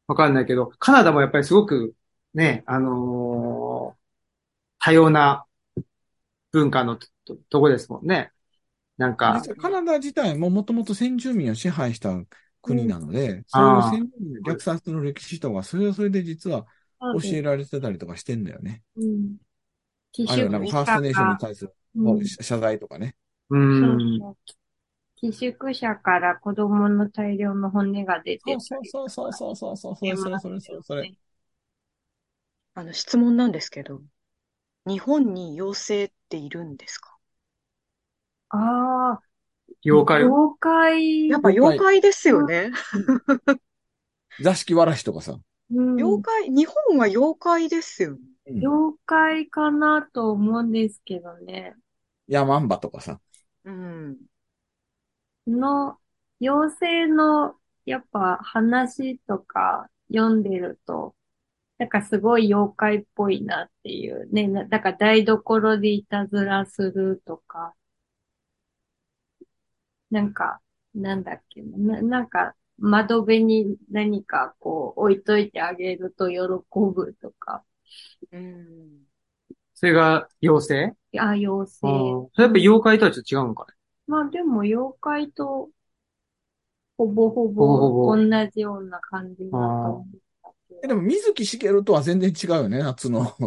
[0.06, 1.94] わかんないけど、カナダもやっぱりすごく、
[2.34, 4.00] ね、あのー
[4.82, 5.44] 多様な
[6.52, 8.32] 文化のと、と、とこですもんね。
[8.96, 12.18] なんか、カナダ自体ももともと先住民を支配した
[12.62, 16.66] 国なので、あーそういう先住民の虐殺の歴史とか、それはそれで実は
[17.00, 18.82] 教えられてたりとかしてんだよね。
[18.96, 19.36] うん。
[20.12, 23.16] 寄あるいはなんかファーストネーションに対するうん謝罪とかね。
[23.50, 24.34] うん。
[25.16, 31.14] 寄宿舎から子供の大量の骨が出てそうそうそうそうそうそう、それそれそれそれそれ。
[32.74, 34.00] あの、質問なんですけど、
[34.86, 37.18] 日本に妖精っているんですか
[38.50, 39.22] ああ、
[39.84, 40.24] 妖怪。
[40.24, 41.28] 妖怪。
[41.28, 42.72] やっぱ妖怪ですよね。
[44.40, 45.38] 座敷わらしとかさ。
[45.70, 48.18] うん妖怪、日本は妖怪ですよね。
[48.48, 51.76] うん妖怪かなと思うんですけどね。
[52.26, 53.20] ヤマンバとかさ。
[53.64, 54.16] うん。
[55.46, 55.98] の、
[56.40, 61.14] 妖精の、やっぱ話とか読んでると、
[61.78, 64.48] なんかすごい妖怪っぽいなっていうね。
[64.48, 67.74] なだから台所でいたずらするとか、
[70.10, 70.60] なんか、
[70.94, 77.62] なんだっけな、なんか窓辺に何かこう置いといてあげると喜ぶとか、
[78.32, 79.04] うん。
[79.74, 81.18] それが妖精？
[81.18, 81.78] あ、妖精。
[81.80, 83.74] それやっぱ妖怪とはちょっと違うのかね。
[84.06, 85.70] まあでも妖怪と
[86.96, 90.06] ほぼほほぼ同じような感じだと思っ
[90.42, 90.80] たけど。
[90.84, 93.24] えでも、水木しげるとは全然違うよね、夏の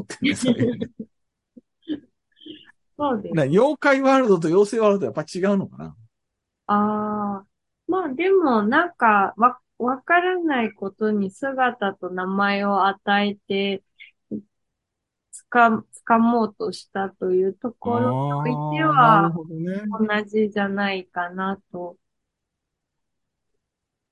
[2.98, 3.36] そうです。
[3.36, 5.96] な妖怪ワールドと妖精ワールドやっぱ違うのかな
[6.66, 7.53] ああ。
[7.94, 13.84] まあでもなんかわ、わからないことに姿と名前を与えて、
[15.32, 19.32] つか、つかもうとしたというところにおいては。
[20.00, 21.98] 同じじゃないかなと。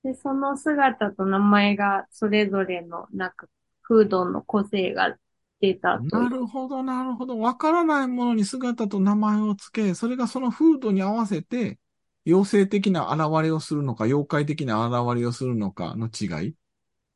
[0.04, 3.48] で、その姿と名前がそれぞれのなんか
[3.82, 5.16] 風土の個性が
[5.60, 6.04] 出たと。
[6.04, 7.36] なるほど、なるほど。
[7.38, 11.78] わからないものに姿と名前をつけ、それがその風土に合わせて、
[12.24, 16.54] 妖精的な現れをするのか、妖怪的な現れをするのかの違い？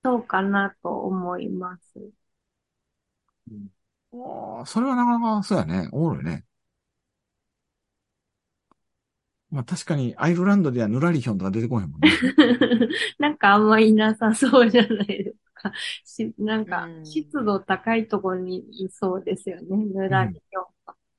[0.03, 2.11] そうかなと思います。
[4.13, 5.89] ああ、それはなかなか、そうやね。
[5.93, 6.45] おもろいね。
[9.51, 12.23] まあ確かに、アイルランドではヌラリヒョンとか出てこへんもんね。
[13.19, 15.73] なんかあんまいなさそうじゃないですか。
[16.05, 19.77] し、なんかうん湿度高いところにいそうですよね。
[19.77, 20.69] ぬらりと。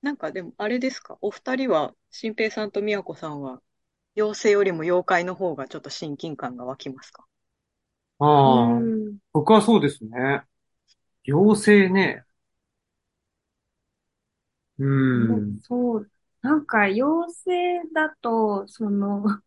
[0.01, 1.17] なんかでも、あれですか？
[1.21, 3.61] お二人は、新平さんと宮子さんは、
[4.17, 7.25] 妖精よりも妖怪の方がちょっと親近感が湧きますか？
[8.19, 9.17] ああ、うん。
[9.33, 10.43] 僕はそうですね。
[11.27, 12.25] 妖精ね。
[14.79, 15.59] うん。
[15.61, 16.11] そう。
[16.41, 17.33] なんか妖
[17.83, 19.23] 精だと、その、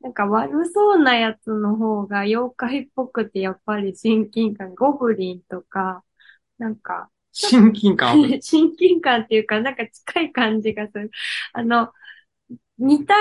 [0.00, 6.04] なんか悪そうなやつの方が妖怪っぽくてやっぱり親近感、ゴブリンとか、
[6.58, 8.38] なんか、親近感ある。
[8.42, 11.10] 親近感っていうか、なんか近い感じがする。
[11.54, 11.92] あの、
[12.78, 13.14] 似た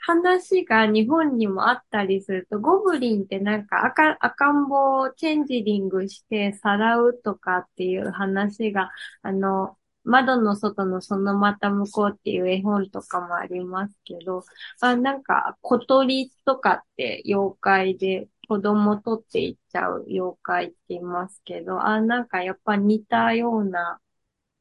[0.00, 8.90] 話が日本にもあったりすると、ゴブリンってなんか赤、赤ん坊をチェンジリングしてさらうとかっていう話が、
[9.22, 14.44] あの、窓の外のそのまた向こうっていう絵本とかもありますけど、
[14.80, 24.00] あ、なんか小鳥とかって妖怪で子供取っていっちゃう妖怪って言いますけど、あ、なんかやっぱ似たような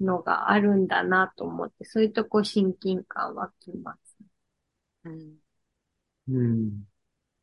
[0.02, 4.09] のがあるんだなと思って、そういうとこ親近感湧きます。
[5.04, 5.38] うん。
[6.30, 6.84] うん。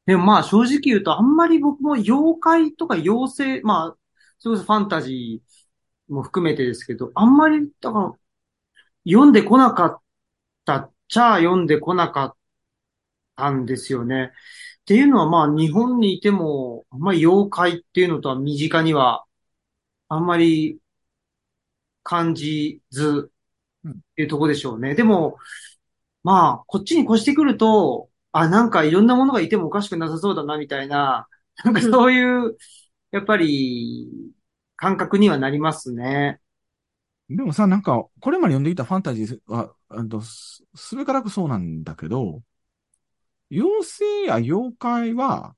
[0.07, 3.99] でもまあ正直言うとあんまり僕も妖怪とか妖精、まあ、
[4.39, 8.15] それこそファンタジーも含めてですけど、あんまり、だから、
[9.07, 10.03] 読んでこなかっ
[10.67, 12.37] たっちゃ読んでこなかっ
[13.37, 14.33] たんですよね。
[14.83, 19.25] っていうのはまあ日本にいても、あんまり妖怪っていうのとは身近には、
[20.09, 20.81] あんまり
[22.03, 23.31] 感じず、
[23.89, 24.95] っていうとこでしょうね。
[24.95, 25.39] でも、
[26.27, 31.29] まあ、こっちに越してくると、あ、なんかいろんなものがいてもおかしくなさそうだな、みたいな、
[31.63, 32.57] なんかそういう、
[33.13, 34.09] やっぱり、
[34.75, 36.41] 感覚にはなりますね。
[37.29, 42.43] でもさ、なんか、これまで読んできたファンタジーは、あのす、すべからくそうなんだけど、
[43.53, 45.55] 妖精や妖怪は、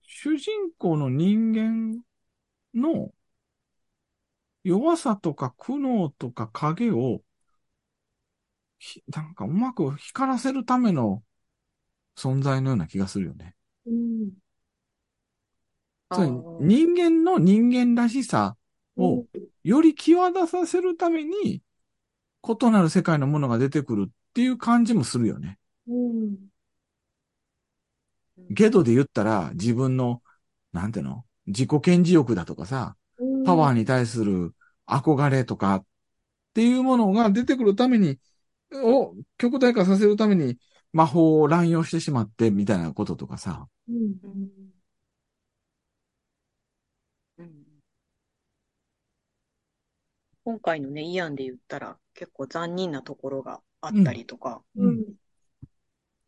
[0.00, 2.02] 主人公の人間
[2.72, 3.12] の
[4.64, 7.25] 弱さとか苦悩とか影を、ひ
[9.08, 11.22] なんかうまく光らせるための
[12.16, 13.54] 存在のような気がするよね。
[13.86, 14.30] うん。
[16.12, 18.56] つまりあー人間の人間らしさ
[18.96, 19.24] を
[19.64, 21.62] より際立たせるために、
[22.48, 25.58] 異なる世界のものが出てくるっていう感じもするよね。
[25.88, 26.36] うん。
[28.50, 30.22] ゲドで言ったら自分の、
[30.72, 31.24] なんていうの？
[31.46, 33.44] 自己顕示欲だとかさ、うん。
[33.44, 34.54] パワーに対する
[34.86, 35.84] 憧れとかっ
[36.54, 38.18] ていうものが出てくるために、
[38.74, 40.58] を極大化させるために
[40.92, 43.68] 魔法を乱用してしまってみたいなこととかさ。
[43.88, 43.96] うん。
[43.96, 44.48] うん
[47.38, 47.56] うん
[50.44, 55.04] 今回のね、イアンで言ったら結構残忍なところがあったりとか、うん。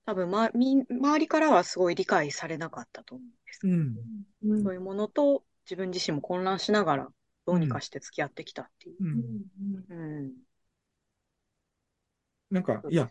[0.06, 3.60] 多分、ま、み、周りからはすごい理解されなかったと思うんです。
[3.62, 3.96] うん。
[4.42, 4.62] うん。
[4.64, 7.08] そういうものと自分自身も混乱しながら
[7.46, 8.96] どうにかして付き合ってきたっていう。
[9.00, 9.06] う。
[9.06, 10.18] うんん。
[10.18, 10.32] うん。
[12.50, 13.10] なんか、いや、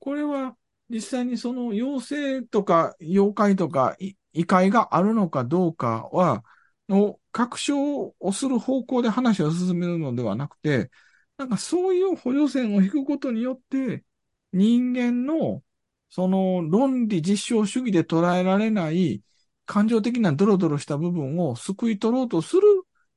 [0.00, 0.56] これは
[0.88, 6.44] 実際にその妖精とか妖怪とかい異界があるのかどうかは、
[6.88, 10.90] の確証をする方向で話を進めるのではなくて、
[11.38, 14.04] なんかそういう補助線を引くことによって、
[14.52, 15.62] 人間の
[16.10, 19.22] その論理実証主義で捉えられない
[19.66, 22.62] 感情的なドロドロした部分を救い取ろうとする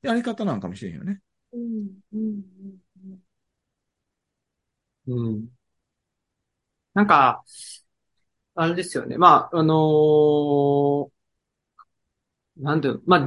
[0.02, 1.20] やり方なんかもしれんよね。
[1.52, 2.42] うんうん
[5.10, 5.50] うん。
[6.94, 7.44] なんか、
[8.54, 9.16] あれですよね。
[9.18, 11.10] まあ、あのー
[12.56, 13.20] なんていうの、まあ、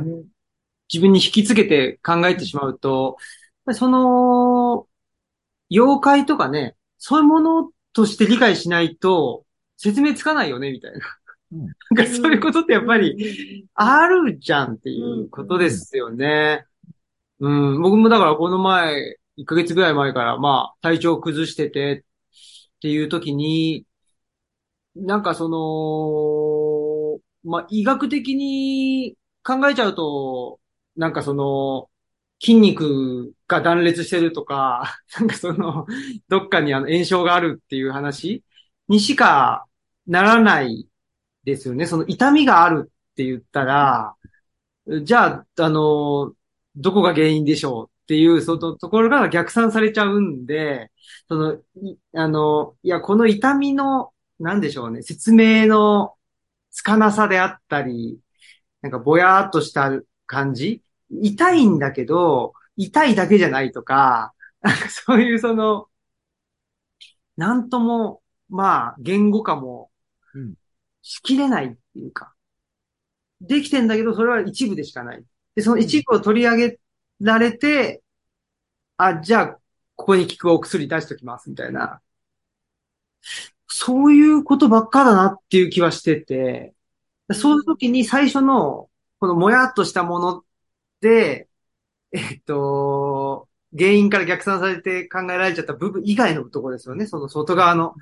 [0.91, 3.17] 自分に引きつけて考えてしまうと、
[3.73, 4.88] その、
[5.71, 9.45] 妖怪とかね、そういうものとして理解しないと
[9.77, 10.99] 説明つかないよね、みたいな。
[10.99, 16.65] うんなんかそういうことってやっぱりり、あるじゃんっていうことですよね。
[17.39, 22.05] うん、僕もだからこの前、1ヶ月ぐらい前から、まあ、体調を崩してて
[22.77, 23.86] っていう時に、
[24.95, 30.59] なんかその、まあ、医学的に考えちゃうと、
[30.95, 31.89] なんかその、
[32.41, 35.86] 筋肉が断裂してるとか、 なんかその、
[36.27, 38.43] どっかにあの炎症があるっていう話
[38.88, 39.65] にしか
[40.07, 40.88] ならない
[41.45, 41.88] ですよね。
[41.88, 44.15] その痛みがあるって言ったら、
[45.03, 46.34] じゃあ、あの、
[46.75, 50.91] どこが原因でしょうっていう、そのところが逆算されちゃうんで、
[51.28, 56.16] その、いあの、いや、この痛みの、なんでしょうね、説明の
[56.72, 58.20] つかなさであったり、
[58.82, 59.91] なんかぼやーっとした
[60.26, 60.84] 感じ？
[61.10, 65.88] 痛いんだけど、痛いだけじゃないとか、なんかそういうその、
[67.38, 69.89] なんとも、まあ、言語化も
[70.36, 70.56] うん、
[71.04, 72.34] しきれないっていうか、
[73.39, 75.24] できてんだけど、それは一部でしかない。
[75.56, 76.80] で、その一部を取り上げ
[77.24, 78.03] られて、
[78.97, 79.47] あ、じゃあ、
[79.95, 82.01] ここに効くお薬出しときます、みたいな。
[83.67, 86.76] そういうことばっかだなっていう気はしてて、
[87.34, 90.45] そういう時に最初の、このもやっとしたもの
[91.01, 91.49] で、
[92.13, 97.07] えっと、原因から逆算されて考えられちゃった部分以外のところですよね。
[97.07, 97.95] その外側の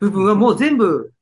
[0.00, 1.14] 部分はもう全部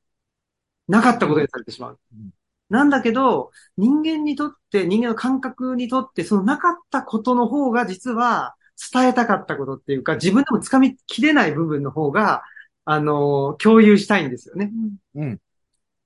[0.87, 2.31] なかったことにされてしまううん。
[2.69, 8.55] なんだけど、人間にとって、人間の感覚にとって、そのなかったことの方が実は
[8.93, 12.43] 伝えたかったことっていうか、自分でも掴みきれない部分の方が、
[12.85, 14.71] あの、共有したいんですよね。
[15.15, 15.37] うん。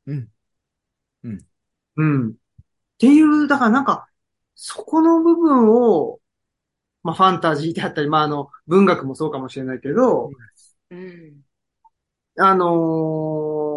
[0.08, 0.30] うん。
[1.96, 2.30] うん。
[2.32, 2.34] っ
[3.00, 4.10] ていう、だからなんか、
[4.56, 6.20] そこの部分を、
[7.04, 10.32] まあファンタジーであったり、まああの、文学もそうかもしれないけど、
[10.92, 11.44] うん。
[12.38, 13.77] あのー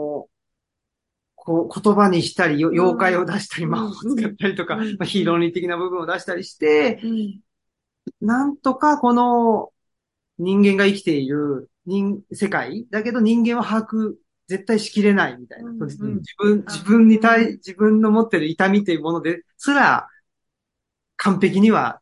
[1.42, 3.70] こう、言葉にしたり、妖怪を出したり、うん。
[3.70, 4.90] 魔法を使ったりとか、うん。
[4.92, 7.40] まあ、ヒーロー理的な部分を出したりして、うん。
[8.20, 9.72] なんとかこの
[10.38, 14.14] 人間が生きている人、世界だけど人間は把握
[14.48, 15.70] 絶対しきれないみたいな。
[15.70, 15.80] うん。
[15.80, 15.88] うん。
[15.88, 20.08] 自分、自分に対、自分の持ってる痛みというものですら、
[21.16, 22.00] 完璧には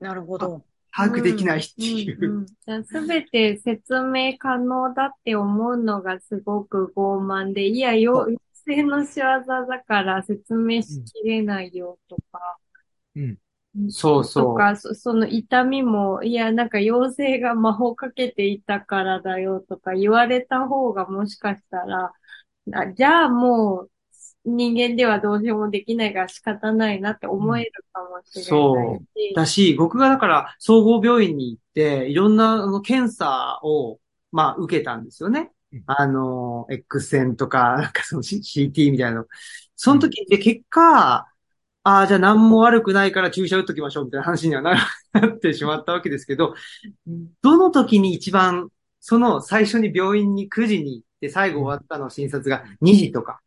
[0.00, 0.64] なるほど。
[0.94, 2.46] 把握できないっていう。
[2.84, 9.24] すべて説明可能だって思うのがすごく傲慢で、いや、よ妖精の仕業
[9.66, 12.58] だから説明しきれないよとか、
[13.16, 13.38] うん。
[13.90, 14.44] そうそう。
[14.44, 22.12] とか、そその痛みも、いや、なんか妖精が魔法かけていたからだよとか言われた方がもしかしたら、
[22.74, 23.91] あじゃあもう
[24.44, 28.98] 人間ではどうしようもできないから仕方ないなって思えるかもしれない
[29.30, 29.34] し。
[29.34, 33.98] だし、僕がだから総合病院に行って、いろんなあの検査を、
[34.32, 35.82] まあ、受けたんですよねうん。
[35.86, 39.26] あの、X 線とか、 なんかその CT みたいなの。
[39.76, 41.26] その時で結果、
[41.84, 44.76] ああ、じゃあ何も悪くないから注射打っときましょうみたいな話にはな
[45.12, 46.54] なってしまったわけですけど、
[47.42, 48.70] どの時に一番、
[49.00, 53.40] その最初に病院に9時に行って最後終わったの診察が2時とか、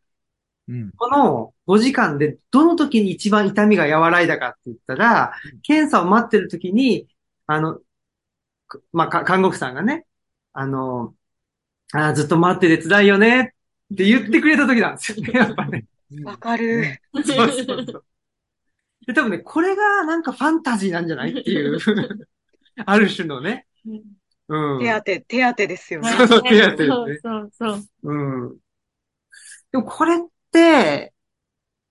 [0.68, 0.90] うん。
[0.96, 5.32] この5時間でどの時に一番痛みが和らいだかって言ったら、
[5.62, 7.08] 検査を待ってる時に、
[7.46, 7.80] あの、
[8.68, 10.06] くまあ、か看護婦さんがね、
[10.52, 11.14] あの、
[11.92, 13.54] あーずっと待ってて辛いよね
[13.94, 15.84] って言ってくれた時なんですよね、やっぱね。
[16.24, 17.00] わかる。
[17.14, 18.04] そうそうそう。
[19.06, 21.30] で、多分ね、これがなんかファンタジーなんじゃない？
[21.30, 21.78] っていう、
[22.84, 23.66] ある種のね。
[24.48, 24.80] うん。
[24.80, 26.10] 手当て、手当てですよね。
[26.10, 27.84] そうそう手当てですねそうそうそう。
[28.02, 28.56] うん。
[29.72, 30.18] でもこれ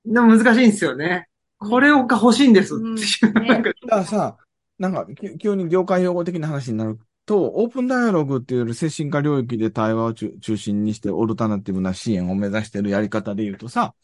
[0.06, 1.28] でも難しいんですよね。
[1.58, 3.34] これが欲しいんですっていう。
[3.64, 4.38] だからさ、
[4.78, 13.96] なんか、き急に業界用語的な話になると、オープンダイアログっていうより精神科領域で対話を中中心にしてオルタナティブな支援を目指しているやり方で言うとさ、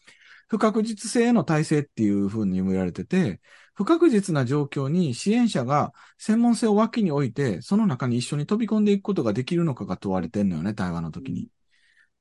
[0.48, 3.42] 不確実性への体制っていうふうに言われてて、
[3.74, 11.50] 不確実な状況に支援者が専門性を脇に置いて、その中に一緒に飛び込んでいくことができるのかが問われてんのよね、対話の時に。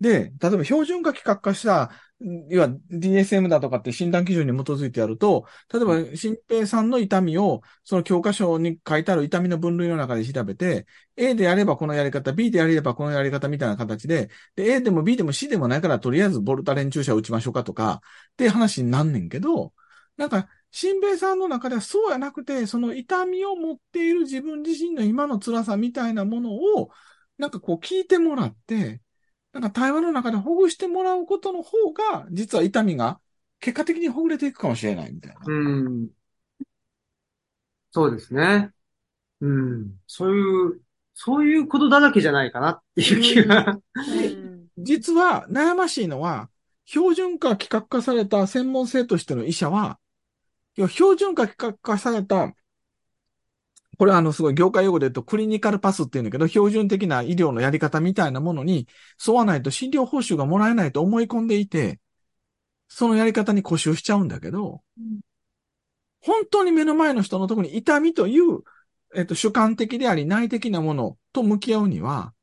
[0.00, 1.90] で、例えば標準化規格化した、
[2.48, 10.86] 要は DSM だとかって診断基準に基づいてやると、例えば、新平さんの痛みを、その教科書に書いてある痛みの分類の中で調べて、
[11.16, 18.02] A でやればこのやり方、B でやればこのやり方みたいな形で、で、A でも B でも C でもないから、とりあえずボルタレン注射を打ちましょうかとか、
[18.32, 19.72] って話になんねんけど、
[20.16, 26.90] なんか、新兵さんの中ではそうやなくて、その痛みを持っている自分自身の今の辛さみたいなものを、
[27.38, 29.00] なんかこう聞いてもらって、
[29.52, 33.20] なんか対話の中でほぐしてもらうことの方が、実は痛みが
[33.58, 35.40] 結果的にほぐれていくかもしれないみたいな。
[35.46, 36.08] うん。
[37.90, 38.70] そうですね。
[39.40, 39.96] うん。
[40.06, 40.80] そういう、
[41.14, 43.78] そういうことだらけじゃないかなっていう気が。
[43.96, 46.48] うん実は悩ましいのは、
[46.86, 49.98] 標準化規格化された専門性としての医者は、
[50.76, 52.54] 標準化規格化された、
[54.00, 58.88] これはあのすごい業界用語で言うとクリニカルパスっていうんだけど、標準的な医療のやり方みたいなものに
[59.28, 62.00] 沿わないと診療報酬がもらえないと思い込んでいて、
[62.88, 65.20] そのやり方に固執しちゃうんだけど、うん
[66.22, 68.60] 本当に目の前の人のところに痛みという、
[69.14, 72.34] えっと、主観的であり内的なものと向き合うには、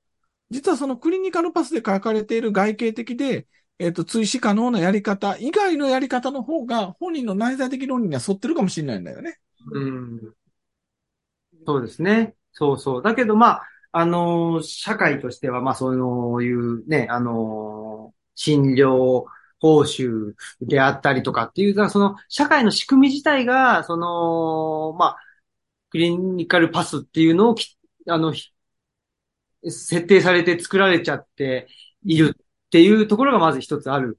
[0.49, 3.47] 実はそのクリニカルパスで書かれている外形的で、
[3.79, 9.37] えっと、追試可能なやり方以外のやり方の方が本人の内在的論理には沿ってるかもしれないんだよね。
[9.73, 10.33] うん。
[11.67, 12.35] そうですね。
[12.53, 13.01] そうそう。
[13.03, 19.25] だけど、まあ、あの社会としては、まあ、そういうね、あの診療
[19.59, 25.19] 報酬であったりとかっていう、だからその、社会の仕組み自体が、その、まあ、
[25.91, 27.77] クリニカルパスっていうのをき、
[28.07, 28.33] あの、
[29.63, 31.67] 設定されて作られちゃって
[32.03, 34.17] いるっていうところがまず一つある。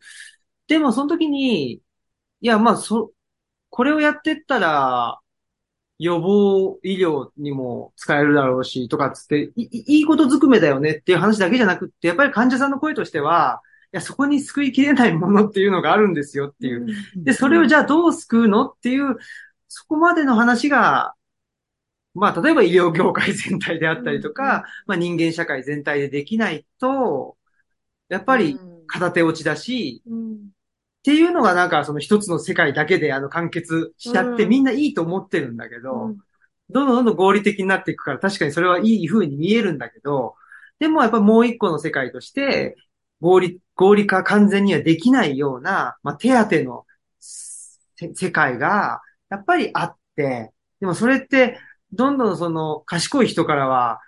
[0.68, 1.82] でも、その時に、い
[2.42, 3.12] や、まあ、そ、
[3.70, 5.20] これをやってったら、
[5.98, 13.62] 予防医療にも使えるだろうし、とかっつって、いいことずくめだよねっていう話だけじゃなくって、やっぱり患者さんの声としては、
[13.92, 16.86] いや、そこに救いきれないものっていうのがあるんですよっていう。
[17.16, 19.16] で、それをじゃあどう救うのっていう、
[19.66, 21.14] そこまでの話が、
[22.14, 27.36] まあ、例えば医療業界全体であったりとか、まあ人間社会全体でできないと、
[28.08, 30.57] やっぱり片手落ちだし、うん
[31.08, 34.48] っていうのがなんかその一つの世界だけであの完結しちゃってうん。
[34.50, 36.18] みんないいと思ってるんだけど、うん。
[36.68, 40.34] どんどんどんどん合理的になっていくから確かにそれはいい風に見えるんだけど、
[40.78, 42.76] でもやっぱもう一個の世界として
[43.22, 46.84] 合理、合理化完全にはできないような、まあ手当の
[47.20, 51.58] せ世界がやっぱりあって、でもそれって
[51.90, 54.00] どんどんその賢い人からは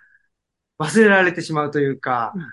[0.77, 2.41] 忘れられてしまうというか、うん。
[2.41, 2.47] で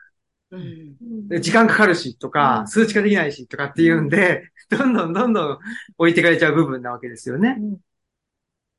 [0.51, 2.69] 時間かかるしとうか、ん。
[2.69, 5.59] 数値化できないしとかっていうんで、どんどんどんどん
[5.99, 7.57] 置いてかれちゃう部分なわけですよね。
[7.59, 7.79] うん。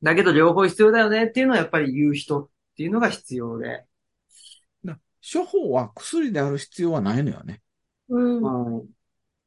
[0.02, 3.84] だけど両方必要だよねっていうのはやっぱり言う人っていうのが必要で。
[4.84, 7.60] だ処方は薬である必要はないのよね。
[8.08, 8.78] うん。
[8.78, 8.88] うん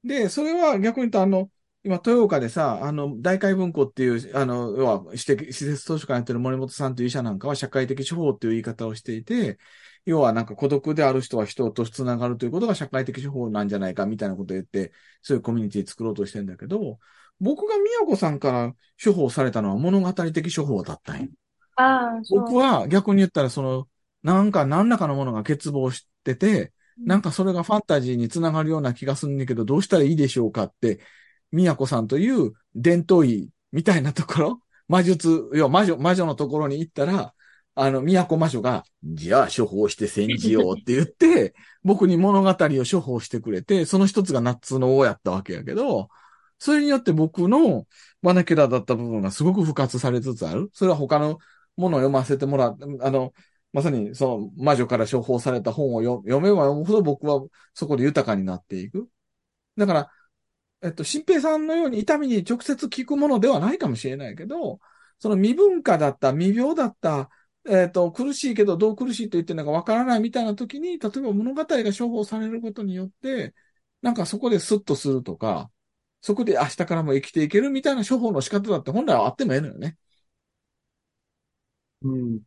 [0.03, 1.49] で、それは逆に言うと、あの、
[1.83, 9.57] 今、豊岡でさ、あの、大海文庫っていう、あの、要は、私的、施設図書館やってる森本さんという医者なんかは社会的処方っていう言い方をしていて、
[10.05, 16.99] 要はなんか孤独である人は人とつながるということが社会的処方なんじゃないかみたいなことを言って、そういうコミュニティ作ろうとしてんだけど、
[17.39, 18.73] 僕が宮子さんから
[19.03, 21.27] 処方されたのは物語的処方だったんよ。
[21.75, 22.41] ああ、そう。
[22.41, 23.87] 僕は逆に言ったら、その、
[24.23, 30.99] なんか何らかのものが欠乏してて、なんかそれがファンタジーにつながるような気がするんだけど、どうしたらいいでしょうかって、
[31.51, 37.33] 宮子さんという伝統医みたいなところ、魔術、要は魔女、魔女のところに行ったら、
[37.75, 42.55] あの、宮子魔女が、じゃあ処方して煎じようって言って、 僕に物語を
[42.89, 46.09] 処方してくれて、その一つがナッツの王やったわけやけど、
[46.59, 47.87] それによって僕の
[48.21, 50.69] マナキュラだった部分がすごく復活されつつある。
[50.73, 51.39] それは他の
[51.75, 53.33] ものを読ませてもらう、あの、
[53.73, 57.41] まさにその魔女から処方された本を読読めば読むほど僕は
[57.73, 59.09] そこで豊かになっていく。
[59.77, 60.11] だから、
[60.81, 64.79] えっと、新平さんのように痛みに直接効くものではないかもしれないけど、
[65.19, 67.29] その未文化だった、未病だった、
[67.65, 73.53] えっと、苦しいけどどう苦しいと言ってるのかわからないみたいな時に、例えば物語が処方されることによって、
[74.01, 75.71] なんかそこでスッとするとか、
[76.21, 79.97] そこで明日からも生きていけるみたいな処方の仕方だって本来はあってもええのよね。
[82.01, 82.41] うん。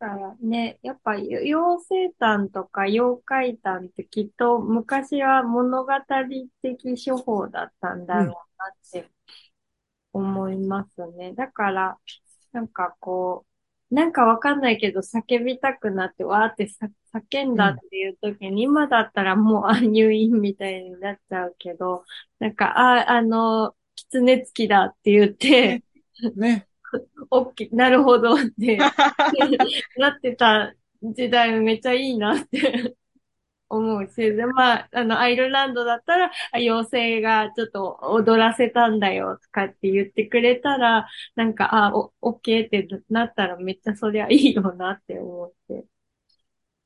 [0.00, 5.92] だからね、やっぱ妖精譚とか妖怪譚ってきっと昔は物語
[6.62, 9.10] 的処方だったんだろうなって
[10.18, 11.32] 思いますね。
[11.34, 11.98] だから、
[12.52, 13.46] なんかこ
[13.90, 22.04] う、なんかわかんないけど叫びたくなってわーってさ叫んだっていう時に、今だったらもうあ入院みたいになっちゃうけど、
[22.38, 25.82] なんか、あ、あの、狐つきだって言って、
[26.36, 26.68] ね。
[27.30, 28.78] オッケー、なるほどって
[29.98, 32.96] なってた時代めっちゃいいなって
[33.68, 45.86] 思うし、で、まあ、あの、アイルランドだったら、妖精がちょっと踊らせたんだよとかって言ってくれたら、なんか、あ、お、オッケーってなったらめっちゃそりゃいいよなって思って。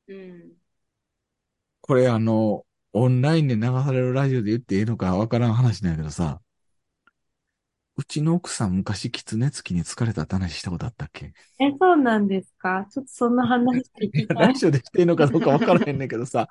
[0.07, 0.57] うん。
[1.81, 6.41] これあの、オンラインで流されるラジオで言っていいのかわからん話なんやけどさ、
[7.95, 11.35] うちの奥さん昔狐つきに疲れたって話したことあったっけ？
[11.61, 12.87] え、そうなんですか？
[12.91, 14.47] ちょっとそんな話聞きたい。
[14.49, 16.49] ラジオでしていいのかどうかわからへんねんけどさ、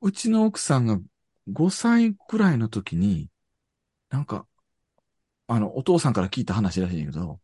[0.00, 0.98] うちの奥さんが
[1.52, 3.28] 5歳くらいの時に、
[4.10, 4.46] なんか、
[5.46, 7.38] あの、お父さんから聞いた話らしいんやけど、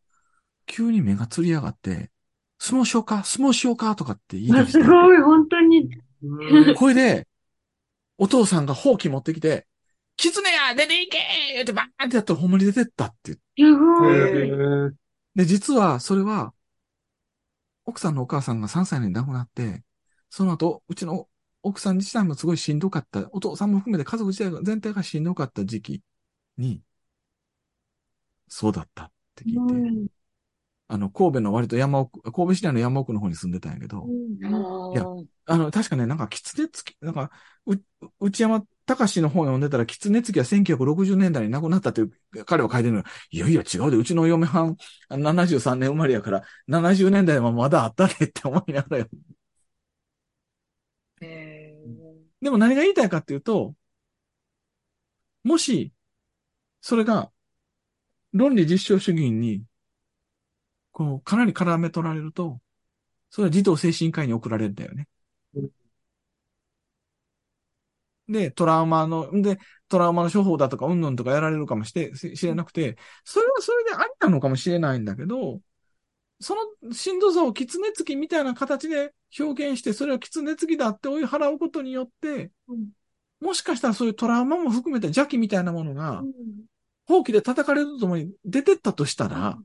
[0.66, 2.10] 急に目がつり上がって、
[2.58, 3.24] 相撲しようか？
[3.24, 3.94] 相撲しようか？
[3.94, 4.72] とかって言い出して。
[4.72, 5.90] す、ごい、本当に。
[6.22, 7.28] うんこれで、
[8.16, 9.66] お父さんがほうき持ってきて、
[10.16, 11.18] 狐や出ていけ
[11.54, 13.42] 言ってバーンってやったらほんまに出てったって言って。
[13.56, 14.92] すごい。
[15.34, 16.52] で、実はそれは、
[17.84, 19.82] 奥さんのお母さんが3歳に亡くなって、
[20.30, 21.28] その後、うちの
[21.62, 26.02] 奥さん自体もすごいしんどかった、お父さんも含めて家族自体が全体がしんどかった時期
[26.56, 26.82] に、
[28.48, 30.06] そうだったって聞いて、うん
[30.86, 34.06] あの、神戸の割と山奥、神戸市内の山奥の方に住んでたんやけど、
[34.92, 35.04] いや
[35.46, 37.30] あの、確かね、なんか、狐つき、なんか、
[37.66, 37.76] う、
[38.20, 44.76] 内山隆の本読んでたら、狐つきは1960年代に亡くなったという、彼は書いてるのよいやいや違うで、うちの嫁はん、
[45.08, 49.06] あの73年生まれやから、70年代もまだあったねって思いながらよ。
[51.20, 51.74] へ
[52.40, 53.74] でも何が言いたいかっていうと、
[55.44, 55.92] もし、
[56.82, 57.32] それが、
[58.34, 59.64] 論理実証主義に、
[60.92, 62.60] こう、かなり絡め取られると、
[63.30, 65.08] それは児童精神科医に送られるんだよね。
[68.28, 75.60] で、トラウマの、んで、トラウマの処方だとか、うんぬんとかやられるかもしれ、し知れなくて、それはそれでありなのかもしれないんだけど、
[76.40, 82.88] そのしんどさを狐つきみたいな形で表現して、それは狐つきだって追い払うことによって、うん
[83.40, 86.22] もしかしたらそういうトラウマも含めた邪気みたいなものが、
[87.06, 89.58] 放棄で叩かれるとともに出てったとしたら、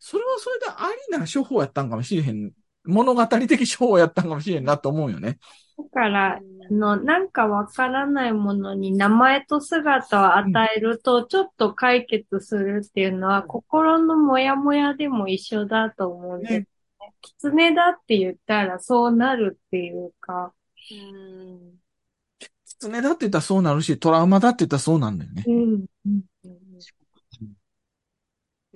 [0.00, 2.50] それはそれでありな処方やったんかもしれへん。
[2.84, 5.38] 物語的処方やったんかもしれんなと思うよね。
[5.78, 6.40] だから、あ
[6.72, 16.66] の、なんかわからないものに名前と姿を与えると、ちょっと解決するっていうのは、心のモヤモヤでも一緒だと思うんですね。
[17.20, 20.52] 狐だって言ったらそうなるっていうか、
[20.90, 21.82] うん
[22.80, 25.44] 狐だって言ったらそうなるし、トラウマだって言ったらそうなんだよね。
[25.46, 25.86] うん。
[26.06, 26.22] うん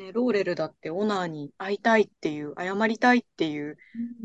[0.06, 3.76] ね、ローレルだってオナーに会いたいっていう、謝りたいっていう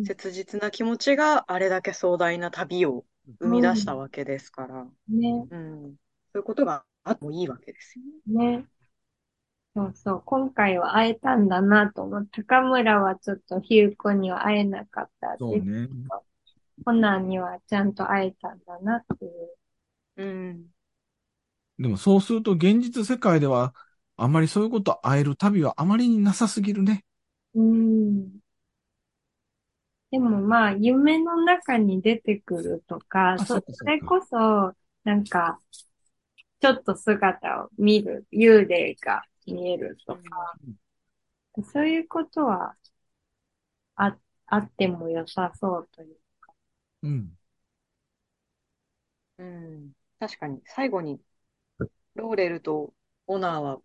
[0.05, 3.05] 切実な気持ちがあれだけ壮大な旅を
[3.39, 5.95] 生み出したわけですから、ね、うん、
[6.31, 8.57] そういうことがあってもいいわけですよね。
[8.57, 8.65] ね。
[9.73, 10.23] そうそう。
[10.25, 15.39] 今回は会えたんだなと思って、高村はちょっとヒューコには会えなかったです。
[15.39, 15.87] そうね。
[16.83, 19.31] コナンにはちゃんと会えたんだなっていう。
[20.17, 20.65] うん。
[21.79, 23.73] でもそうすると現実世界では、
[24.23, 27.03] あまりそういうこと会える旅はあまりになさすぎるね。
[27.53, 28.41] うん。
[30.11, 34.75] でもまあ、夢の中に出てくるとか、そあそうかそうかそれこそ、
[35.05, 35.59] なんか、
[36.61, 40.57] ちょっと姿を見る、幽霊が見えるとか、
[41.63, 42.75] そういうことは、
[43.95, 44.17] あ、
[44.47, 46.17] あっても良さそうという。
[47.03, 47.37] うん。
[49.37, 49.93] うん。
[50.19, 51.21] 確かに、最後に、
[52.15, 52.93] ローレルと
[53.27, 53.81] オナーは、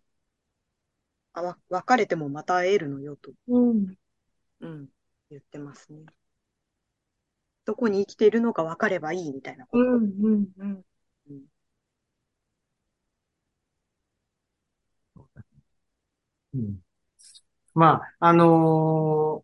[1.37, 3.95] あ、わ、別れてもまた会えるのよと、うん。
[4.61, 4.89] うん、
[5.29, 6.05] 言ってますね。
[7.65, 9.83] どこに生きているのか分かればいいみたいなこと。
[9.83, 10.83] うん、うん、うん。
[16.53, 16.81] うん
[17.73, 19.43] まあ、あの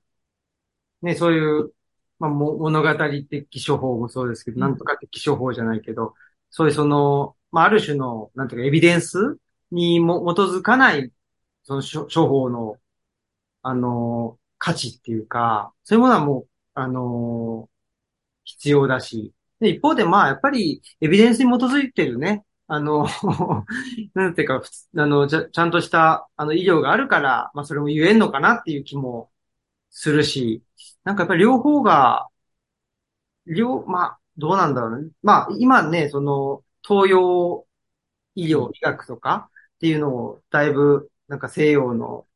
[1.04, 1.74] ーね、そういう、
[2.20, 2.90] まあ、も物語
[3.30, 6.14] 的処方もそうですけど、うんなんとか的処方じゃないけど、
[6.50, 9.38] そういうその、まあ、ある種の、なんていうか、エビデンス
[9.72, 11.12] にも基づかない、
[11.64, 12.78] その処方の、
[13.64, 17.70] あの価値っていうか、そういうものはもう、あの
[18.46, 23.08] 必要だし、で、一方で、まあ、やっぱり、エビデンスに基づいてるね、あの、
[24.14, 24.62] なんていうか、
[24.98, 29.32] あの、ちゃ、ちゃんとした、あの、医療があるから、まあ、それも言えんのかなっていう気も
[29.92, 30.64] するし、
[31.04, 32.30] なんかやっぱり両方が、
[33.46, 35.12] 両、まあ、どうなんだろうね。
[35.22, 37.68] まあ、今ね、その、東洋
[38.36, 42.28] 医療、医学とかっていうのを、だいぶ、なんか西洋の、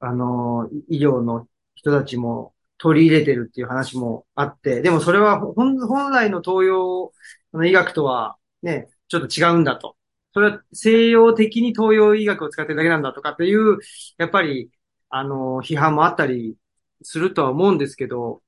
[0.00, 7.12] あの、医療の人たちも取り入れてるっていう話もあって、でもそれは本、本来の東洋
[7.52, 9.96] あの医学とはね、ちょっと違うんだと。
[10.34, 13.78] それは西洋的に東洋医学を使ってるだけなんだとかっていう、
[14.18, 14.70] やっぱり、
[15.10, 16.56] あの、批判もあったり
[17.02, 18.42] するとは思うんですけど、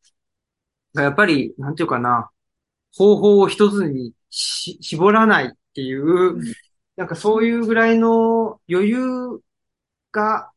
[0.95, 2.31] やっぱり、なんていうかな、
[2.97, 6.41] 方法を一つにし絞らないっていう、
[6.97, 9.41] なんかそういうぐらいの余裕
[10.15, 10.53] が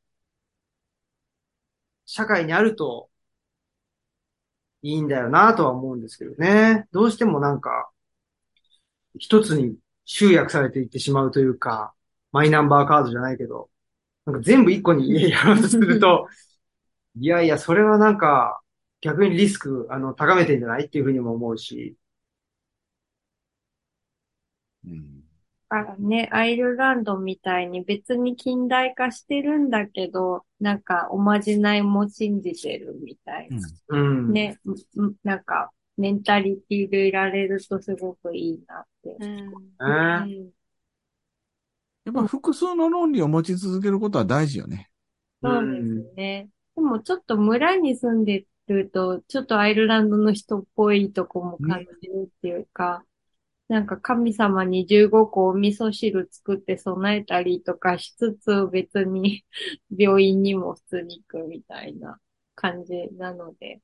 [2.07, 3.11] 社会にあると
[4.81, 6.88] いいんだよなとは思うんですけどね。
[6.91, 7.91] どうしてもなんか、
[9.17, 11.93] 一つに集約されていってしまうというか、
[12.31, 13.69] マイナンバーカードじゃないけど、
[14.25, 16.27] なんか全部一個に やろうとすると、
[17.15, 18.61] いやいや、それはなんか、
[19.01, 21.97] 逆にリスク、あの、高めてんじゃないっていうふうにも思うし。
[24.85, 25.16] うん。
[25.69, 33.68] だからね、アイルランドみたいに別に近代化してるんだけど、なんかおまじないも信じてるみたいな。
[33.89, 34.31] うん。
[34.31, 34.60] ね、
[35.23, 39.18] なんかメンタリティでいられるとすごくいいなって。
[39.19, 39.27] うん。
[39.27, 40.49] ねうん
[42.06, 44.89] やっぱ複数の論理を持ち続けることは大事よね。
[45.44, 46.49] そうですね。
[46.76, 53.03] でもちょっと村に住んでると、ちょっとアイルランドの人っぽいとこも感じるっていうか、
[53.68, 59.45] なんか神様に15個お味噌汁作って備えたりとかしつつ別に
[59.95, 62.19] 病院にも普通に行くみたいな
[62.56, 63.81] 感じなので。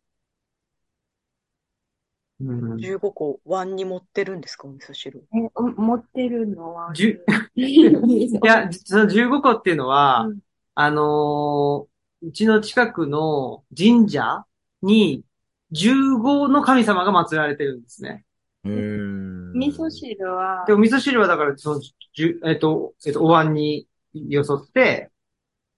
[2.39, 2.77] うん。
[2.77, 5.23] 15個碗に持ってるんですか、お味噌汁。
[5.34, 7.19] え、お持ってるのはい
[7.55, 10.39] いや、その15個っていうのは、うん
[10.76, 11.93] あのー
[12.26, 14.45] うちの近くの神社
[14.81, 15.26] に
[15.73, 18.23] 15の神様が祀られてるんですね。
[18.64, 19.32] へえ。
[19.53, 25.11] 味噌汁はで、、お味噌汁はだから、その、じゅ、えっと、えっと、お椀によそって、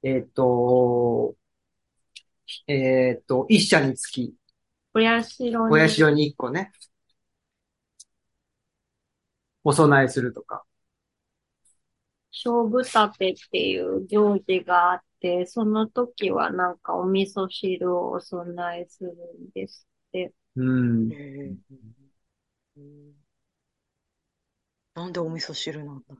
[0.03, 1.35] えっと、
[2.67, 4.35] えっと、一社につき、
[4.93, 6.71] お社に、お社に一個ね、
[9.63, 10.63] お供えするとか。
[12.31, 19.15] 勝負立てっていう行事があって、その時はなんかお味噌汁をお供えするん
[19.53, 20.33] ですって。
[20.55, 21.09] うん。
[24.95, 26.15] なんでお味噌汁なんだ？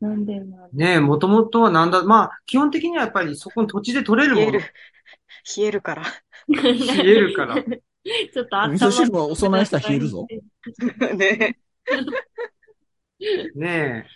[0.00, 4.74] なんでなんねえ、もともとはなんだ、まあ、基本的にはやっぱりそこの土地で取れるもの冷える。
[5.56, 6.04] 冷えるから。
[6.48, 7.56] 冷えるから。
[8.32, 10.26] ちょっと頭味噌汁はお供えしたら冷えるぞ。
[11.16, 11.58] ね。
[13.56, 14.06] ね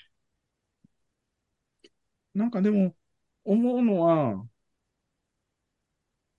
[2.35, 2.95] なんかでも、
[3.45, 4.47] 思うのは、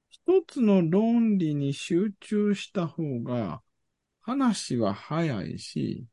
[0.10, 3.62] 一つの論理に集中した方が、
[4.22, 6.06] 話は早いし、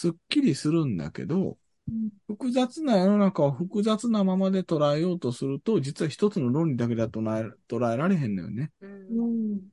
[0.00, 1.58] すっきりするんだけど、
[1.88, 8.72] うん複雑な世の中を複雑なままで捉えようとすると、実は一つの論理だけでは捉え、捉えられへんのよね。
[8.80, 9.70] ううんん。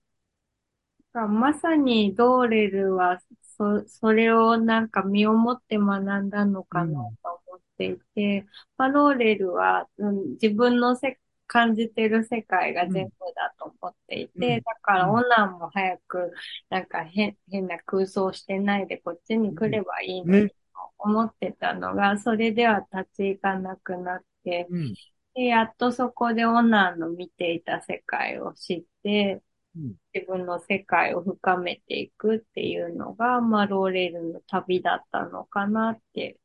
[1.14, 6.92] だまさにドーレルは、そ、それをなんか身をもって学んだのかな
[7.24, 8.46] と思っていて、
[8.78, 16.32] まあ、ローレルは、うん、自分のせ、感じてる世界が全部だと思っていて、うんだからうんオナンも早く、
[16.70, 20.54] なんか変、変な空想してないでこっちに来ればいいのと
[21.00, 24.94] 思ってたのが、それでは立ち行かなくなって、うん。
[25.34, 29.42] で、やっとそこでオナンの見ていた世界を知って、
[29.76, 36.40] うん自分の世界を深めていくっていうのが、まあ、ローレルの旅だったのかなって。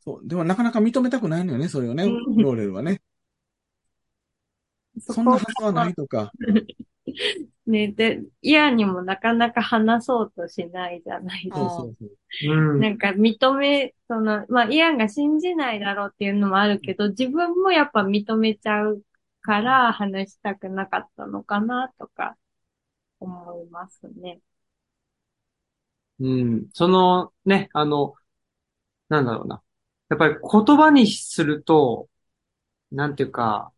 [0.00, 0.28] そう。
[0.28, 3.00] でもなかなか認めたくないのよね、それをね、うんローレルはね。
[5.00, 6.32] そんなはずはないとか。
[7.66, 11.56] ね、で、イヤにもなかなか話そうとしないじゃないですか。
[11.58, 12.10] そうそうそう。
[12.44, 12.48] え。
[12.48, 12.80] うん。
[12.80, 19.02] なんか認め、その、まあ、イアンが信じないだろうっていうのもあるけど、自分もやっぱ認めちゃう
[19.42, 22.36] から話したくなかったのかなとか
[23.20, 24.40] 思いますね。
[26.20, 26.68] うん。
[26.72, 28.14] その、ね、あの、
[29.08, 29.62] なんだろうな。
[30.10, 32.08] やっぱり言葉にすると、
[32.92, 33.72] なんていうか、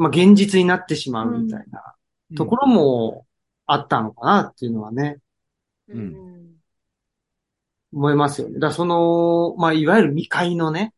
[0.00, 1.94] まあ、現実になってしまうみたいな
[2.34, 3.26] ところも
[3.66, 5.18] あったのかなっていうのはね、
[5.88, 6.30] うん
[7.92, 8.54] 思いますよね。
[8.54, 10.94] だからその、まあ、いわゆる未開のね、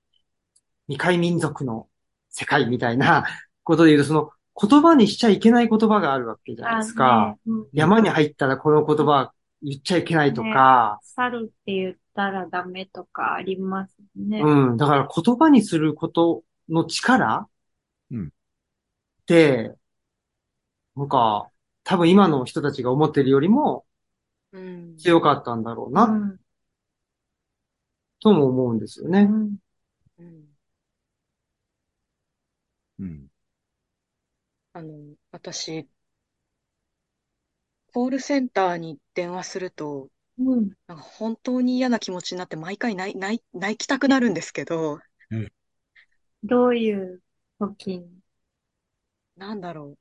[0.88, 1.88] 未開民族の
[2.28, 3.24] 世界みたいな
[3.64, 4.30] ことで言うと、その
[4.60, 7.22] 言葉にしちゃいけない言葉があるわけじゃないですか。
[7.22, 14.42] あねうん山に入ったらこの言葉言っちゃいけないとか、猿って言ったらダメとかありますね。
[14.42, 14.76] うん。
[14.76, 17.46] だから言葉にすることの力うん
[19.22, 19.76] って、
[20.96, 21.50] なんか、
[21.84, 23.84] 多分今の人たちが思ってるよりも
[24.52, 24.96] うん。
[24.96, 26.38] 強かったんだろうな、うん
[28.20, 29.22] とも思うんですよね。
[29.22, 29.56] うん
[30.18, 30.46] うん
[32.98, 33.28] うん。
[34.74, 35.88] あの、私、
[37.94, 40.08] コールセンターに電話すると、
[40.38, 44.98] うんなんか本当に嫌な気持ちになって毎回泣い、泣い、泣きたくなるんですけど、
[46.44, 47.20] どういう
[47.58, 48.21] 時に？
[49.36, 49.96] なんだろ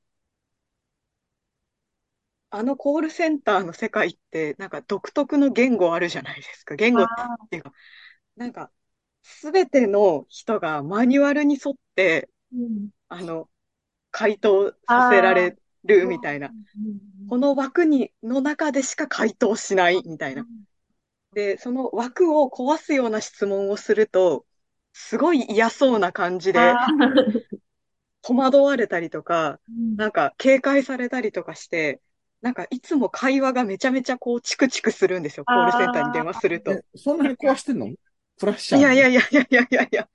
[2.49, 6.75] あのコールセンターの世界って、なんか独特の言語あるじゃないですか。
[6.75, 7.07] 言語っ
[7.49, 7.71] ていうか、
[8.35, 8.71] なんか、
[9.23, 13.49] すべての人がマニュアルに沿って、うんあの、
[14.11, 15.55] 回答させられ
[15.85, 16.51] るみたいな。
[17.29, 20.45] この枠に、の中でしか回答しないみたいな。
[21.33, 24.45] で、その枠を壊すような質問をすると、
[24.91, 26.59] すごい嫌そうな感じで
[28.21, 32.01] 戸惑われたりとか、うんなんか警戒されたりとかして、
[32.41, 35.45] なんかいつも会話がめちゃめちゃこうチクチクするんですよ。
[35.45, 36.71] コールセンターに電話すると。
[36.71, 37.87] え、そんなに壊してんの？
[38.39, 38.79] フラッシャー。
[38.79, 40.07] いやいやいやいやいやいやいや。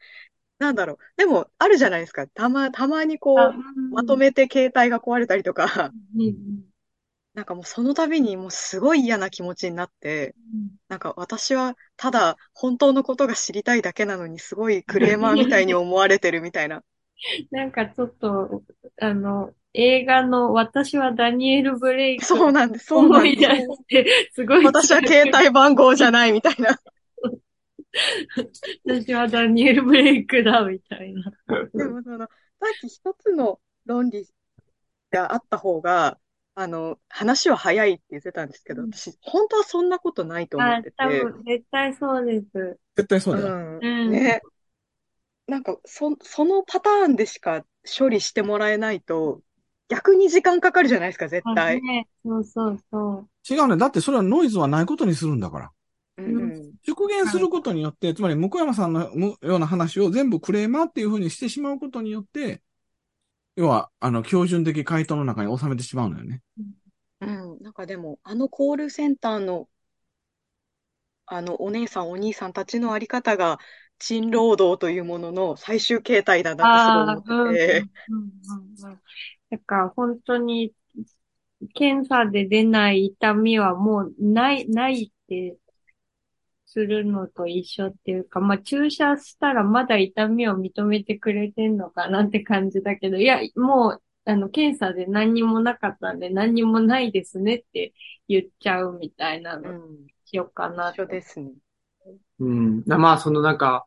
[0.58, 0.98] なんだろう。
[1.16, 2.26] でも、あるじゃないですか。
[2.26, 3.54] たま、たまにこあう、
[3.92, 5.92] まとめて携帯が壊れたりとか、
[7.34, 10.34] なんかもうその度にもうすごい嫌な気持ちになって、
[10.88, 16.82] なんか私はただ本当のことが知りたいだけなのにすごいクレーマーみたいに思われてるみたいな。
[17.50, 18.62] なんかちょっと、
[19.00, 24.64] あの、映画の私はダニエル・ブレイクそうなんです、そうなんですすごい。
[24.64, 26.78] 私は携帯番号じゃないみたいな。
[28.86, 31.32] 私はダニエル・ブレイクだ、みたいな。
[31.74, 32.28] でもその、さっ
[32.80, 34.26] き一つの論理
[35.10, 36.18] があった方が、
[36.54, 40.96] あの、話は早いって言ってたんですけど、うん私、本当はそんなことないと思あって、て。
[40.96, 42.78] 多分、絶対そうです。
[42.96, 43.54] 絶対そうだよ。
[43.54, 43.78] うん。
[43.78, 44.40] うんね。
[45.46, 47.64] なんか、そ、そのパターンでしか
[47.98, 49.42] 処理してもらえないと、
[49.88, 51.80] 逆に時間かかるじゃないですか、絶あ対。
[51.80, 53.28] ね、そうそうそう。
[53.48, 53.76] 違うね。
[53.76, 55.70] だってそれはノイズはないことにするんだから。
[56.16, 56.72] うんうん。
[56.84, 62.62] 復元することによって、つまり向山さんのむような話を全部クレーマーっていうふうにしてしまうことによって、
[63.56, 66.42] 要は、あの、標準的回答の中に収めてしまうのよね。
[67.20, 67.58] うん。
[67.62, 69.68] なんかでも、あのコールセンターの、
[71.26, 73.58] あの、お姉さん、お兄さんたちのあり方が、
[73.98, 77.88] 賃労働というものの最終形態だなってすごい思ってて。
[78.08, 78.30] うんうん
[78.84, 79.00] うんうん。
[79.50, 80.72] だから本当に、
[81.74, 85.56] 検査で出ない痛みはもうない、ないって
[86.66, 97.94] するのと一緒っていうか、まあ注射したらまだ痛みを認めてくれてんのかなって感じだけど、いや、もう、あの、検査で何にもなかったんで何にもないですねって
[98.28, 100.06] 言っちゃうみたいなのうん。
[100.26, 101.52] しようかな一緒ですね。
[102.40, 102.84] うん。
[102.86, 103.86] まあ、そのなんか、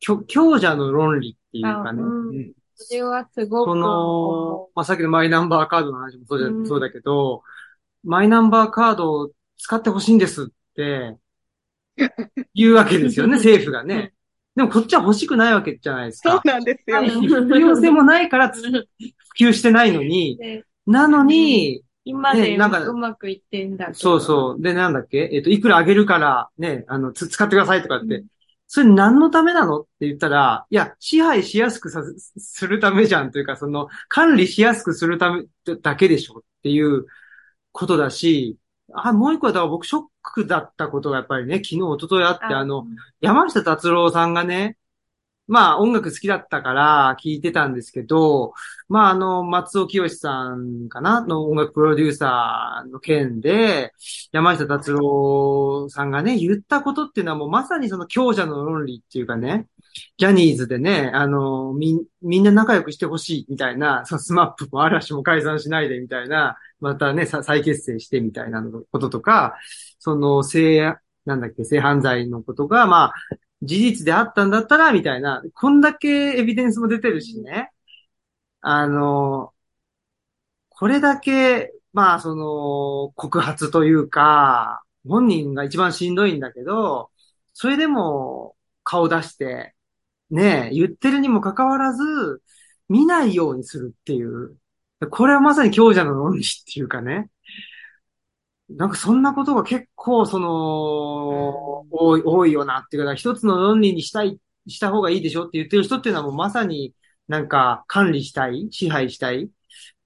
[0.00, 2.02] 強強者の論理っていうかね。
[2.02, 7.42] あうんうんそれはすごくその思、まあ、さっきのマイナンバーカードの話もそうじゃ、うんそうだけど、
[8.04, 10.46] マイナンバーカードを使ってほしいんですっ
[10.76, 11.16] て、
[12.54, 14.14] 言うわけですよね、 政府がね。
[14.54, 16.30] でもこっちは欲しくないわけじゃないですか。
[16.30, 17.02] そうなんですよ。
[17.02, 18.50] 必要性もないから。
[18.54, 18.86] 普
[19.40, 23.98] 及してないのに、でなのに、今でねなんかうまくいってんだけど。
[23.98, 24.62] そうそう。
[24.62, 25.28] で、なんだっけ？
[25.30, 28.26] えっと、いくらあげるから、ね、あの、つ使ってくださいとかって、うん。
[28.66, 29.80] それ何のためなの？
[29.80, 35.44] って言ったら、いや、支配しやすくさす、するためじゃんというか、その、管理しやすくするため
[35.82, 37.04] だけでしょっていう
[37.72, 38.56] ことだし、
[38.94, 42.86] あ、もう一個は、だから僕ショックだったことがやっぱりね、昨日、一昨日あって、あの、、
[43.20, 44.78] 山下達郎さんがね、
[45.48, 48.52] まあ音楽好きだったから聞いてたんですけど、
[48.88, 51.22] まああの、松尾清さんかな？
[51.22, 53.92] の音楽プロデューサーの件で、
[54.30, 59.66] 山下達郎さんがね、言ったことっていうのはもうまさにその強者の論理っていうかね、
[60.16, 69.56] ジャニーズでね、あの、み、みんな仲良くしてほしいみたいな、そのスマップも嵐も解散しないでみたいな、またね、再結成してみたいなこととか、
[69.98, 70.94] その性、
[71.24, 73.12] なんだっけ、性犯罪のことが、まあ、
[73.62, 76.08] 事実であったんだったら、みたいな、こんだけ
[76.38, 77.72] エビデンスも出てるしね。
[78.60, 79.54] あの、
[80.70, 87.10] これだけ、まあ、その、告発というか、本人が一番しんどいんだけど、
[87.52, 89.74] それでも顔出して、
[90.30, 92.42] ね、言ってるにもかかわらず、
[92.88, 94.56] 見ないようにするっていう。
[95.10, 97.30] これはまさに強者の論理っていうかね。
[98.70, 106.94] なんかそんなことが結構その、多い、多いよなっていうか、一つの論理にしたい、した方がいいでしょって言ってる人っていうのはもうまさに
[107.28, 109.50] なんか管理したい、支配したい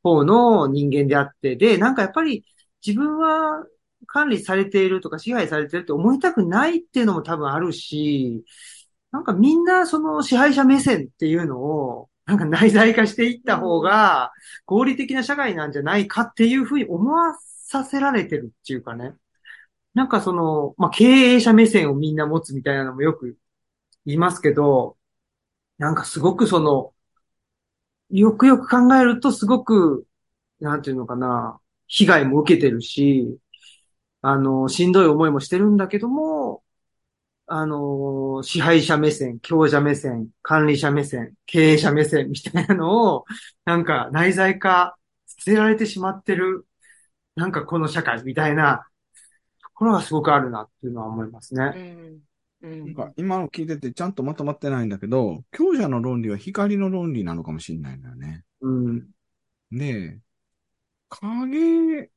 [0.02, 2.44] 方の人間であって、で、なんかやっぱり
[2.86, 3.64] 自分は
[4.06, 8.44] 管理されているとか支配されてるって思いたくないっていうのも多分あるし、
[9.10, 14.30] なんかみんなその支配者目線っていうのを、なんか内在化していった方が
[14.64, 17.34] 合理的な社会なんじゃないかっていうふうに思わ
[17.72, 19.14] させられてるっていうかね。
[19.94, 23.38] なんかその、まあ、経営者目線をみんな持つみたいなのもよく
[24.06, 24.98] 言いますけど、
[25.78, 26.94] なんかすごくその、
[28.10, 30.06] よくよく考えるとすごく、
[30.60, 33.38] なんていうのかな、被害も受けてるし、
[34.22, 36.62] あの、しんどい思いもしてるんだけども、
[37.46, 43.24] あの、支配者目線、強者目線、管理者目線、経営者目線みたいなのを、
[43.64, 44.96] なんか内在化
[45.26, 46.66] させられてしまってる
[47.34, 48.86] なんかこの社会みたいな
[49.62, 51.64] ところがすごくあるなっていうのは思いますうね。
[51.64, 52.20] ん。
[52.62, 52.84] うん。
[52.86, 58.44] なんか今の聞いててちゃんとまとまってないんだけど、強者の論理は光の論理なのかもしれないんだよね。
[58.60, 59.08] うん。
[59.70, 60.20] で、
[61.08, 62.10] 影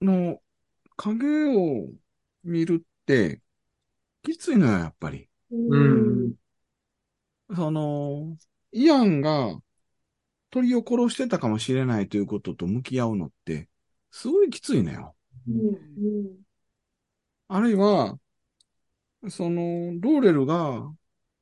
[0.00, 0.40] の、
[0.96, 1.88] 影を
[2.44, 3.40] 見るって、
[4.22, 5.28] きついのよ、やっぱり。
[5.50, 6.34] うん。
[7.54, 8.36] その、
[8.72, 9.60] イアンが
[10.50, 13.69] 鳥を殺してたかもしれないということと向き合うのって、
[14.10, 15.14] すごいきついのよ。
[15.48, 16.40] うん。
[17.48, 18.18] あるいは、
[19.30, 20.80] その、ローレルが、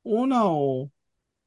[0.03, 0.91] オーナーを、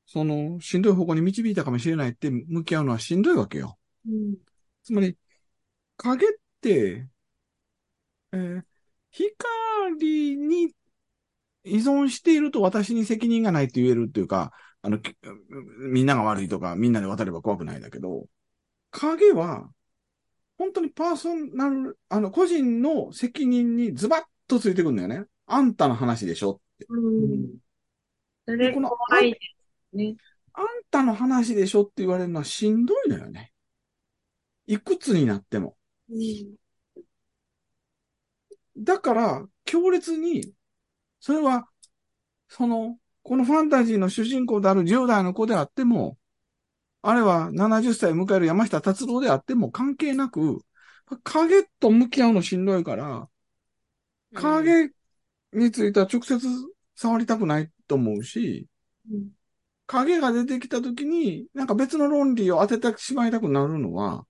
[0.07, 3.79] その、しんどい方向に導いたかもしれないって向き合うのはしんどいわけよ。
[4.07, 4.37] うん。
[4.83, 5.17] つまり、
[5.99, 6.31] 影っ
[6.61, 7.09] て、
[8.33, 8.65] えー
[9.15, 10.75] 光に
[11.65, 15.15] 依存していると私に責任がないって言えるっていうか、あの、き
[15.93, 18.27] みんなが悪いとか、みんなで渡れば怖くないんだけど、
[18.93, 19.71] 影は、
[20.63, 25.25] 本当にパーソナル、あの、個人の責任にズバッとついてくるんだよね。
[25.47, 26.87] あんたの話でしょって。
[26.89, 27.57] うん。
[28.47, 28.89] それ怖
[29.23, 29.39] いで
[29.91, 30.15] すね。
[30.53, 33.53] あんたの話でしょって言われるのはしんどいのよね。
[34.69, 35.77] いくつになっても。
[36.09, 36.55] うん。
[38.79, 40.53] だから、強烈に、
[41.19, 41.69] それは、
[42.47, 46.19] その、このファンタジーの主人公である10代の子であっても、
[47.03, 50.61] あれは70歳を迎える山下達郎であっても関係なく、
[51.25, 53.29] 影と向き合うのしんどいから、
[54.35, 54.91] 影
[55.53, 56.39] については直接
[56.95, 58.69] 触りたくないと思うし、
[59.11, 59.31] うん。
[59.87, 64.25] 影が出てきたときに、なんか別の論理を当ててしまいたくなるのは、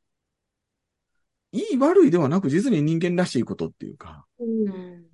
[1.53, 4.27] いい悪いではなく実に人間らしいことっていうか。
[4.41, 5.05] うん。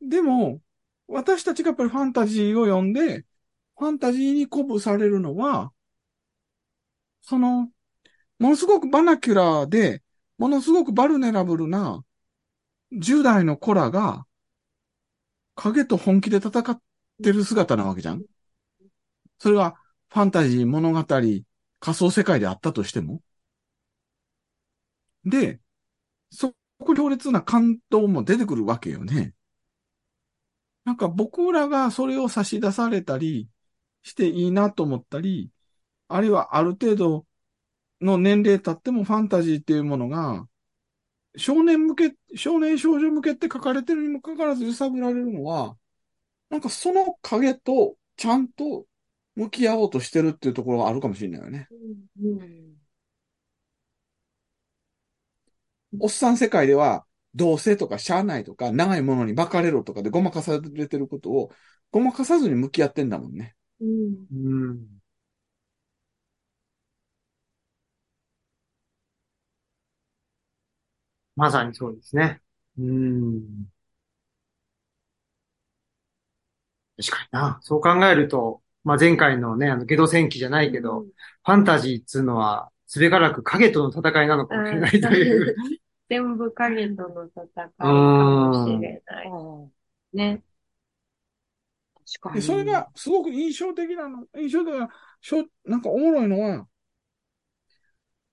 [0.00, 0.60] でも、
[1.08, 3.26] 私たちがやっぱりファンタジーを読んで、
[3.80, 5.72] ファンタジーに鼓舞されるのは、
[7.22, 7.70] その、
[8.38, 10.02] ものすごくバナキュラーで、
[10.36, 12.04] ものすごくバルネラブルな
[12.92, 14.26] 10代の子らが、
[15.54, 16.78] 影と本気で戦っ
[17.22, 18.22] てる姿なわけじゃん
[19.38, 19.74] それが
[20.10, 21.44] ファンタジー、物語、仮
[21.80, 23.22] 想世界であったとしても。
[25.24, 25.58] で、
[26.30, 29.34] そこ強烈な感動も出てくるわけよね。
[30.84, 33.48] なんか僕らがそれを差し出されたり
[34.02, 35.50] していいなと思ったり、
[36.08, 37.26] あるいはある程度
[38.00, 40.48] の年齢経ってもファンタジーっていうものが、
[41.36, 45.76] 少年向け、少年少女向けって書かれてるにもかかわらず揺さぶられるのは、
[46.48, 48.86] なんかその影とちゃんと
[49.36, 51.68] 向き合おうとしてるっていうところがあるかもしれないよね。
[52.20, 52.76] うん。
[55.98, 61.52] おっさん世界では、同性とかしゃあないとか、長いものに巻かれろとかでごまかされてることを、
[61.92, 63.54] ごまかさずに向き合ってんだもんね。
[63.80, 64.26] うん。
[64.32, 64.34] う
[64.74, 65.00] ん。
[71.36, 72.40] まさにそうですね。
[72.78, 73.66] うん。
[76.98, 77.58] 確かにな。
[77.62, 85.56] そう考えると、まあ、前回のね、あの、ゲド戦記じゃないけど、ファンタジーっつうのは、すべからく影との戦いなのかもしれないという。
[86.08, 87.46] 全部影との戦い
[87.78, 89.32] かもしれない。
[90.12, 90.42] ね。
[92.12, 92.40] 確かに。
[92.40, 94.88] でそれがすごく印象的なの、印象的な、
[95.20, 96.68] しょなんかおもろいのは、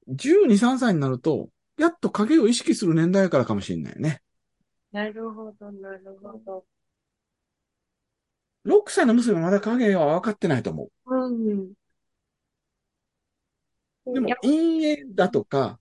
[0.08, 4.22] 12、3歳になると、やっと影を意識する年代からかもしれないね。
[4.91, 6.66] なるほど、なるほど。
[8.64, 11.74] 6歳の娘はまだ影は分かってないと思うん。
[14.06, 14.14] う。
[14.14, 15.80] でもや、陰影だとか、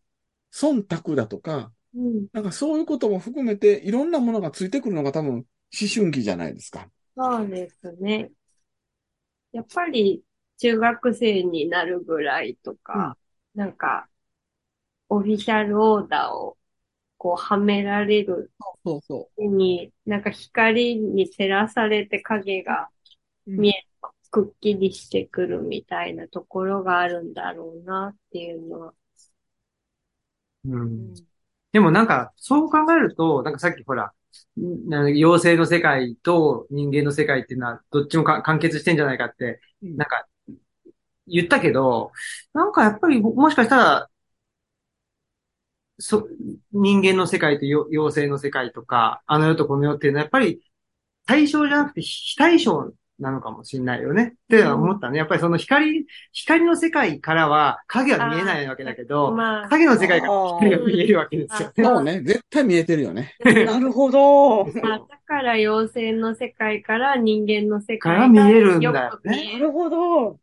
[0.52, 2.28] 忖度だとか、うん。
[2.32, 5.46] なんかそういうことも含めて、いろんなものがついてくるのが多分、思
[5.94, 6.90] 春期じゃないですか。
[7.16, 8.30] そうですね。
[9.52, 10.22] やっぱり
[10.58, 13.16] 中学生になるぐらいとか、
[13.54, 14.08] なんか、
[15.08, 16.56] オフィシャルオーダーを
[17.18, 18.52] こうはめられる
[18.84, 22.90] そうそに、なんか光に照らされて影が
[23.46, 23.50] う。
[23.52, 23.86] うん見え、
[24.30, 28.94] くっきりしてくるみたいなところがあるんだろうなっていうのは。
[30.64, 31.14] うん
[31.72, 34.12] でもなんか、そう考えると、なんかさっきほら、
[34.56, 39.96] 妖精の世界と人間の世界っていうのは、どっちもか完結してんじゃないかって、うん。
[39.96, 40.26] なんか、
[41.26, 42.12] 言ったけど、
[42.54, 44.10] なんかやっぱり、もしかしたら、
[45.98, 46.28] そ、
[46.72, 50.60] 人間の世界とよ妖精の世界とか、あの世とこの世っていうのは、やっぱり
[51.26, 54.34] 対象じゃなくて非対象なのかもしれないよね。
[54.34, 55.18] って思ったね。
[55.18, 61.84] やっぱりその光、光の世界からは影は見えないわけだけど、まあ、影の世界から光が見えるわけですよね。
[61.84, 62.20] そうね。
[62.20, 63.34] 絶対見えてるよね。
[63.66, 64.64] なるほど。
[64.66, 69.52] まあだから妖精の世界から人間の世界から見えるんだよね。
[69.54, 70.38] なるほど。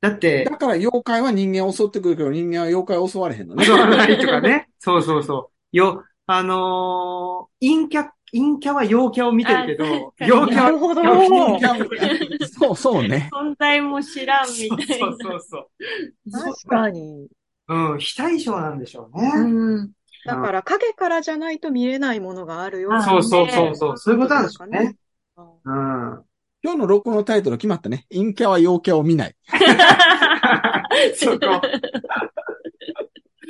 [0.00, 3.64] だってだ、から妖怪は人間を襲ってくるけど、人間は妖怪を襲われへんのね。
[3.64, 4.68] 襲わないとかね。
[4.78, 5.76] そうそうそう。
[5.76, 11.02] よ、あのー陰キャ、陰キャは陽キャを見てるけど、あ陽キャはなるほど。
[11.02, 13.28] 陽キャそう、 そうね。
[13.32, 15.16] 存在も知らんみたいそうな。
[15.18, 16.30] そうそう。
[16.30, 17.28] 確かに。
[17.68, 19.30] うん、非対称なんでしょうね。
[19.34, 19.90] うん。
[20.24, 22.94] だから影からじゃないと見れないものがあるよ。
[22.94, 23.98] あそうそうそうそう。
[23.98, 24.96] そういうことなんでしょうね。
[25.36, 26.24] あうん。
[26.62, 28.06] 今日の録音のタイトル決まったね。
[28.10, 29.36] 陰キャは陽キャを見ない。
[31.16, 31.60] そこ。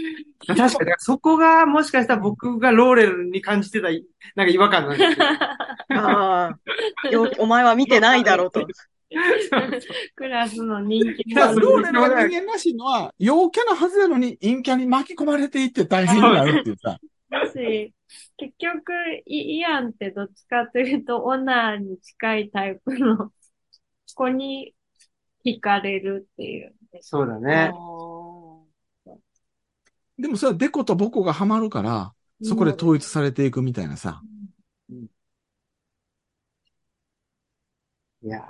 [0.47, 5.25] 確かに、そこがもしかしたら僕がローレルに感じてた、なんか違和感なんですけど。
[5.95, 8.67] あーよお前は見てないだろうと。
[10.17, 16.99] クラスの人気だローレルが人間らしいのは、陽キャなはずなのに陰キャに巻き込まれていって大変になるっていうさ。
[17.31, 17.93] だし、
[18.37, 18.93] 結局、
[19.27, 23.31] イイアンってどっちかというと、オナーに近いタイプの
[24.15, 24.75] 子に
[25.45, 26.75] 惹かれるっていう。
[27.01, 27.73] そうだね。
[30.19, 32.13] でもそれはデコとボコがハマるから、
[32.43, 34.23] そこで統一されていくみたいなさ。
[38.25, 38.43] いやー。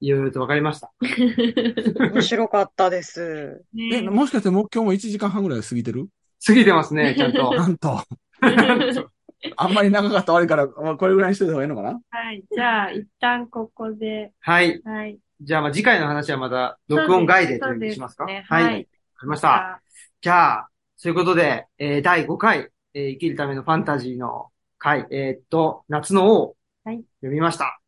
[0.00, 0.92] いろいろと分かりました。
[1.00, 3.62] 面白かったです。
[3.76, 6.08] え、ねもしかしてもう今日も1時間半ぐらい過ぎてる？
[6.44, 7.54] 過ぎてますね、 ちゃんと。
[7.54, 8.02] なんと。
[9.56, 12.00] あんまり長かったら悪いから、まあこれぐらいにしといた方がいいのかな？
[12.10, 12.42] はい。
[12.50, 14.80] じゃあ、一旦ここで、はい。
[14.84, 15.18] はい。
[15.42, 18.24] じゃあ、まあ次回の話はまた、録音外でというふうにしますか？
[18.24, 18.64] ねはい。
[18.64, 18.90] わはいか
[19.22, 19.82] りました。
[20.20, 27.80] じゃあ、そういうことで、えー第5回、えー生きるためのファンタジーの回、えーっと、夏の王、はい読みました。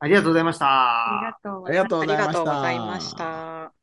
[0.00, 0.66] ありがとうございました。
[0.66, 2.44] ありがとうございますありがとうございました。
[2.44, 3.75] ありがとうございました。